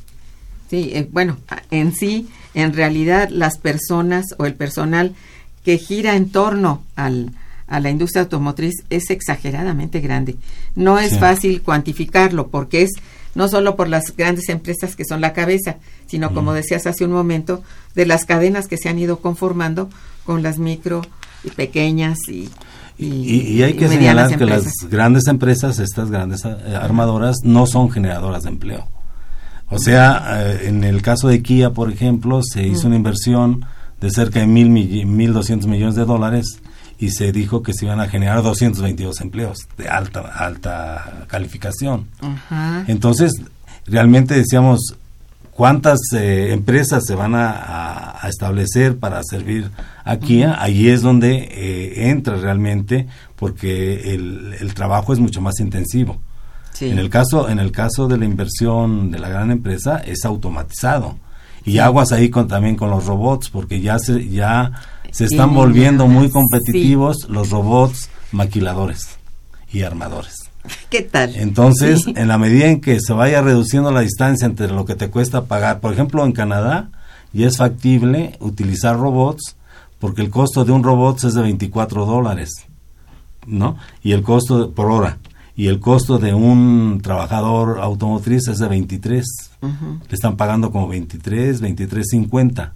sí, 0.69 0.91
eh, 0.93 1.07
bueno, 1.11 1.37
en 1.71 1.93
sí, 1.93 2.29
en 2.53 2.73
realidad 2.73 3.29
las 3.29 3.57
personas 3.57 4.25
o 4.37 4.45
el 4.45 4.53
personal 4.53 5.15
que 5.63 5.77
gira 5.77 6.15
en 6.15 6.29
torno 6.29 6.83
al, 6.95 7.31
a 7.67 7.79
la 7.79 7.89
industria 7.89 8.23
automotriz 8.23 8.83
es 8.89 9.09
exageradamente 9.09 9.99
grande. 9.99 10.35
No 10.75 10.99
es 10.99 11.17
fácil 11.17 11.61
cuantificarlo 11.61 12.47
porque 12.47 12.83
es 12.83 12.91
no 13.33 13.47
solo 13.47 13.75
por 13.75 13.89
las 13.89 14.15
grandes 14.15 14.49
empresas 14.49 14.95
que 14.95 15.03
son 15.05 15.21
la 15.21 15.33
cabeza, 15.33 15.75
sino 16.07 16.33
como 16.33 16.53
decías 16.53 16.87
hace 16.87 17.05
un 17.05 17.11
momento, 17.11 17.63
de 17.93 18.05
las 18.05 18.25
cadenas 18.25 18.67
que 18.67 18.77
se 18.77 18.89
han 18.89 18.97
ido 18.97 19.19
conformando 19.19 19.89
con 20.25 20.41
las 20.41 20.57
micro 20.57 21.01
y 21.43 21.49
pequeñas 21.49 22.17
y, 22.29 22.49
y, 22.97 23.61
hay 23.61 23.73
que 23.73 23.89
señalar 23.89 24.37
que 24.37 24.45
las 24.45 24.65
grandes 24.89 25.27
empresas, 25.27 25.79
estas 25.79 26.09
grandes 26.09 26.45
eh, 26.45 26.75
armadoras, 26.75 27.43
no 27.43 27.67
son 27.67 27.91
generadoras 27.91 28.43
de 28.43 28.49
empleo. 28.49 28.87
O 29.69 29.79
sea, 29.79 30.37
eh, 30.41 30.67
en 30.67 30.83
el 30.85 31.01
caso 31.01 31.27
de 31.27 31.41
Kia, 31.41 31.71
por 31.71 31.91
ejemplo, 31.91 32.41
se 32.41 32.65
hizo 32.65 32.87
una 32.87 32.95
inversión 32.95 33.65
de 33.99 34.11
cerca 34.11 34.39
de 34.39 34.47
mil, 34.47 34.69
mil 34.69 35.33
doscientos 35.33 35.67
millones 35.67 35.95
de 35.95 36.05
dólares 36.05 36.61
y 36.97 37.09
se 37.09 37.31
dijo 37.31 37.61
que 37.61 37.73
se 37.73 37.85
iban 37.85 37.99
a 37.99 38.07
generar 38.07 38.41
222 38.41 39.21
empleos 39.21 39.59
de 39.77 39.89
alta 39.89 40.21
alta 40.21 41.25
calificación. 41.27 42.07
Entonces, 42.87 43.33
realmente 43.85 44.33
decíamos, 44.33 44.95
¿cuántas 45.51 45.99
eh, 46.13 46.53
empresas 46.53 47.03
se 47.05 47.15
van 47.15 47.33
a, 47.35 48.19
establecer 48.27 48.97
para 48.97 49.21
servir 49.23 49.69
aquí? 50.03 50.43
Ahí 50.43 50.89
es 50.89 51.01
donde 51.01 51.35
eh, 51.35 52.09
entra 52.09 52.37
realmente, 52.37 53.07
porque 53.35 54.13
el, 54.13 54.73
trabajo 54.73 55.13
es 55.13 55.19
mucho 55.19 55.41
más 55.41 55.59
intensivo. 55.59 56.19
En 56.81 56.99
el 56.99 57.09
caso 57.09 57.47
en 57.47 57.59
el 57.59 57.71
caso 57.71 58.09
de 58.09 58.17
la 58.17 58.25
inversión 58.25 59.09
de 59.09 59.19
la 59.19 59.29
gran 59.29 59.49
empresa 59.49 59.97
es 59.99 60.25
automatizado 60.25 61.17
y 61.63 61.79
aguas 61.79 62.11
ahí 62.11 62.29
con 62.29 62.49
también 62.49 62.75
con 62.75 62.89
los 62.89 63.05
robots 63.05 63.49
porque 63.49 63.79
ya 63.79 63.97
se 63.97 64.27
ya 64.27 64.73
se 65.15 65.23
están 65.23 65.53
volviendo 65.53 66.07
muy 66.07 66.29
competitivos 66.29 67.29
los 67.29 67.49
robots 67.49 68.09
maquiladores 68.33 69.17
y 69.71 69.83
armadores. 69.83 70.35
¿Qué 70.89 71.03
tal? 71.03 71.33
Entonces, 71.37 72.03
en 72.05 72.27
la 72.27 72.37
medida 72.37 72.65
en 72.65 72.81
que 72.81 72.99
se 72.99 73.13
vaya 73.13 73.41
reduciendo 73.41 73.91
la 73.91 74.01
distancia 74.01 74.45
entre 74.45 74.67
lo 74.67 74.83
que 74.83 74.95
te 74.95 75.09
cuesta 75.09 75.45
pagar, 75.45 75.79
por 75.79 75.93
ejemplo, 75.93 76.25
en 76.25 76.33
Canadá 76.33 76.89
ya 77.31 77.47
es 77.47 77.55
factible 77.55 78.35
utilizar 78.41 78.97
robots 78.97 79.55
porque 79.99 80.21
el 80.21 80.29
costo 80.29 80.65
de 80.65 80.73
un 80.73 80.83
robot 80.83 81.23
es 81.23 81.33
de 81.33 81.43
24 81.43 82.05
dólares, 82.05 82.51
¿no? 83.47 83.77
Y 84.03 84.11
el 84.11 84.21
costo 84.21 84.71
por 84.71 84.91
hora. 84.91 85.19
y 85.55 85.67
el 85.67 85.79
costo 85.79 86.17
de 86.17 86.33
un 86.33 86.99
trabajador 87.01 87.79
automotriz 87.79 88.49
es 88.49 88.57
de 88.57 88.67
23. 88.67 89.25
Le 89.61 90.13
están 90.13 90.35
pagando 90.35 90.71
como 90.71 90.89
23, 90.89 91.61
23.50. 91.61 92.71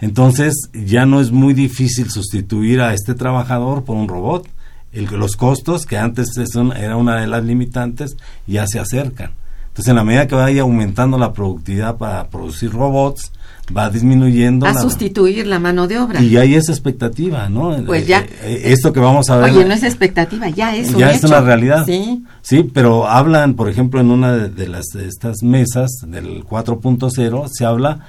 Entonces 0.00 0.54
ya 0.72 1.06
no 1.06 1.20
es 1.20 1.30
muy 1.32 1.54
difícil 1.54 2.10
sustituir 2.10 2.80
a 2.80 2.94
este 2.94 3.14
trabajador 3.14 3.84
por 3.84 3.96
un 3.96 4.08
robot. 4.08 4.48
El, 4.92 5.04
los 5.06 5.36
costos, 5.36 5.84
que 5.86 5.98
antes 5.98 6.28
son, 6.50 6.74
era 6.76 6.96
una 6.96 7.20
de 7.20 7.26
las 7.26 7.44
limitantes, 7.44 8.16
ya 8.46 8.66
se 8.66 8.78
acercan. 8.78 9.32
Entonces, 9.68 9.90
en 9.90 9.96
la 9.96 10.04
medida 10.04 10.26
que 10.26 10.34
vaya 10.34 10.62
aumentando 10.62 11.18
la 11.18 11.34
productividad 11.34 11.98
para 11.98 12.28
producir 12.30 12.70
robots, 12.72 13.30
va 13.76 13.90
disminuyendo. 13.90 14.64
A 14.64 14.72
la- 14.72 14.80
sustituir 14.80 15.46
la 15.46 15.58
mano 15.58 15.86
de 15.86 15.98
obra. 15.98 16.22
Y 16.22 16.38
hay 16.38 16.54
esa 16.54 16.72
expectativa, 16.72 17.50
¿no? 17.50 17.76
Pues 17.84 18.06
ya. 18.06 18.20
Eh, 18.20 18.28
eh, 18.42 18.60
esto 18.72 18.90
que 18.90 19.00
vamos 19.00 19.28
a 19.28 19.36
ver. 19.36 19.50
Oye, 19.50 19.66
no 19.66 19.74
es 19.74 19.82
expectativa, 19.82 20.48
ya 20.48 20.74
es 20.74 20.88
un 20.94 20.96
ya 21.00 21.10
es 21.10 21.22
una 21.24 21.42
realidad. 21.42 21.84
Sí. 21.84 22.24
Sí, 22.40 22.62
pero 22.72 23.06
hablan, 23.06 23.52
por 23.54 23.68
ejemplo, 23.68 24.00
en 24.00 24.10
una 24.10 24.32
de, 24.34 24.48
de 24.48 24.68
las 24.68 24.86
de 24.94 25.08
estas 25.08 25.42
mesas 25.42 25.90
del 26.06 26.42
4.0 26.44 27.48
se 27.52 27.64
habla 27.66 28.00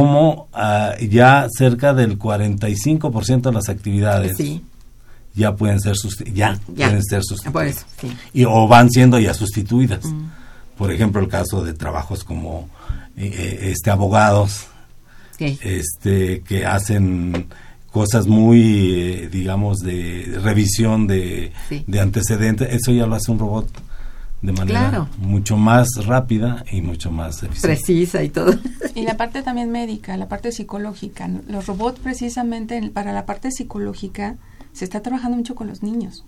como 0.00 0.48
ah, 0.54 0.94
ya 1.06 1.46
cerca 1.54 1.92
del 1.92 2.18
45% 2.18 3.42
de 3.42 3.52
las 3.52 3.68
actividades 3.68 4.36
Sí, 4.38 4.62
ya 5.34 5.54
pueden 5.54 5.80
ser 5.80 5.96
ya, 6.32 6.58
ya. 6.74 6.86
pueden 6.86 7.02
ser 7.02 7.18
Por 7.20 7.26
sustituidas 7.28 7.66
eso, 7.76 7.86
sí. 8.00 8.12
y 8.32 8.44
o 8.46 8.66
van 8.66 8.90
siendo 8.90 9.18
ya 9.18 9.34
sustituidas. 9.34 10.06
Mm. 10.06 10.30
Por 10.78 10.92
ejemplo, 10.92 11.20
el 11.20 11.28
caso 11.28 11.62
de 11.62 11.74
trabajos 11.74 12.24
como 12.24 12.70
eh, 13.18 13.30
eh, 13.34 13.58
este 13.70 13.90
abogados 13.90 14.66
este 15.62 16.40
que 16.42 16.64
hacen 16.64 17.48
cosas 17.90 18.26
muy 18.26 18.94
eh, 18.94 19.28
digamos 19.30 19.80
de 19.80 20.38
revisión 20.42 21.06
de, 21.06 21.52
Sí. 21.68 21.84
de 21.86 22.00
antecedentes 22.00 22.68
eso 22.72 22.92
ya 22.92 23.06
lo 23.06 23.14
hace 23.16 23.30
un 23.30 23.38
robot 23.38 23.68
de 24.42 24.52
manera 24.52 24.80
Claro. 24.90 25.08
mucho 25.18 25.56
más 25.56 25.88
rápida 26.04 26.64
y 26.70 26.80
mucho 26.82 27.10
más 27.10 27.42
eficiente 27.42 27.68
Precisa 27.68 28.22
y 28.24 28.28
todo. 28.28 28.52
Y 28.94 29.02
la 29.02 29.16
parte 29.16 29.42
también 29.42 29.70
médica, 29.70 30.16
la 30.16 30.28
parte 30.28 30.50
psicológica. 30.52 31.28
Los 31.48 31.66
robots 31.66 32.00
precisamente 32.00 32.76
en- 32.76 32.90
para 32.92 33.12
la 33.12 33.24
parte 33.24 33.50
psicológica 33.52 34.36
se 34.72 34.84
está 34.84 35.00
trabajando 35.00 35.36
mucho 35.36 35.54
con 35.54 35.68
los 35.68 35.82
niños, 35.82 36.24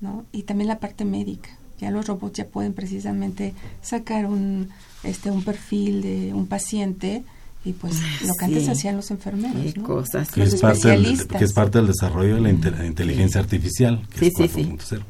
¿no? 0.00 0.24
Y 0.32 0.44
también 0.44 0.68
la 0.68 0.78
parte 0.78 1.04
médica. 1.04 1.50
Ya 1.80 1.90
los 1.90 2.06
robots 2.06 2.38
ya 2.38 2.46
pueden 2.46 2.72
precisamente 2.72 3.54
sacar 3.82 4.26
un 4.26 4.68
este 5.04 5.30
un 5.30 5.42
perfil 5.44 6.02
de 6.02 6.32
un 6.34 6.46
paciente 6.46 7.24
y 7.64 7.72
pues 7.72 7.94
lo 8.26 8.34
que 8.34 8.44
antes 8.46 8.64
Sí. 8.64 8.70
hacían 8.70 8.96
los 8.96 9.10
enfermeros, 9.10 9.72
Qué 9.74 9.78
¿no? 9.80 9.84
cosas. 9.86 10.30
que 10.30 10.40
Los 10.40 10.54
es, 10.54 10.60
parte 10.60 10.88
del, 10.88 11.26
que 11.26 11.44
es 11.44 11.52
parte 11.52 11.78
del 11.78 11.86
desarrollo 11.88 12.34
de 12.36 12.40
la 12.40 12.50
inte- 12.50 12.84
inteligencia 12.86 13.40
artificial 13.40 14.02
que 14.12 14.18
Sí, 14.18 14.26
es 14.26 14.34
sí, 14.36 14.48
sí. 14.62 14.64
4.0 14.76 15.02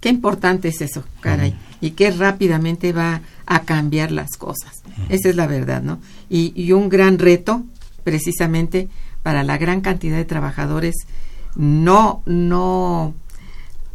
Qué 0.00 0.08
importante 0.08 0.68
es 0.68 0.80
eso, 0.80 1.04
caray. 1.20 1.54
Y 1.80 1.90
qué 1.92 2.10
rápidamente 2.10 2.92
va 2.92 3.20
a 3.46 3.62
cambiar 3.62 4.12
las 4.12 4.36
cosas. 4.36 4.82
Esa 5.08 5.28
es 5.28 5.36
la 5.36 5.46
verdad, 5.46 5.82
¿no? 5.82 5.98
Y, 6.28 6.52
y 6.60 6.72
un 6.72 6.88
gran 6.88 7.18
reto, 7.18 7.62
precisamente, 8.02 8.88
para 9.22 9.42
la 9.42 9.58
gran 9.58 9.80
cantidad 9.80 10.16
de 10.16 10.24
trabajadores 10.24 10.94
no, 11.56 12.22
no, 12.26 13.14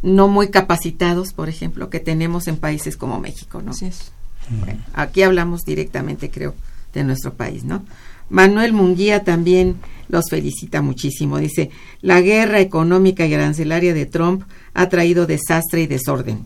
no 0.02 0.28
muy 0.28 0.48
capacitados, 0.50 1.32
por 1.32 1.48
ejemplo, 1.48 1.90
que 1.90 2.00
tenemos 2.00 2.46
en 2.48 2.56
países 2.56 2.96
como 2.96 3.18
México, 3.20 3.62
¿no? 3.62 3.72
Así 3.72 3.86
es. 3.86 4.12
Bueno, 4.48 4.80
aquí 4.94 5.22
hablamos 5.22 5.62
directamente, 5.64 6.30
creo, 6.30 6.54
de 6.92 7.02
nuestro 7.02 7.34
país, 7.34 7.64
¿no? 7.64 7.82
Manuel 8.30 8.72
Munguía 8.72 9.24
también 9.24 9.76
los 10.08 10.30
felicita 10.30 10.82
muchísimo. 10.82 11.38
Dice, 11.38 11.70
la 12.00 12.20
guerra 12.20 12.60
económica 12.60 13.26
y 13.26 13.34
arancelaria 13.34 13.94
de 13.94 14.06
Trump 14.06 14.42
ha 14.74 14.88
traído 14.88 15.26
desastre 15.26 15.82
y 15.82 15.86
desorden. 15.86 16.40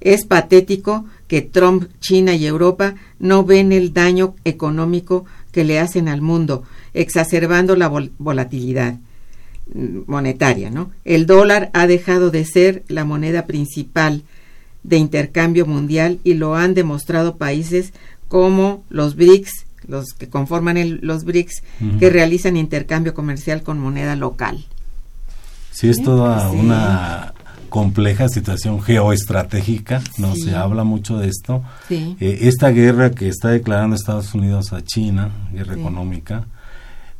Es 0.00 0.24
patético 0.24 1.04
que 1.28 1.42
Trump, 1.42 1.88
China 2.00 2.34
y 2.34 2.46
Europa 2.46 2.94
no 3.18 3.44
ven 3.44 3.72
el 3.72 3.92
daño 3.92 4.34
económico 4.44 5.24
que 5.52 5.64
le 5.64 5.78
hacen 5.78 6.08
al 6.08 6.22
mundo, 6.22 6.62
exacerbando 6.94 7.76
la 7.76 7.90
vol- 7.90 8.10
volatilidad 8.18 8.94
mm, 9.74 9.98
monetaria, 10.06 10.70
¿no? 10.70 10.90
El 11.04 11.26
dólar 11.26 11.70
ha 11.74 11.86
dejado 11.86 12.30
de 12.30 12.44
ser 12.44 12.82
la 12.88 13.04
moneda 13.04 13.46
principal 13.46 14.22
de 14.82 14.96
intercambio 14.96 15.66
mundial 15.66 16.18
y 16.24 16.34
lo 16.34 16.54
han 16.54 16.72
demostrado 16.72 17.36
países 17.36 17.92
como 18.28 18.84
los 18.88 19.16
BRICS, 19.16 19.66
los 19.90 20.12
que 20.14 20.28
conforman 20.28 20.76
el- 20.76 21.00
los 21.02 21.24
BRICS, 21.24 21.62
que 21.98 22.08
realizan 22.10 22.56
intercambio 22.56 23.12
comercial 23.12 23.62
con 23.62 23.78
moneda 23.78 24.16
local. 24.16 24.64
Sí, 25.72 25.88
es 25.88 26.02
toda 26.02 26.50
Sí. 26.50 26.56
una 26.56 27.32
compleja 27.68 28.28
situación 28.28 28.80
geoestratégica, 28.82 30.02
no 30.18 30.34
Sí. 30.34 30.42
se 30.42 30.56
habla 30.56 30.82
mucho 30.84 31.18
de 31.18 31.28
esto. 31.28 31.62
Sí. 31.88 32.16
Eh, 32.20 32.38
esta 32.42 32.70
guerra 32.70 33.10
que 33.12 33.28
está 33.28 33.48
declarando 33.50 33.94
Estados 33.96 34.34
Unidos 34.34 34.72
a 34.72 34.82
China, 34.82 35.30
guerra 35.52 35.74
Sí. 35.74 35.80
económica, 35.80 36.46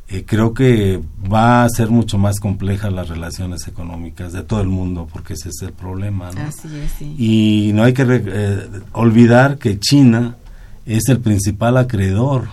eh, 0.09 0.25
creo 0.25 0.53
que 0.53 0.99
va 1.31 1.63
a 1.63 1.69
ser 1.69 1.89
mucho 1.89 2.17
más 2.17 2.41
compleja 2.41 2.89
las 2.91 3.07
relaciones 3.07 3.65
económicas 3.69 4.33
de 4.33 4.43
todo 4.43 4.59
el 4.59 4.67
mundo, 4.67 5.07
porque 5.11 5.35
ese 5.35 5.47
es 5.49 5.61
el 5.61 5.71
problema. 5.71 6.31
¿no? 6.31 6.41
Así 6.41 6.67
es, 6.75 6.91
sí. 6.99 7.15
Y 7.17 7.71
no 7.73 7.83
hay 7.83 7.93
que 7.93 8.03
re- 8.03 8.23
eh, 8.27 8.67
olvidar 8.91 9.57
que 9.57 9.79
China 9.79 10.35
es 10.85 11.07
el 11.07 11.19
principal 11.21 11.77
acreedor 11.77 12.49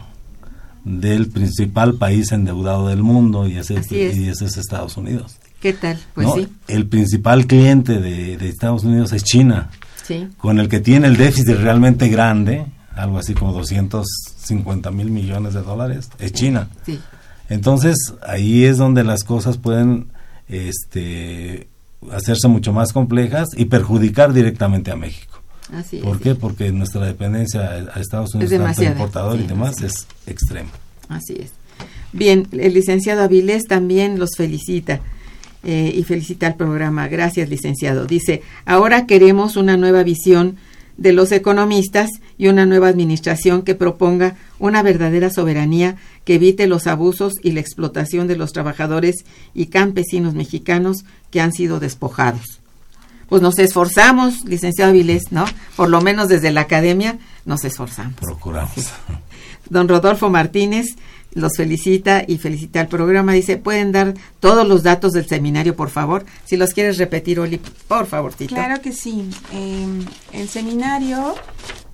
del 0.84 1.28
principal 1.28 1.94
país 1.94 2.32
endeudado 2.32 2.88
del 2.88 3.02
mundo 3.02 3.46
y 3.46 3.56
ese, 3.56 3.76
es. 3.78 3.92
y 3.92 4.28
ese 4.28 4.46
es 4.46 4.56
Estados 4.56 4.96
Unidos. 4.96 5.36
¿Qué 5.60 5.72
tal? 5.72 5.98
Pues 6.14 6.26
¿no? 6.26 6.34
sí, 6.34 6.48
El 6.68 6.86
principal 6.86 7.46
cliente 7.46 8.00
de, 8.00 8.36
de 8.36 8.48
Estados 8.48 8.84
Unidos 8.84 9.12
es 9.12 9.24
China, 9.24 9.70
sí. 10.04 10.28
con 10.38 10.60
el 10.60 10.68
que 10.68 10.80
tiene 10.80 11.08
el 11.08 11.16
déficit 11.16 11.56
realmente 11.56 12.08
grande, 12.08 12.66
algo 12.94 13.18
así 13.18 13.34
como 13.34 13.52
250 13.52 14.90
mil 14.90 15.10
millones 15.10 15.54
de 15.54 15.62
dólares, 15.62 16.10
es 16.18 16.32
China. 16.32 16.68
Sí, 16.86 17.00
Entonces 17.48 17.96
ahí 18.26 18.64
es 18.64 18.78
donde 18.78 19.02
las 19.02 19.24
cosas 19.24 19.58
pueden 19.58 20.08
este, 20.48 21.68
hacerse 22.12 22.48
mucho 22.48 22.72
más 22.72 22.92
complejas 22.92 23.48
y 23.56 23.66
perjudicar 23.66 24.32
directamente 24.32 24.90
a 24.90 24.96
México. 24.96 25.27
Así 25.72 25.98
¿Por 25.98 26.16
es. 26.16 26.22
qué? 26.22 26.32
sí. 26.32 26.38
Porque 26.40 26.72
nuestra 26.72 27.06
dependencia 27.06 27.60
a 27.60 28.00
Estados 28.00 28.34
Unidos, 28.34 28.50
tanto 28.50 28.62
demasiada, 28.62 28.92
importador 28.92 29.38
sí, 29.38 29.44
y 29.44 29.46
demás, 29.46 29.82
es 29.82 30.06
extrema. 30.26 30.70
Así 31.08 31.34
es. 31.40 31.52
Bien, 32.12 32.46
el 32.52 32.74
licenciado 32.74 33.22
Avilés 33.22 33.64
también 33.64 34.18
los 34.18 34.30
felicita 34.36 35.00
eh, 35.62 35.92
y 35.94 36.02
felicita 36.04 36.46
al 36.46 36.56
programa. 36.56 37.08
Gracias, 37.08 37.48
licenciado. 37.48 38.06
Dice, 38.06 38.42
ahora 38.64 39.06
queremos 39.06 39.56
una 39.56 39.76
nueva 39.76 40.02
visión 40.02 40.56
de 40.96 41.12
los 41.12 41.32
economistas 41.32 42.10
y 42.36 42.48
una 42.48 42.66
nueva 42.66 42.88
administración 42.88 43.62
que 43.62 43.74
proponga 43.74 44.36
una 44.58 44.82
verdadera 44.82 45.30
soberanía 45.30 45.96
que 46.24 46.34
evite 46.34 46.66
los 46.66 46.86
abusos 46.86 47.34
y 47.42 47.52
la 47.52 47.60
explotación 47.60 48.26
de 48.26 48.36
los 48.36 48.52
trabajadores 48.52 49.24
y 49.54 49.66
campesinos 49.66 50.34
mexicanos 50.34 51.04
que 51.30 51.40
han 51.40 51.52
sido 51.52 51.78
despojados. 51.80 52.57
Pues 53.28 53.42
nos 53.42 53.58
esforzamos, 53.58 54.44
licenciado 54.44 54.90
Avilés, 54.90 55.30
¿no? 55.30 55.44
Por 55.76 55.88
lo 55.90 56.00
menos 56.00 56.28
desde 56.28 56.50
la 56.50 56.62
academia 56.62 57.18
nos 57.44 57.64
esforzamos. 57.64 58.14
Procuramos. 58.20 58.90
Don 59.68 59.88
Rodolfo 59.88 60.30
Martínez 60.30 60.96
los 61.34 61.56
felicita 61.56 62.24
y 62.26 62.38
felicita 62.38 62.80
al 62.80 62.88
programa. 62.88 63.32
Dice, 63.32 63.56
¿pueden 63.56 63.92
dar 63.92 64.14
todos 64.40 64.66
los 64.66 64.82
datos 64.82 65.12
del 65.12 65.26
seminario, 65.26 65.76
por 65.76 65.90
favor? 65.90 66.24
Si 66.44 66.56
los 66.56 66.72
quieres 66.72 66.98
repetir, 66.98 67.40
Oli, 67.40 67.60
por 67.86 68.06
favor, 68.06 68.34
Tito. 68.34 68.54
Claro 68.54 68.80
que 68.80 68.92
sí. 68.92 69.28
Eh, 69.52 69.86
el 70.32 70.48
seminario, 70.48 71.34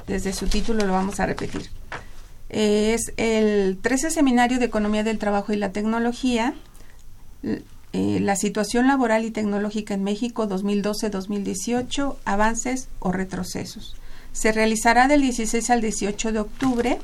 desde 0.06 0.32
su 0.32 0.46
título 0.46 0.86
lo 0.86 0.92
vamos 0.92 1.20
a 1.20 1.26
repetir. 1.26 1.68
Es 2.48 3.12
el 3.16 3.78
13 3.82 4.10
Seminario 4.10 4.58
de 4.58 4.66
Economía 4.66 5.02
del 5.02 5.18
Trabajo 5.18 5.52
y 5.52 5.56
la 5.56 5.72
Tecnología, 5.72 6.54
eh, 7.96 8.18
la 8.18 8.34
situación 8.34 8.88
laboral 8.88 9.24
y 9.24 9.30
tecnológica 9.30 9.94
en 9.94 10.02
México 10.02 10.48
2012-2018, 10.48 12.16
avances 12.24 12.88
o 12.98 13.12
retrocesos. 13.12 13.94
Se 14.32 14.50
realizará 14.50 15.06
del 15.06 15.20
16 15.20 15.70
al 15.70 15.80
18 15.80 16.32
de 16.32 16.40
octubre 16.40 16.98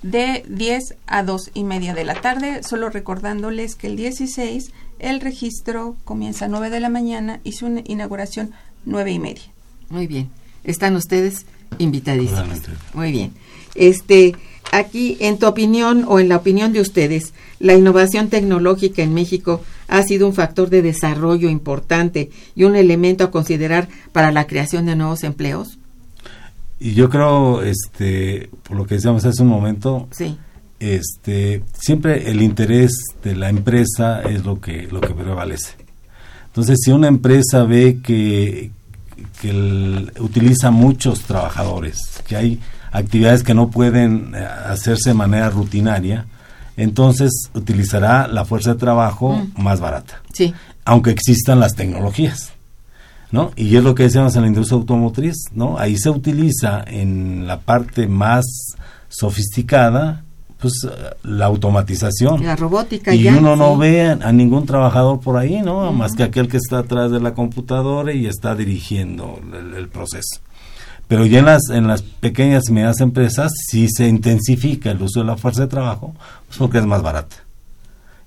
de 0.00 0.42
10 0.48 0.94
a 1.06 1.22
2 1.22 1.50
y 1.52 1.64
media 1.64 1.92
de 1.92 2.04
la 2.04 2.14
tarde, 2.14 2.62
solo 2.62 2.88
recordándoles 2.88 3.74
que 3.74 3.88
el 3.88 3.96
16 3.96 4.72
el 5.00 5.20
registro 5.20 5.96
comienza 6.06 6.46
a 6.46 6.48
9 6.48 6.70
de 6.70 6.80
la 6.80 6.88
mañana 6.88 7.40
y 7.44 7.52
su 7.52 7.66
inauguración 7.84 8.52
9 8.86 9.12
y 9.12 9.18
media. 9.18 9.52
Muy 9.90 10.06
bien. 10.06 10.30
Están 10.64 10.96
ustedes 10.96 11.44
invitadísimos. 11.76 12.62
Muy 12.94 13.12
bien. 13.12 13.34
Este, 13.74 14.34
aquí, 14.72 15.16
en 15.20 15.38
tu 15.38 15.46
opinión 15.46 16.04
o 16.08 16.20
en 16.20 16.28
la 16.28 16.36
opinión 16.36 16.72
de 16.72 16.80
ustedes, 16.80 17.32
la 17.60 17.74
innovación 17.74 18.28
tecnológica 18.28 19.02
en 19.02 19.14
México 19.14 19.62
ha 19.88 20.02
sido 20.02 20.26
un 20.26 20.34
factor 20.34 20.70
de 20.70 20.82
desarrollo 20.82 21.48
importante 21.48 22.30
y 22.54 22.64
un 22.64 22.76
elemento 22.76 23.24
a 23.24 23.30
considerar 23.30 23.88
para 24.12 24.32
la 24.32 24.46
creación 24.46 24.86
de 24.86 24.96
nuevos 24.96 25.24
empleos. 25.24 25.78
Y 26.80 26.94
yo 26.94 27.08
creo, 27.10 27.62
este, 27.62 28.50
por 28.62 28.76
lo 28.76 28.86
que 28.86 28.96
decíamos 28.96 29.24
hace 29.24 29.42
un 29.42 29.48
momento, 29.48 30.06
Sí. 30.12 30.36
este, 30.78 31.62
siempre 31.80 32.30
el 32.30 32.40
interés 32.42 32.92
de 33.24 33.34
la 33.34 33.48
empresa 33.48 34.22
es 34.22 34.44
lo 34.44 34.60
que, 34.60 34.86
lo 34.90 35.00
que 35.00 35.12
prevalece. 35.14 35.72
Entonces, 36.46 36.78
si 36.84 36.92
una 36.92 37.08
empresa 37.08 37.64
ve 37.64 37.98
que, 38.02 38.70
que 39.40 39.50
el- 39.50 40.12
utiliza 40.20 40.70
muchos 40.70 41.22
trabajadores, 41.22 41.98
que 42.28 42.36
hay 42.36 42.60
actividades 42.92 43.42
que 43.42 43.54
no 43.54 43.68
pueden 43.70 44.34
eh, 44.34 44.38
hacerse 44.44 45.10
de 45.10 45.14
manera 45.14 45.50
rutinaria, 45.50 46.26
entonces 46.76 47.30
utilizará 47.54 48.28
la 48.28 48.44
fuerza 48.44 48.74
de 48.74 48.78
trabajo 48.80 49.40
más 49.56 49.80
barata, 49.80 50.22
Sí. 50.32 50.54
aunque 50.84 51.10
existan 51.10 51.60
las 51.60 51.74
tecnologías. 51.74 52.52
¿No? 53.30 53.50
Y 53.56 53.76
es 53.76 53.84
lo 53.84 53.94
que 53.94 54.04
decíamos 54.04 54.34
en 54.36 54.40
la 54.42 54.48
industria 54.48 54.78
automotriz, 54.78 55.36
¿no? 55.52 55.76
Ahí 55.78 55.98
se 55.98 56.08
utiliza 56.08 56.82
en 56.86 57.46
la 57.46 57.60
parte 57.60 58.08
más 58.08 58.46
sofisticada, 59.10 60.24
pues 60.58 60.72
la 61.22 61.44
automatización. 61.46 62.42
La 62.42 62.56
robótica 62.56 63.14
Y 63.14 63.24
ya. 63.24 63.36
uno 63.36 63.54
no 63.54 63.76
ve 63.76 64.06
a, 64.20 64.32
ningún 64.32 64.64
trabajador 64.64 65.20
por 65.20 65.36
ahí, 65.36 65.60
¿no? 65.62 65.92
Más 65.92 66.12
que 66.14 66.22
aquel 66.22 66.48
que 66.48 66.56
está 66.56 66.78
atrás 66.78 67.10
de 67.10 67.20
la 67.20 67.34
computadora 67.34 68.12
y 68.14 68.26
está 68.26 68.54
dirigiendo 68.54 69.38
el, 69.52 69.74
el 69.74 69.88
proceso. 69.88 70.40
Pero 71.08 71.24
ya 71.24 71.38
en 71.38 71.46
las, 71.46 71.62
en 71.70 71.86
las 71.86 72.02
pequeñas 72.02 72.68
y 72.68 72.72
medianas 72.72 73.00
empresas 73.00 73.50
sí 73.70 73.88
se 73.88 74.06
intensifica 74.06 74.90
el 74.90 75.02
uso 75.02 75.20
de 75.20 75.26
la 75.26 75.38
fuerza 75.38 75.62
de 75.62 75.68
trabajo, 75.68 76.14
pues 76.46 76.58
porque 76.58 76.78
es 76.78 76.86
más 76.86 77.02
barata. 77.02 77.36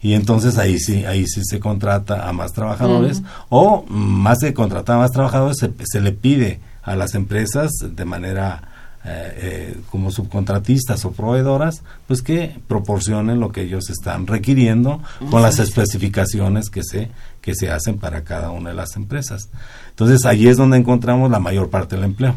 Y 0.02 0.16
entonces 0.16 0.58
ahí 0.58 0.80
sí, 0.80 1.06
ahí 1.06 1.28
sí 1.28 1.42
se 1.44 1.60
contrata 1.60 2.28
a 2.28 2.34
más 2.34 2.54
trabajadores 2.54 3.22
o 3.50 3.86
más 3.88 4.40
que 4.40 4.54
contratar 4.54 4.96
a 4.96 5.00
más 5.00 5.12
trabajadores 5.12 5.58
se, 5.60 5.72
se 5.86 6.02
le 6.02 6.12
pide 6.12 6.60
a 6.82 6.96
las 6.96 7.14
empresas 7.14 7.70
de 7.82 8.06
manera 8.06 8.71
eh, 9.04 9.34
eh, 9.74 9.78
como 9.90 10.12
subcontratistas 10.12 11.04
o 11.06 11.12
proveedoras, 11.12 11.82
pues 12.08 12.22
que 12.22 12.56
proporcionen 12.68 13.40
lo 13.40 13.52
que 13.52 13.64
ellos 13.64 13.90
están 13.90 14.28
requiriendo 14.28 15.02
con 15.32 15.42
las 15.42 15.58
especificaciones 15.60 16.70
que 16.70 16.84
se 16.84 17.10
que 17.42 17.56
se 17.56 17.72
hacen 17.72 17.98
para 17.98 18.24
cada 18.24 18.52
una 18.52 18.70
de 18.70 18.76
las 18.76 18.96
empresas. 18.96 19.50
Entonces 19.90 20.26
ahí 20.28 20.48
es 20.48 20.58
donde 20.58 20.78
encontramos 20.78 21.32
la 21.32 21.40
mayor 21.40 21.72
parte 21.72 21.96
del 21.96 22.06
empleo. 22.06 22.36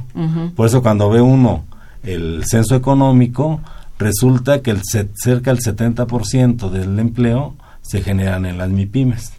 Por 0.57 0.67
eso 0.67 0.83
cuando 0.83 1.11
ve 1.11 1.21
uno 1.21 1.67
el 2.03 2.43
censo 2.47 2.75
económico, 2.75 3.61
resulta 3.99 4.62
que 4.62 4.71
el 4.71 4.81
set- 4.83 5.12
cerca 5.15 5.53
del 5.53 5.61
70% 5.62 6.71
del 6.71 6.99
empleo 6.99 7.55
se 7.83 8.01
generan 8.03 8.47
en 8.47 8.57
las 8.57 8.71
MIPIMES. 8.71 9.33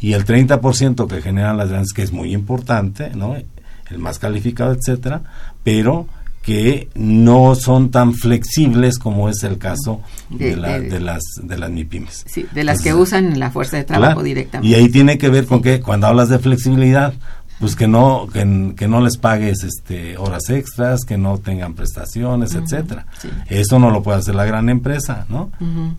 Y 0.00 0.12
el 0.14 0.24
30% 0.24 1.06
que 1.06 1.22
generan 1.22 1.56
las 1.56 1.68
grandes, 1.68 1.92
que 1.92 2.02
es 2.02 2.12
muy 2.12 2.34
importante, 2.34 3.10
¿no? 3.14 3.36
el 3.36 3.98
más 3.98 4.18
calificado, 4.18 4.72
etcétera, 4.72 5.22
pero 5.62 6.08
que 6.46 6.88
no 6.94 7.56
son 7.56 7.90
tan 7.90 8.14
flexibles 8.14 8.98
como 9.00 9.28
es 9.28 9.42
el 9.42 9.58
caso 9.58 10.00
de, 10.30 10.50
De- 10.50 10.56
la- 10.56 10.78
de- 10.78 10.88
de 10.90 11.00
las 11.00 11.22
de 11.42 11.58
las 11.58 11.70
MIPIMES. 11.70 12.24
Sí, 12.28 12.46
de 12.54 12.62
las 12.62 12.80
que 12.82 12.94
usan 12.94 13.40
la 13.40 13.50
fuerza 13.50 13.76
de 13.76 13.82
trabajo 13.84 14.12
Claro. 14.14 14.22
directamente. 14.22 14.68
Y 14.70 14.80
ahí 14.80 14.88
tiene 14.88 15.18
que 15.18 15.28
ver 15.28 15.46
con 15.46 15.60
que 15.60 15.80
cuando 15.80 16.06
hablas 16.06 16.28
de 16.28 16.38
flexibilidad, 16.38 17.14
pues 17.58 17.74
que 17.74 17.88
no 17.88 18.28
que, 18.32 18.74
que 18.76 18.86
no 18.86 19.00
les 19.00 19.16
pagues 19.16 19.64
este 19.64 20.16
horas 20.18 20.48
extras, 20.50 21.04
que 21.04 21.18
no 21.18 21.38
tengan 21.38 21.74
prestaciones, 21.74 22.54
etcétera. 22.54 23.06
sí. 23.20 23.28
Eso 23.48 23.80
no 23.80 23.90
lo 23.90 24.04
puede 24.04 24.18
hacer 24.18 24.36
la 24.36 24.44
gran 24.44 24.68
empresa, 24.68 25.26
¿no? 25.28 25.50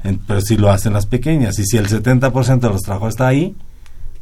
En- 0.05 0.19
pero 0.25 0.39
sí 0.39 0.55
lo 0.55 0.69
hacen 0.71 0.93
las 0.93 1.07
pequeñas. 1.07 1.59
Y 1.59 1.65
si 1.65 1.75
el 1.75 1.87
70% 1.89 2.67
de 2.67 2.73
los 2.73 2.83
trabajos 2.83 3.09
está 3.09 3.27
ahí, 3.27 3.53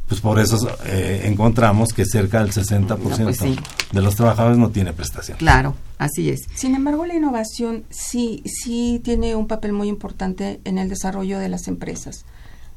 pues 0.08 0.20
por 0.20 0.38
eso 0.38 0.56
eh, 0.84 1.22
encontramos 1.24 1.92
que 1.92 2.04
cerca 2.04 2.40
del 2.40 2.52
60% 2.52 2.96
pues 2.98 3.38
sí. 3.38 3.56
de 3.92 4.02
los 4.02 4.14
trabajadores 4.14 4.56
no 4.56 4.70
tiene 4.70 4.92
prestación. 4.92 5.38
Claro, 5.38 5.74
así 5.98 6.30
es. 6.30 6.46
Sin 6.54 6.74
embargo, 6.76 7.06
la 7.06 7.14
innovación 7.14 7.84
sí, 7.90 8.42
sí 8.46 9.00
tiene 9.02 9.34
un 9.34 9.48
papel 9.48 9.72
muy 9.72 9.88
importante 9.88 10.60
en 10.64 10.78
el 10.78 10.88
desarrollo 10.88 11.38
de 11.38 11.48
las 11.48 11.66
empresas. 11.66 12.24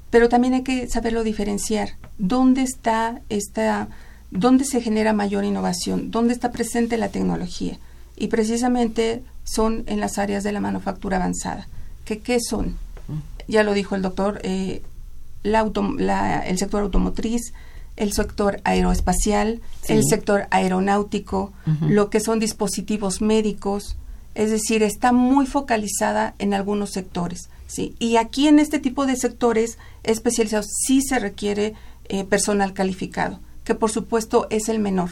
Pero 0.10 0.28
también 0.28 0.56
hay 0.56 0.64
que 0.64 0.88
saberlo 0.88 1.24
diferenciar. 1.24 1.98
¿Dónde 2.18 2.64
está 2.64 3.22
esta, 3.30 3.90
dónde 4.32 4.66
se 4.66 4.82
genera 4.82 5.14
mayor 5.14 5.44
innovación? 5.44 6.10
¿Dónde 6.10 6.34
está 6.34 6.52
presente 6.52 6.98
la 6.98 7.10
tecnología? 7.10 7.78
Y 8.18 8.28
precisamente 8.30 9.22
son 9.44 9.84
en 9.86 10.00
las 10.00 10.18
áreas 10.18 10.44
de 10.44 10.52
la 10.52 10.62
manufactura 10.62 11.18
avanzada. 11.18 11.68
¿Qué, 12.06 12.20
qué 12.20 12.40
son? 12.40 12.78
Ya 13.48 13.64
lo 13.64 13.74
dijo 13.74 13.96
el 13.96 14.02
doctor, 14.02 14.40
eh, 14.44 14.82
la 15.44 15.64
autom- 15.64 15.98
la- 16.00 16.40
el 16.40 16.58
sector 16.58 16.82
automotriz, 16.84 17.54
el 17.96 18.14
sector 18.14 18.62
aeroespacial, 18.64 19.62
Sí. 19.84 19.94
el 19.94 20.04
sector 20.06 20.48
aeronáutico, 20.52 21.52
lo 21.82 22.10
que 22.10 22.20
son 22.20 22.40
dispositivos 22.40 23.22
médicos, 23.22 23.98
es 24.36 24.52
decir, 24.52 24.84
está 24.84 25.12
muy 25.12 25.46
focalizada 25.46 26.34
en 26.40 26.54
algunos 26.54 26.92
sectores. 26.92 27.50
¿sí? 27.68 27.94
Y 28.00 28.16
aquí 28.18 28.48
en 28.48 28.58
este 28.60 28.80
tipo 28.80 29.06
de 29.06 29.16
sectores 29.16 29.78
especializados 30.04 30.68
sí 30.88 31.02
se 31.02 31.20
requiere 31.20 31.74
eh, 32.12 32.24
personal 32.24 32.74
calificado, 32.74 33.40
que 33.64 33.76
por 33.76 33.92
supuesto 33.92 34.48
es 34.50 34.68
el 34.70 34.80
menor. 34.80 35.12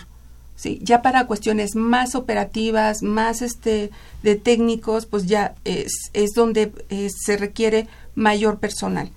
Sí, 0.56 0.80
ya 0.82 1.04
para 1.04 1.28
cuestiones 1.28 1.76
más 1.76 2.16
operativas, 2.16 3.04
más 3.04 3.44
este 3.44 3.92
de 4.24 4.36
técnicos, 4.36 5.06
pues 5.06 5.28
ya 5.28 5.54
es, 5.66 5.92
es 6.14 6.32
donde 6.32 6.72
eh, 6.90 7.10
se 7.16 7.38
requiere 7.38 7.88
mayor 8.16 8.58
personal. 8.58 9.12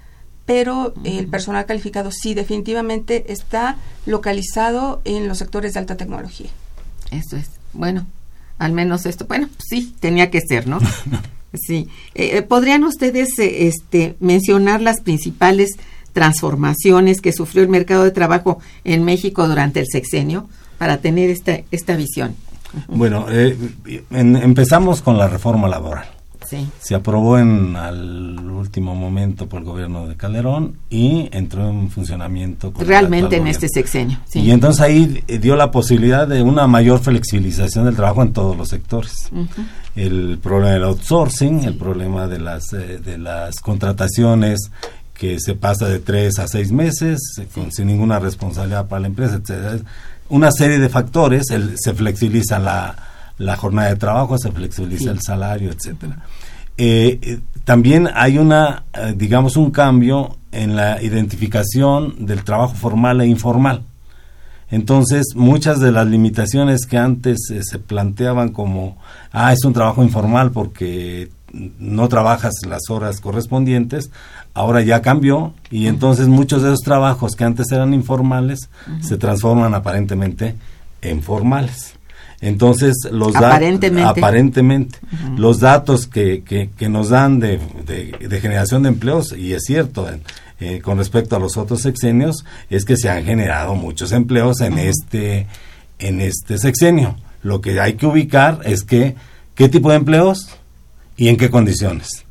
Pero 0.52 0.92
el 1.04 1.28
personal 1.28 1.64
calificado 1.64 2.10
sí 2.10 2.34
definitivamente 2.34 3.32
está 3.32 3.76
localizado 4.04 5.00
en 5.04 5.28
los 5.28 5.38
sectores 5.38 5.74
de 5.74 5.78
alta 5.78 5.96
tecnología. 5.96 6.50
Eso 7.12 7.36
es. 7.36 7.50
Bueno, 7.72 8.04
al 8.58 8.72
menos 8.72 9.06
esto. 9.06 9.26
Bueno, 9.28 9.48
sí, 9.58 9.94
tenía 10.00 10.28
que 10.32 10.40
ser, 10.40 10.66
¿no? 10.66 10.80
sí. 11.54 11.88
Eh, 12.16 12.38
eh, 12.38 12.42
¿Podrían 12.42 12.82
ustedes 12.82 13.38
eh, 13.38 13.68
este, 13.68 14.16
mencionar 14.18 14.80
las 14.82 15.00
principales 15.00 15.70
transformaciones 16.12 17.20
que 17.20 17.32
sufrió 17.32 17.62
el 17.62 17.68
mercado 17.68 18.02
de 18.02 18.10
trabajo 18.10 18.58
en 18.82 19.04
México 19.04 19.46
durante 19.46 19.78
el 19.78 19.86
sexenio 19.86 20.48
para 20.78 20.96
tener 20.98 21.30
esta, 21.30 21.60
esta 21.70 21.94
visión? 21.94 22.34
Bueno, 22.88 23.26
eh, 23.30 23.56
en- 24.10 24.34
empezamos 24.36 25.00
con 25.00 25.16
la 25.16 25.28
reforma 25.28 25.68
laboral. 25.68 26.08
Sí. 26.50 26.68
Se 26.80 26.96
aprobó 26.96 27.38
en 27.38 27.76
al 27.76 28.38
último 28.50 28.94
momento 28.96 29.48
por 29.48 29.60
el 29.60 29.64
gobierno 29.66 30.08
de 30.08 30.16
Calderón 30.16 30.74
y 30.90 31.28
entró 31.30 31.68
en 31.70 31.90
funcionamiento. 31.90 32.72
con 32.72 32.84
Realmente 32.86 33.36
en 33.36 33.46
este 33.46 33.68
sexenio. 33.68 34.18
Sí. 34.28 34.40
Y 34.40 34.50
entonces 34.50 34.80
ahí 34.80 35.22
eh, 35.28 35.38
dio 35.38 35.54
la 35.54 35.70
posibilidad 35.70 36.26
de 36.26 36.42
una 36.42 36.66
mayor 36.66 36.98
flexibilización 36.98 37.84
del 37.84 37.94
trabajo 37.94 38.22
en 38.22 38.32
todos 38.32 38.56
los 38.56 38.68
sectores. 38.68 39.30
El 39.94 40.38
problema 40.42 40.72
del 40.72 40.84
outsourcing, 40.84 41.64
el 41.64 41.76
problema 41.76 42.26
de 42.26 42.38
las 42.40 42.72
eh, 42.72 42.98
de 42.98 43.16
las 43.18 43.60
contrataciones 43.60 44.70
que 45.14 45.38
se 45.38 45.54
pasa 45.54 45.86
de 45.86 45.98
tres 46.00 46.38
a 46.38 46.48
seis 46.48 46.72
meses 46.72 47.20
eh, 47.38 47.46
con, 47.54 47.70
sin 47.70 47.86
ninguna 47.88 48.18
responsabilidad 48.18 48.88
para 48.88 49.00
la 49.00 49.06
empresa, 49.08 49.34
etcétera. 49.36 49.78
Una 50.30 50.50
serie 50.50 50.78
de 50.78 50.88
factores, 50.88 51.50
el- 51.50 51.74
se 51.76 51.92
flexibiliza 51.92 52.58
la, 52.58 52.96
la 53.38 53.56
jornada 53.56 53.88
de 53.88 53.96
trabajo, 53.96 54.38
se 54.38 54.50
flexibiliza 54.52 55.04
Sí. 55.04 55.08
el 55.10 55.20
salario, 55.20 55.70
etcétera. 55.72 56.18
Eh, 56.76 57.40
también 57.64 58.08
hay 58.14 58.38
una, 58.38 58.84
eh, 58.94 59.14
digamos, 59.16 59.56
un 59.56 59.70
cambio 59.70 60.36
en 60.52 60.76
la 60.76 61.02
identificación 61.02 62.26
del 62.26 62.42
trabajo 62.42 62.74
formal 62.74 63.20
e 63.20 63.26
informal. 63.26 63.84
Entonces, 64.70 65.34
muchas 65.34 65.80
de 65.80 65.90
las 65.90 66.06
limitaciones 66.06 66.86
que 66.86 66.96
antes 66.96 67.50
eh, 67.50 67.62
se 67.62 67.78
planteaban 67.78 68.50
como, 68.50 68.98
ah, 69.32 69.52
es 69.52 69.64
un 69.64 69.72
trabajo 69.72 70.02
informal 70.02 70.52
porque 70.52 71.30
no 71.52 72.08
trabajas 72.08 72.52
las 72.66 72.88
horas 72.90 73.20
correspondientes, 73.20 74.10
ahora 74.54 74.82
ya 74.82 75.02
cambió 75.02 75.54
y 75.70 75.88
entonces 75.88 76.28
muchos 76.28 76.62
de 76.62 76.68
esos 76.68 76.80
trabajos 76.80 77.34
que 77.34 77.44
antes 77.44 77.72
eran 77.72 77.92
informales 77.92 78.68
se 79.00 79.16
transforman 79.16 79.74
aparentemente 79.74 80.54
en 81.02 81.22
formales. 81.22 81.94
Entonces, 82.40 82.94
los 83.12 83.32
da- 83.34 83.48
Aparentemente. 83.50 84.08
aparentemente 84.20 84.98
los 85.36 85.60
datos 85.60 86.06
que, 86.06 86.42
que, 86.42 86.70
que 86.76 86.88
nos 86.88 87.10
dan 87.10 87.38
de, 87.38 87.58
de- 87.86 88.16
de 88.28 88.40
generación 88.40 88.82
de 88.84 88.88
empleos, 88.90 89.32
y 89.36 89.52
es 89.52 89.64
cierto, 89.64 90.08
eh, 90.58 90.80
con 90.80 90.98
respecto 90.98 91.36
a 91.36 91.38
los 91.38 91.56
otros 91.56 91.82
sexenios, 91.82 92.44
es 92.70 92.84
que 92.84 92.96
se 92.96 93.10
han 93.10 93.24
generado 93.24 93.74
muchos 93.74 94.12
empleos 94.12 94.60
en 94.62 94.78
este 94.78 95.46
en 95.98 96.20
este 96.22 96.56
sexenio. 96.58 97.16
Lo 97.42 97.60
que 97.60 97.78
hay 97.78 97.94
que 97.94 98.06
ubicar 98.06 98.60
es 98.64 98.84
que 98.84 99.16
qué 99.54 99.68
tipo 99.68 99.90
de 99.90 99.96
empleos 99.96 100.48
y 101.18 101.28
en 101.28 101.36
qué 101.36 101.50
condiciones. 101.50 102.24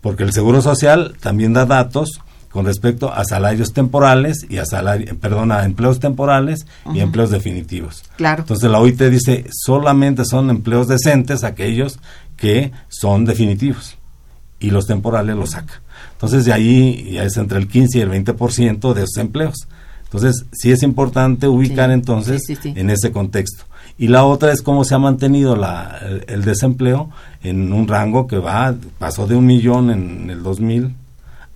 Porque 0.00 0.22
el 0.22 0.32
Seguro 0.32 0.62
Social 0.62 1.16
también 1.20 1.52
da 1.52 1.66
datos 1.66 2.20
con 2.56 2.64
respecto 2.64 3.12
a 3.12 3.22
salarios 3.26 3.74
temporales 3.74 4.46
y 4.48 4.56
a 4.56 4.64
salario, 4.64 5.14
perdón, 5.18 5.52
a 5.52 5.66
empleos 5.66 6.00
temporales 6.00 6.66
y 6.94 7.00
empleos 7.00 7.28
definitivos. 7.30 8.02
Claro. 8.16 8.44
Entonces 8.44 8.70
la 8.70 8.78
OIT 8.80 8.98
dice 9.02 9.44
solamente 9.52 10.24
son 10.24 10.48
empleos 10.48 10.88
decentes 10.88 11.44
aquellos 11.44 11.98
que 12.34 12.72
son 12.88 13.26
definitivos 13.26 13.98
y 14.58 14.70
los 14.70 14.86
temporales 14.86 15.36
los 15.36 15.50
saca. 15.50 15.82
Entonces 16.12 16.46
de 16.46 16.54
ahí 16.54 17.10
ya 17.12 17.24
es 17.24 17.36
entre 17.36 17.58
el 17.58 17.68
15 17.68 17.98
y 17.98 18.00
el 18.00 18.10
20% 18.10 18.94
de 18.94 19.02
esos 19.02 19.18
empleos. 19.18 19.68
Entonces 20.04 20.46
sí 20.52 20.72
es 20.72 20.82
importante 20.82 21.48
ubicar 21.48 21.90
Sí, 21.90 21.92
entonces 21.92 22.42
sí, 22.46 22.56
sí, 22.56 22.62
sí. 22.62 22.74
en 22.74 22.88
ese 22.88 23.12
contexto. 23.12 23.64
Y 23.98 24.08
la 24.08 24.24
otra 24.24 24.50
es 24.50 24.62
cómo 24.62 24.84
se 24.84 24.94
ha 24.94 24.98
mantenido 24.98 25.56
la, 25.56 25.98
el, 26.00 26.24
el 26.26 26.42
desempleo 26.42 27.10
en 27.42 27.70
un 27.74 27.86
rango 27.86 28.26
que 28.26 28.38
va, 28.38 28.74
pasó 28.98 29.26
de 29.26 29.34
un 29.36 29.44
millón 29.44 29.90
en 29.90 30.30
el 30.30 30.42
2000 30.42 30.94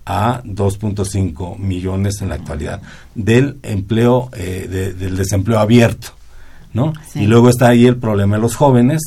a 0.05 0.41
2.5 0.43 1.57
millones 1.57 2.21
en 2.21 2.29
la 2.29 2.35
actualidad 2.35 2.81
del 3.15 3.57
empleo, 3.63 4.29
eh, 4.35 4.67
de- 4.69 4.93
del 4.93 5.15
desempleo 5.17 5.59
abierto. 5.59 6.09
¿no? 6.73 6.93
Sí. 7.11 7.19
Y 7.23 7.27
luego 7.27 7.49
está 7.49 7.67
ahí 7.67 7.85
el 7.85 7.97
problema 7.97 8.37
de 8.37 8.41
los 8.41 8.55
jóvenes, 8.55 9.01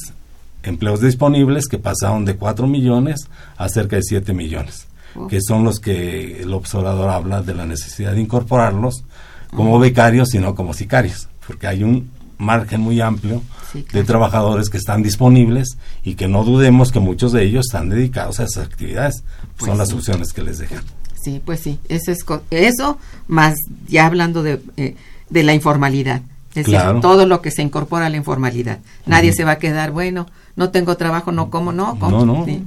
empleos 0.63 1.01
disponibles 1.01 1.67
que 1.67 1.79
pasaron 1.79 2.25
de 2.27 2.37
4 2.37 2.67
millones 2.67 3.29
a 3.57 3.69
cerca 3.71 3.97
de 3.97 4.03
7 4.03 4.35
millones, 4.35 4.87
que 5.31 5.39
son 5.41 5.65
los 5.65 5.81
que 5.81 6.43
el 6.43 6.53
observador 6.53 7.09
habla 7.09 7.41
de 7.43 7.55
la 7.55 7.65
necesidad 7.65 8.13
de 8.13 8.21
incorporarlos 8.21 9.05
como 9.51 9.79
becarios 9.79 10.35
y 10.35 10.39
no 10.41 10.55
como 10.55 10.75
sicarios, 10.75 11.29
porque 11.47 11.67
hay 11.67 11.83
un 11.85 12.11
margen 12.39 12.81
muy 12.83 13.01
amplio 13.01 13.41
Sí, 13.73 13.85
de 13.93 14.05
trabajadores 14.05 14.69
que 14.69 14.77
están 14.77 15.03
disponibles 15.03 15.79
y 16.05 16.15
que 16.17 16.29
no 16.29 16.45
dudemos 16.45 16.93
que 16.93 17.01
muchos 17.01 17.33
de 17.33 17.45
ellos 17.45 17.65
están 17.67 17.89
dedicados 17.89 18.41
a 18.41 18.45
esas 18.45 18.65
actividades. 18.67 19.25
Pues 19.57 19.69
son 19.71 19.79
las 19.79 19.89
sí. 19.89 19.95
opciones 19.95 20.33
que 20.33 20.43
les 20.43 20.59
dejan. 20.59 20.83
Sí, 21.23 21.41
pues 21.45 21.61
sí, 21.61 21.79
eso 21.89 22.11
es 22.13 22.19
eso 22.51 22.99
más 23.29 23.55
ya 23.89 24.07
hablando 24.07 24.43
de, 24.43 24.61
eh, 24.77 24.97
de 25.31 25.43
la 25.43 25.55
informalidad. 25.55 26.23
Es 26.51 26.67
decir, 26.67 26.75
Claro. 26.75 27.01
todo 27.01 27.27
lo 27.27 27.41
que 27.43 27.51
se 27.51 27.63
incorpora 27.63 28.07
a 28.07 28.11
la 28.11 28.17
informalidad. 28.17 28.79
Nadie 29.07 29.33
se 29.33 29.43
va 29.45 29.53
a 29.53 29.59
quedar, 29.59 29.91
bueno, 29.91 30.27
no 30.55 30.71
tengo 30.71 30.97
trabajo, 30.97 31.33
no 31.33 31.51
como, 31.51 31.73
no, 31.73 31.99
como. 31.99 32.25
No, 32.25 32.39
no. 32.41 32.45
Sí. 32.45 32.63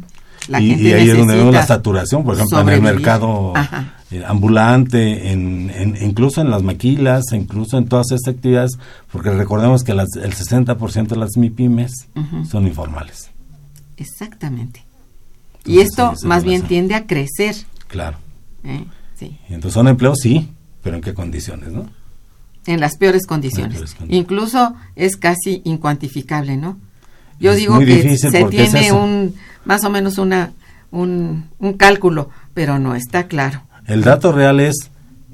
La 0.50 0.60
y, 0.62 0.70
gente 0.70 0.84
y 0.84 0.94
ahí 0.94 1.10
es 1.10 1.18
donde 1.18 1.36
vemos 1.36 1.54
la 1.54 1.66
saturación, 1.66 2.24
por 2.24 2.36
ejemplo, 2.36 2.60
en 2.62 2.70
el 2.70 2.76
sobrevivir. 2.76 2.96
mercado 3.02 3.56
Ajá. 3.56 3.94
eh, 4.12 4.24
ambulante, 4.26 5.32
en, 5.32 5.70
en- 5.70 5.98
incluso 6.02 6.40
en 6.42 6.50
las 6.50 6.64
maquilas, 6.64 7.26
incluso 7.34 7.78
en 7.78 7.88
todas 7.88 8.12
estas 8.12 8.34
actividades, 8.36 8.72
porque 9.12 9.30
recordemos 9.32 9.84
que 9.84 9.94
las- 9.94 10.16
el 10.16 10.34
60% 10.34 11.16
de 11.16 11.20
las 11.22 11.36
MIPIMES 11.38 11.92
Ujú. 12.16 12.46
son 12.46 12.66
informales. 12.66 13.30
Exactamente. 13.98 14.86
Y 15.68 15.80
esto 15.80 16.14
sí, 16.16 16.28
más 16.28 16.44
bien 16.44 16.64
tiende 16.64 16.96
a 16.96 17.06
crecer. 17.06 17.56
Claro. 17.88 18.18
¿eh? 18.64 18.86
Sí. 19.16 19.38
Entonces 19.50 19.74
son 19.74 19.88
empleos, 19.88 20.20
sí, 20.22 20.50
pero 20.82 20.96
¿en 20.96 21.02
qué 21.02 21.14
condiciones, 21.14 21.72
no? 21.72 21.90
En 22.66 22.80
las 22.80 22.98
peores 22.98 23.26
condiciones. 23.26 23.74
peores 23.74 23.94
condiciones. 23.96 24.24
Incluso 24.24 24.76
es 24.96 25.18
casi 25.18 25.62
incuantificable, 25.66 26.58
¿no? 26.58 26.78
Yo 27.40 27.52
Es 27.52 27.58
digo 27.58 27.80
que 27.80 28.18
se 28.18 28.28
es 28.28 28.50
tiene 28.50 28.92
un 28.92 29.36
más 29.66 29.84
o 29.84 29.90
menos 29.90 30.18
una 30.18 30.54
un, 30.92 31.50
un 31.60 31.74
cálculo, 31.74 32.30
pero 32.54 32.80
no 32.80 32.96
está 32.96 33.28
claro. 33.28 33.62
El 33.86 34.04
dato 34.04 34.32
real 34.32 34.60
es, 34.60 34.76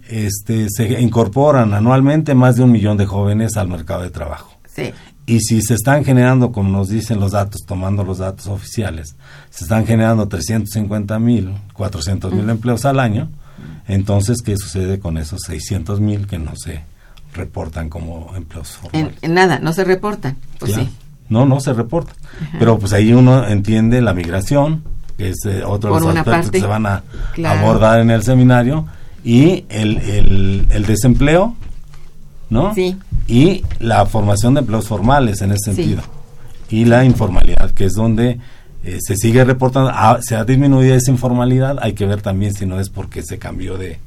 este, 0.09 0.67
se 0.69 1.01
incorporan 1.01 1.73
anualmente 1.73 2.35
más 2.35 2.55
de 2.55 2.63
un 2.63 2.71
millón 2.71 2.97
de 2.97 3.05
jóvenes 3.05 3.57
al 3.57 3.67
mercado 3.67 4.03
de 4.03 4.09
trabajo. 4.09 4.53
Sí. 4.73 4.91
Y 5.25 5.39
si 5.39 5.61
se 5.61 5.75
están 5.75 6.03
generando, 6.03 6.51
como 6.51 6.69
nos 6.69 6.89
dicen 6.89 7.19
los 7.19 7.31
datos, 7.31 7.61
tomando 7.65 8.03
los 8.03 8.17
datos 8.17 8.47
oficiales, 8.47 9.15
se 9.49 9.63
están 9.63 9.85
generando 9.85 10.27
350 10.27 11.17
mil, 11.19 11.53
400 11.73 12.33
mil 12.33 12.49
empleos 12.49 12.83
al 12.85 12.99
año, 12.99 13.29
entonces, 13.87 14.41
¿qué 14.43 14.57
sucede 14.57 14.99
con 14.99 15.17
esos 15.17 15.41
600 15.45 15.99
mil 15.99 16.27
que 16.27 16.39
no 16.39 16.55
se 16.55 16.83
reportan 17.33 17.89
como 17.89 18.33
empleos 18.35 18.69
formales? 18.71 19.15
en 19.21 19.33
nada, 19.33 19.59
no 19.59 19.73
se 19.73 19.83
reportan. 19.83 20.37
Pues 20.59 20.73
Claro. 20.73 20.89
sí. 20.89 20.95
No, 21.29 21.45
no 21.45 21.59
se 21.59 21.73
reportan. 21.73 22.15
Pero 22.59 22.77
pues 22.77 22.93
ahí 22.93 23.13
uno 23.13 23.47
entiende 23.47 24.01
la 24.01 24.13
migración, 24.13 24.83
que 25.17 25.29
es 25.29 25.37
eh, 25.45 25.63
otro 25.65 25.95
de 25.95 26.01
los 26.01 26.09
aspectos 26.09 26.33
parte, 26.33 26.51
que 26.51 26.59
se 26.59 26.67
van 26.67 26.85
a 26.85 27.03
claro. 27.33 27.59
abordar 27.59 27.99
en 28.01 28.11
el 28.11 28.23
seminario, 28.23 28.85
y 29.23 29.65
el, 29.69 29.97
el, 29.97 30.67
el 30.69 30.85
desempleo, 30.85 31.55
¿no? 32.53 32.73
Sí. 32.73 32.95
Y 33.27 33.63
la 33.79 34.05
formación 34.05 34.53
de 34.53 34.61
empleos 34.61 34.87
formales 34.87 35.41
en 35.41 35.51
ese 35.51 35.71
Sí. 35.71 35.75
sentido. 35.75 36.01
Y 36.69 36.85
la 36.85 37.03
informalidad, 37.03 37.71
que 37.71 37.85
es 37.85 37.93
donde 37.93 38.39
eh, 38.85 38.97
se 39.01 39.15
sigue 39.15 39.43
reportando, 39.45 39.91
ah, 39.93 40.19
se 40.21 40.35
ha 40.35 40.43
disminuido 40.43 40.93
esa 40.95 41.09
informalidad, 41.11 41.77
hay 41.81 41.93
que 41.93 42.05
ver 42.05 42.21
también 42.21 42.53
si 42.53 42.65
no 42.65 42.79
es 42.79 42.89
porque 42.89 43.21
se 43.23 43.37
cambió 43.39 43.77
de, 43.77 43.97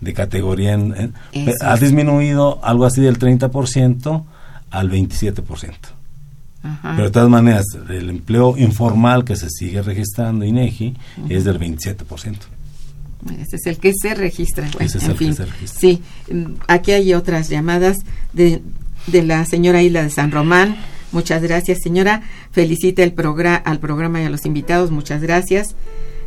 de 0.00 0.12
categoría. 0.14 0.72
En, 0.72 1.14
ha 1.60 1.76
disminuido 1.76 2.58
algo 2.64 2.84
así 2.84 3.00
del 3.00 3.18
30% 3.18 4.24
al 4.70 4.90
27%. 4.90 5.72
Ajá. 6.64 6.92
Pero 6.96 7.04
de 7.04 7.10
todas 7.10 7.28
maneras, 7.28 7.64
el 7.88 8.10
empleo 8.10 8.56
informal 8.56 9.24
que 9.24 9.36
se 9.36 9.48
sigue 9.50 9.82
registrando 9.82 10.44
INEGI 10.44 10.96
es 11.28 11.44
del 11.44 11.60
27%. 11.60 12.36
Ese 13.40 13.56
es 13.56 13.66
el 13.66 13.78
que 13.78 13.92
se 13.94 14.14
registra. 14.14 14.68
Bueno, 14.72 14.86
Ese 14.86 14.98
es 14.98 15.04
en 15.04 15.10
el 15.10 15.16
que 15.16 15.24
fin. 15.24 15.34
se 15.34 15.44
registra. 15.44 15.80
Sí, 15.80 16.02
aquí 16.66 16.92
hay 16.92 17.14
otras 17.14 17.48
llamadas 17.48 17.98
de, 18.32 18.62
de 19.06 19.22
la 19.22 19.44
señora 19.44 19.82
Isla 19.82 20.02
de 20.02 20.10
San 20.10 20.30
Román. 20.30 20.76
Muchas 21.10 21.42
gracias, 21.42 21.78
señora. 21.82 22.22
Felicita 22.52 23.02
el 23.02 23.12
progra 23.12 23.56
al 23.56 23.80
programa 23.80 24.20
y 24.20 24.24
a 24.24 24.30
los 24.30 24.46
invitados. 24.46 24.90
Muchas 24.90 25.20
gracias. 25.22 25.74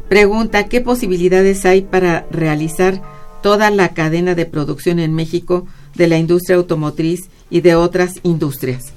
Pregunta, 0.10 0.66
¿qué 0.68 0.82
posibilidades 0.82 1.66
hay 1.66 1.82
para 1.82 2.26
realizar 2.32 3.02
toda 3.42 3.70
la 3.72 3.90
cadena 3.90 4.36
de 4.36 4.46
producción 4.46 5.00
en 5.00 5.14
México 5.14 5.68
de 5.96 6.08
la 6.08 6.18
industria 6.18 6.58
automotriz 6.58 7.30
y 7.50 7.62
de 7.62 7.76
otras 7.76 8.16
industrias? 8.24 8.92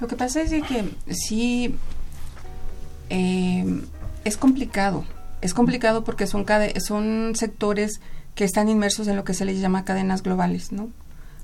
Lo 0.00 0.06
que 0.06 0.16
pasa 0.16 0.42
es 0.42 0.50
de 0.50 0.62
que 0.62 0.84
sí 1.12 1.74
eh, 3.10 3.80
es 4.24 4.36
complicado. 4.36 5.04
Es 5.42 5.52
complicado 5.54 6.04
porque 6.04 6.26
son, 6.26 6.46
cade- 6.46 6.78
son 6.80 7.32
sectores 7.34 8.00
que 8.34 8.44
están 8.44 8.68
inmersos 8.70 9.08
en 9.08 9.16
lo 9.16 9.24
que 9.24 9.34
se 9.34 9.44
les 9.44 9.60
llama 9.60 9.84
cadenas 9.84 10.22
globales, 10.22 10.72
¿no? 10.72 10.88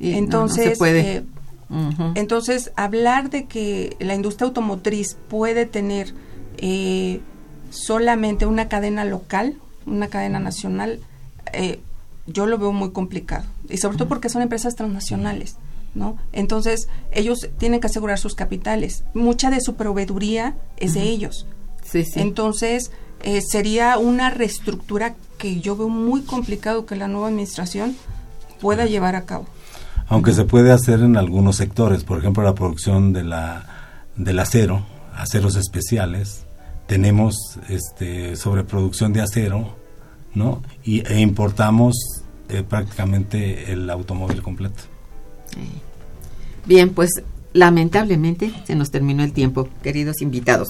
Y 0.01 0.07
no, 0.07 0.13
no 0.13 0.19
entonces, 0.19 0.65
se 0.71 0.77
puede. 0.77 1.17
eh, 1.17 1.23
entonces, 2.15 2.73
hablar 2.77 3.29
de 3.29 3.45
que 3.45 3.97
la 4.01 4.15
industria 4.15 4.47
automotriz 4.47 5.17
puede 5.29 5.67
tener 5.67 6.15
eh, 6.57 7.21
solamente 7.71 8.47
una 8.47 8.69
cadena 8.69 9.05
local, 9.05 9.57
una 9.87 10.09
cadena 10.09 10.39
nacional, 10.41 11.01
eh, 11.53 11.81
yo 12.27 12.47
lo 12.47 12.59
veo 12.59 12.73
muy 12.73 12.91
complicado. 12.93 13.45
Y 13.69 13.79
sobre 13.79 13.99
todo 13.99 14.09
porque 14.09 14.29
son 14.29 14.43
empresas 14.43 14.75
transnacionales, 14.77 15.57
¿no? 15.95 16.17
Entonces, 16.33 16.89
ellos 17.13 17.49
tienen 17.59 17.81
que 17.81 17.87
asegurar 17.89 18.19
sus 18.19 18.35
capitales. 18.35 19.05
Mucha 19.15 19.51
de 19.51 19.61
su 19.61 19.75
proveeduría 19.75 20.57
es 20.79 20.95
de 20.95 21.03
ellos. 21.03 21.47
Sí, 21.85 22.05
sí. 22.05 22.21
Entonces, 22.21 22.91
eh, 23.23 23.41
sería 23.41 23.99
una 23.99 24.31
reestructura 24.31 25.15
que 25.39 25.61
yo 25.61 25.77
veo 25.77 25.89
muy 25.89 26.23
complicado 26.23 26.87
que 26.87 26.97
la 26.97 27.09
nueva 27.09 27.29
administración 27.29 27.97
pueda 28.61 28.87
llevar 28.87 29.17
a 29.17 29.25
cabo. 29.25 29.47
Aunque 30.09 30.33
se 30.33 30.45
puede 30.45 30.73
hacer 30.73 31.01
en 31.01 31.17
algunos 31.17 31.57
sectores, 31.57 32.05
por 32.05 32.19
ejemplo, 32.19 32.43
la 32.43 32.55
producción 32.55 33.13
de 33.13 33.25
la, 33.25 33.67
del 34.17 34.39
acero, 34.39 34.87
aceros 35.15 35.57
especiales, 35.57 36.47
tenemos 36.87 37.37
este, 37.69 38.35
sobreproducción 38.37 39.13
de 39.13 39.21
acero, 39.21 39.77
¿no? 40.35 40.63
Y, 40.83 41.07
e 41.07 41.21
importamos 41.21 41.95
eh, 42.49 42.63
prácticamente 42.67 43.71
el 43.73 43.91
automóvil 43.91 44.43
completo. 44.43 44.85
Bien, 46.65 46.91
pues 46.91 47.11
lamentablemente 47.53 48.53
se 48.65 48.75
nos 48.75 48.91
terminó 48.91 49.23
el 49.23 49.33
tiempo, 49.33 49.69
queridos 49.83 50.23
invitados. 50.23 50.69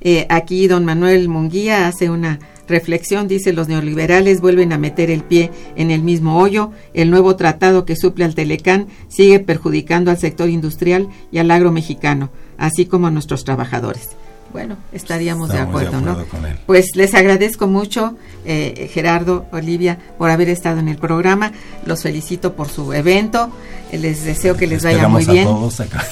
Eh, 0.00 0.26
aquí 0.28 0.66
don 0.68 0.84
Manuel 0.84 1.28
Munguía 1.28 1.88
hace 1.88 2.10
una 2.10 2.38
reflexión, 2.68 3.28
dice 3.28 3.52
los 3.52 3.68
neoliberales 3.68 4.40
vuelven 4.40 4.72
a 4.72 4.78
meter 4.78 5.10
el 5.10 5.22
pie 5.22 5.50
en 5.76 5.90
el 5.90 6.02
mismo 6.02 6.38
hoyo, 6.38 6.72
el 6.94 7.10
nuevo 7.10 7.36
tratado 7.36 7.84
que 7.84 7.96
suple 7.96 8.24
al 8.24 8.34
Telecán 8.34 8.88
sigue 9.08 9.38
perjudicando 9.40 10.10
al 10.10 10.18
sector 10.18 10.48
industrial 10.48 11.08
y 11.30 11.38
al 11.38 11.50
agro 11.50 11.70
mexicano, 11.70 12.30
así 12.58 12.86
como 12.86 13.06
a 13.06 13.10
nuestros 13.10 13.44
trabajadores. 13.44 14.10
Bueno, 14.52 14.78
estaríamos 14.92 15.50
de 15.50 15.58
acuerdo, 15.58 16.00
¿no? 16.00 16.12
acuerdo 16.12 16.30
con 16.30 16.46
él. 16.46 16.56
Pues 16.66 16.94
les 16.94 17.14
agradezco 17.14 17.66
mucho, 17.66 18.16
eh, 18.46 18.88
Gerardo, 18.92 19.44
Olivia, 19.52 19.98
por 20.18 20.30
haber 20.30 20.48
estado 20.48 20.78
en 20.78 20.88
el 20.88 20.96
programa. 20.96 21.52
Los 21.84 22.02
felicito 22.02 22.54
por 22.54 22.68
su 22.68 22.92
evento. 22.92 23.50
Les 23.92 24.24
deseo 24.24 24.56
que 24.56 24.66
les 24.66 24.82
vaya 24.84 25.08
muy 25.08 25.26
bien. 25.26 25.46
a 25.46 25.50
todos 25.50 25.80
acá. 25.80 26.06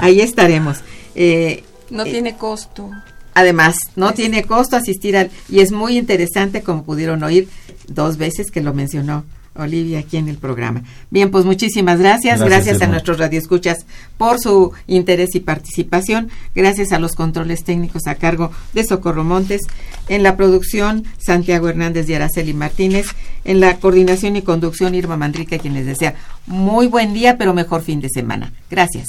Ahí 0.00 0.20
estaremos. 0.20 0.80
Eh, 1.14 1.64
No 1.92 2.04
eh, 2.04 2.10
tiene 2.10 2.36
costo. 2.36 2.90
Además, 3.34 3.76
no 3.96 4.12
tiene 4.12 4.44
costo 4.44 4.76
asistir 4.76 5.16
al... 5.16 5.30
Y 5.48 5.60
es 5.60 5.72
muy 5.72 5.96
interesante, 5.96 6.62
como 6.62 6.84
pudieron 6.84 7.22
oír 7.22 7.48
dos 7.88 8.16
veces 8.16 8.50
que 8.50 8.60
lo 8.60 8.74
mencionó 8.74 9.24
Olivia 9.54 9.98
aquí 10.00 10.16
en 10.16 10.28
el 10.28 10.38
programa. 10.38 10.82
Bien, 11.10 11.30
pues 11.30 11.44
muchísimas 11.44 11.98
gracias. 11.98 12.40
Gracias, 12.40 12.64
Gracias, 12.64 12.82
a 12.82 12.86
nuestros 12.86 13.18
radioescuchas 13.18 13.84
por 14.16 14.38
su 14.40 14.72
interés 14.86 15.34
y 15.34 15.40
participación. 15.40 16.30
Gracias 16.54 16.92
a 16.92 16.98
los 16.98 17.12
controles 17.12 17.64
técnicos 17.64 18.06
a 18.06 18.14
cargo 18.14 18.50
de 18.72 18.84
Socorro 18.84 19.24
Montes. 19.24 19.62
En 20.08 20.22
la 20.22 20.36
producción, 20.36 21.04
Santiago 21.18 21.68
Hernández 21.68 22.08
y 22.08 22.14
Araceli 22.14 22.54
Martínez. 22.54 23.06
En 23.44 23.60
la 23.60 23.76
coordinación 23.78 24.36
y 24.36 24.42
conducción, 24.42 24.94
Irma 24.94 25.16
Manrique, 25.16 25.58
quien 25.58 25.74
les 25.74 25.86
desea 25.86 26.14
muy 26.46 26.86
buen 26.86 27.12
día, 27.12 27.36
pero 27.36 27.52
mejor 27.54 27.82
fin 27.82 28.00
de 28.00 28.08
semana. 28.08 28.52
Gracias. 28.70 29.08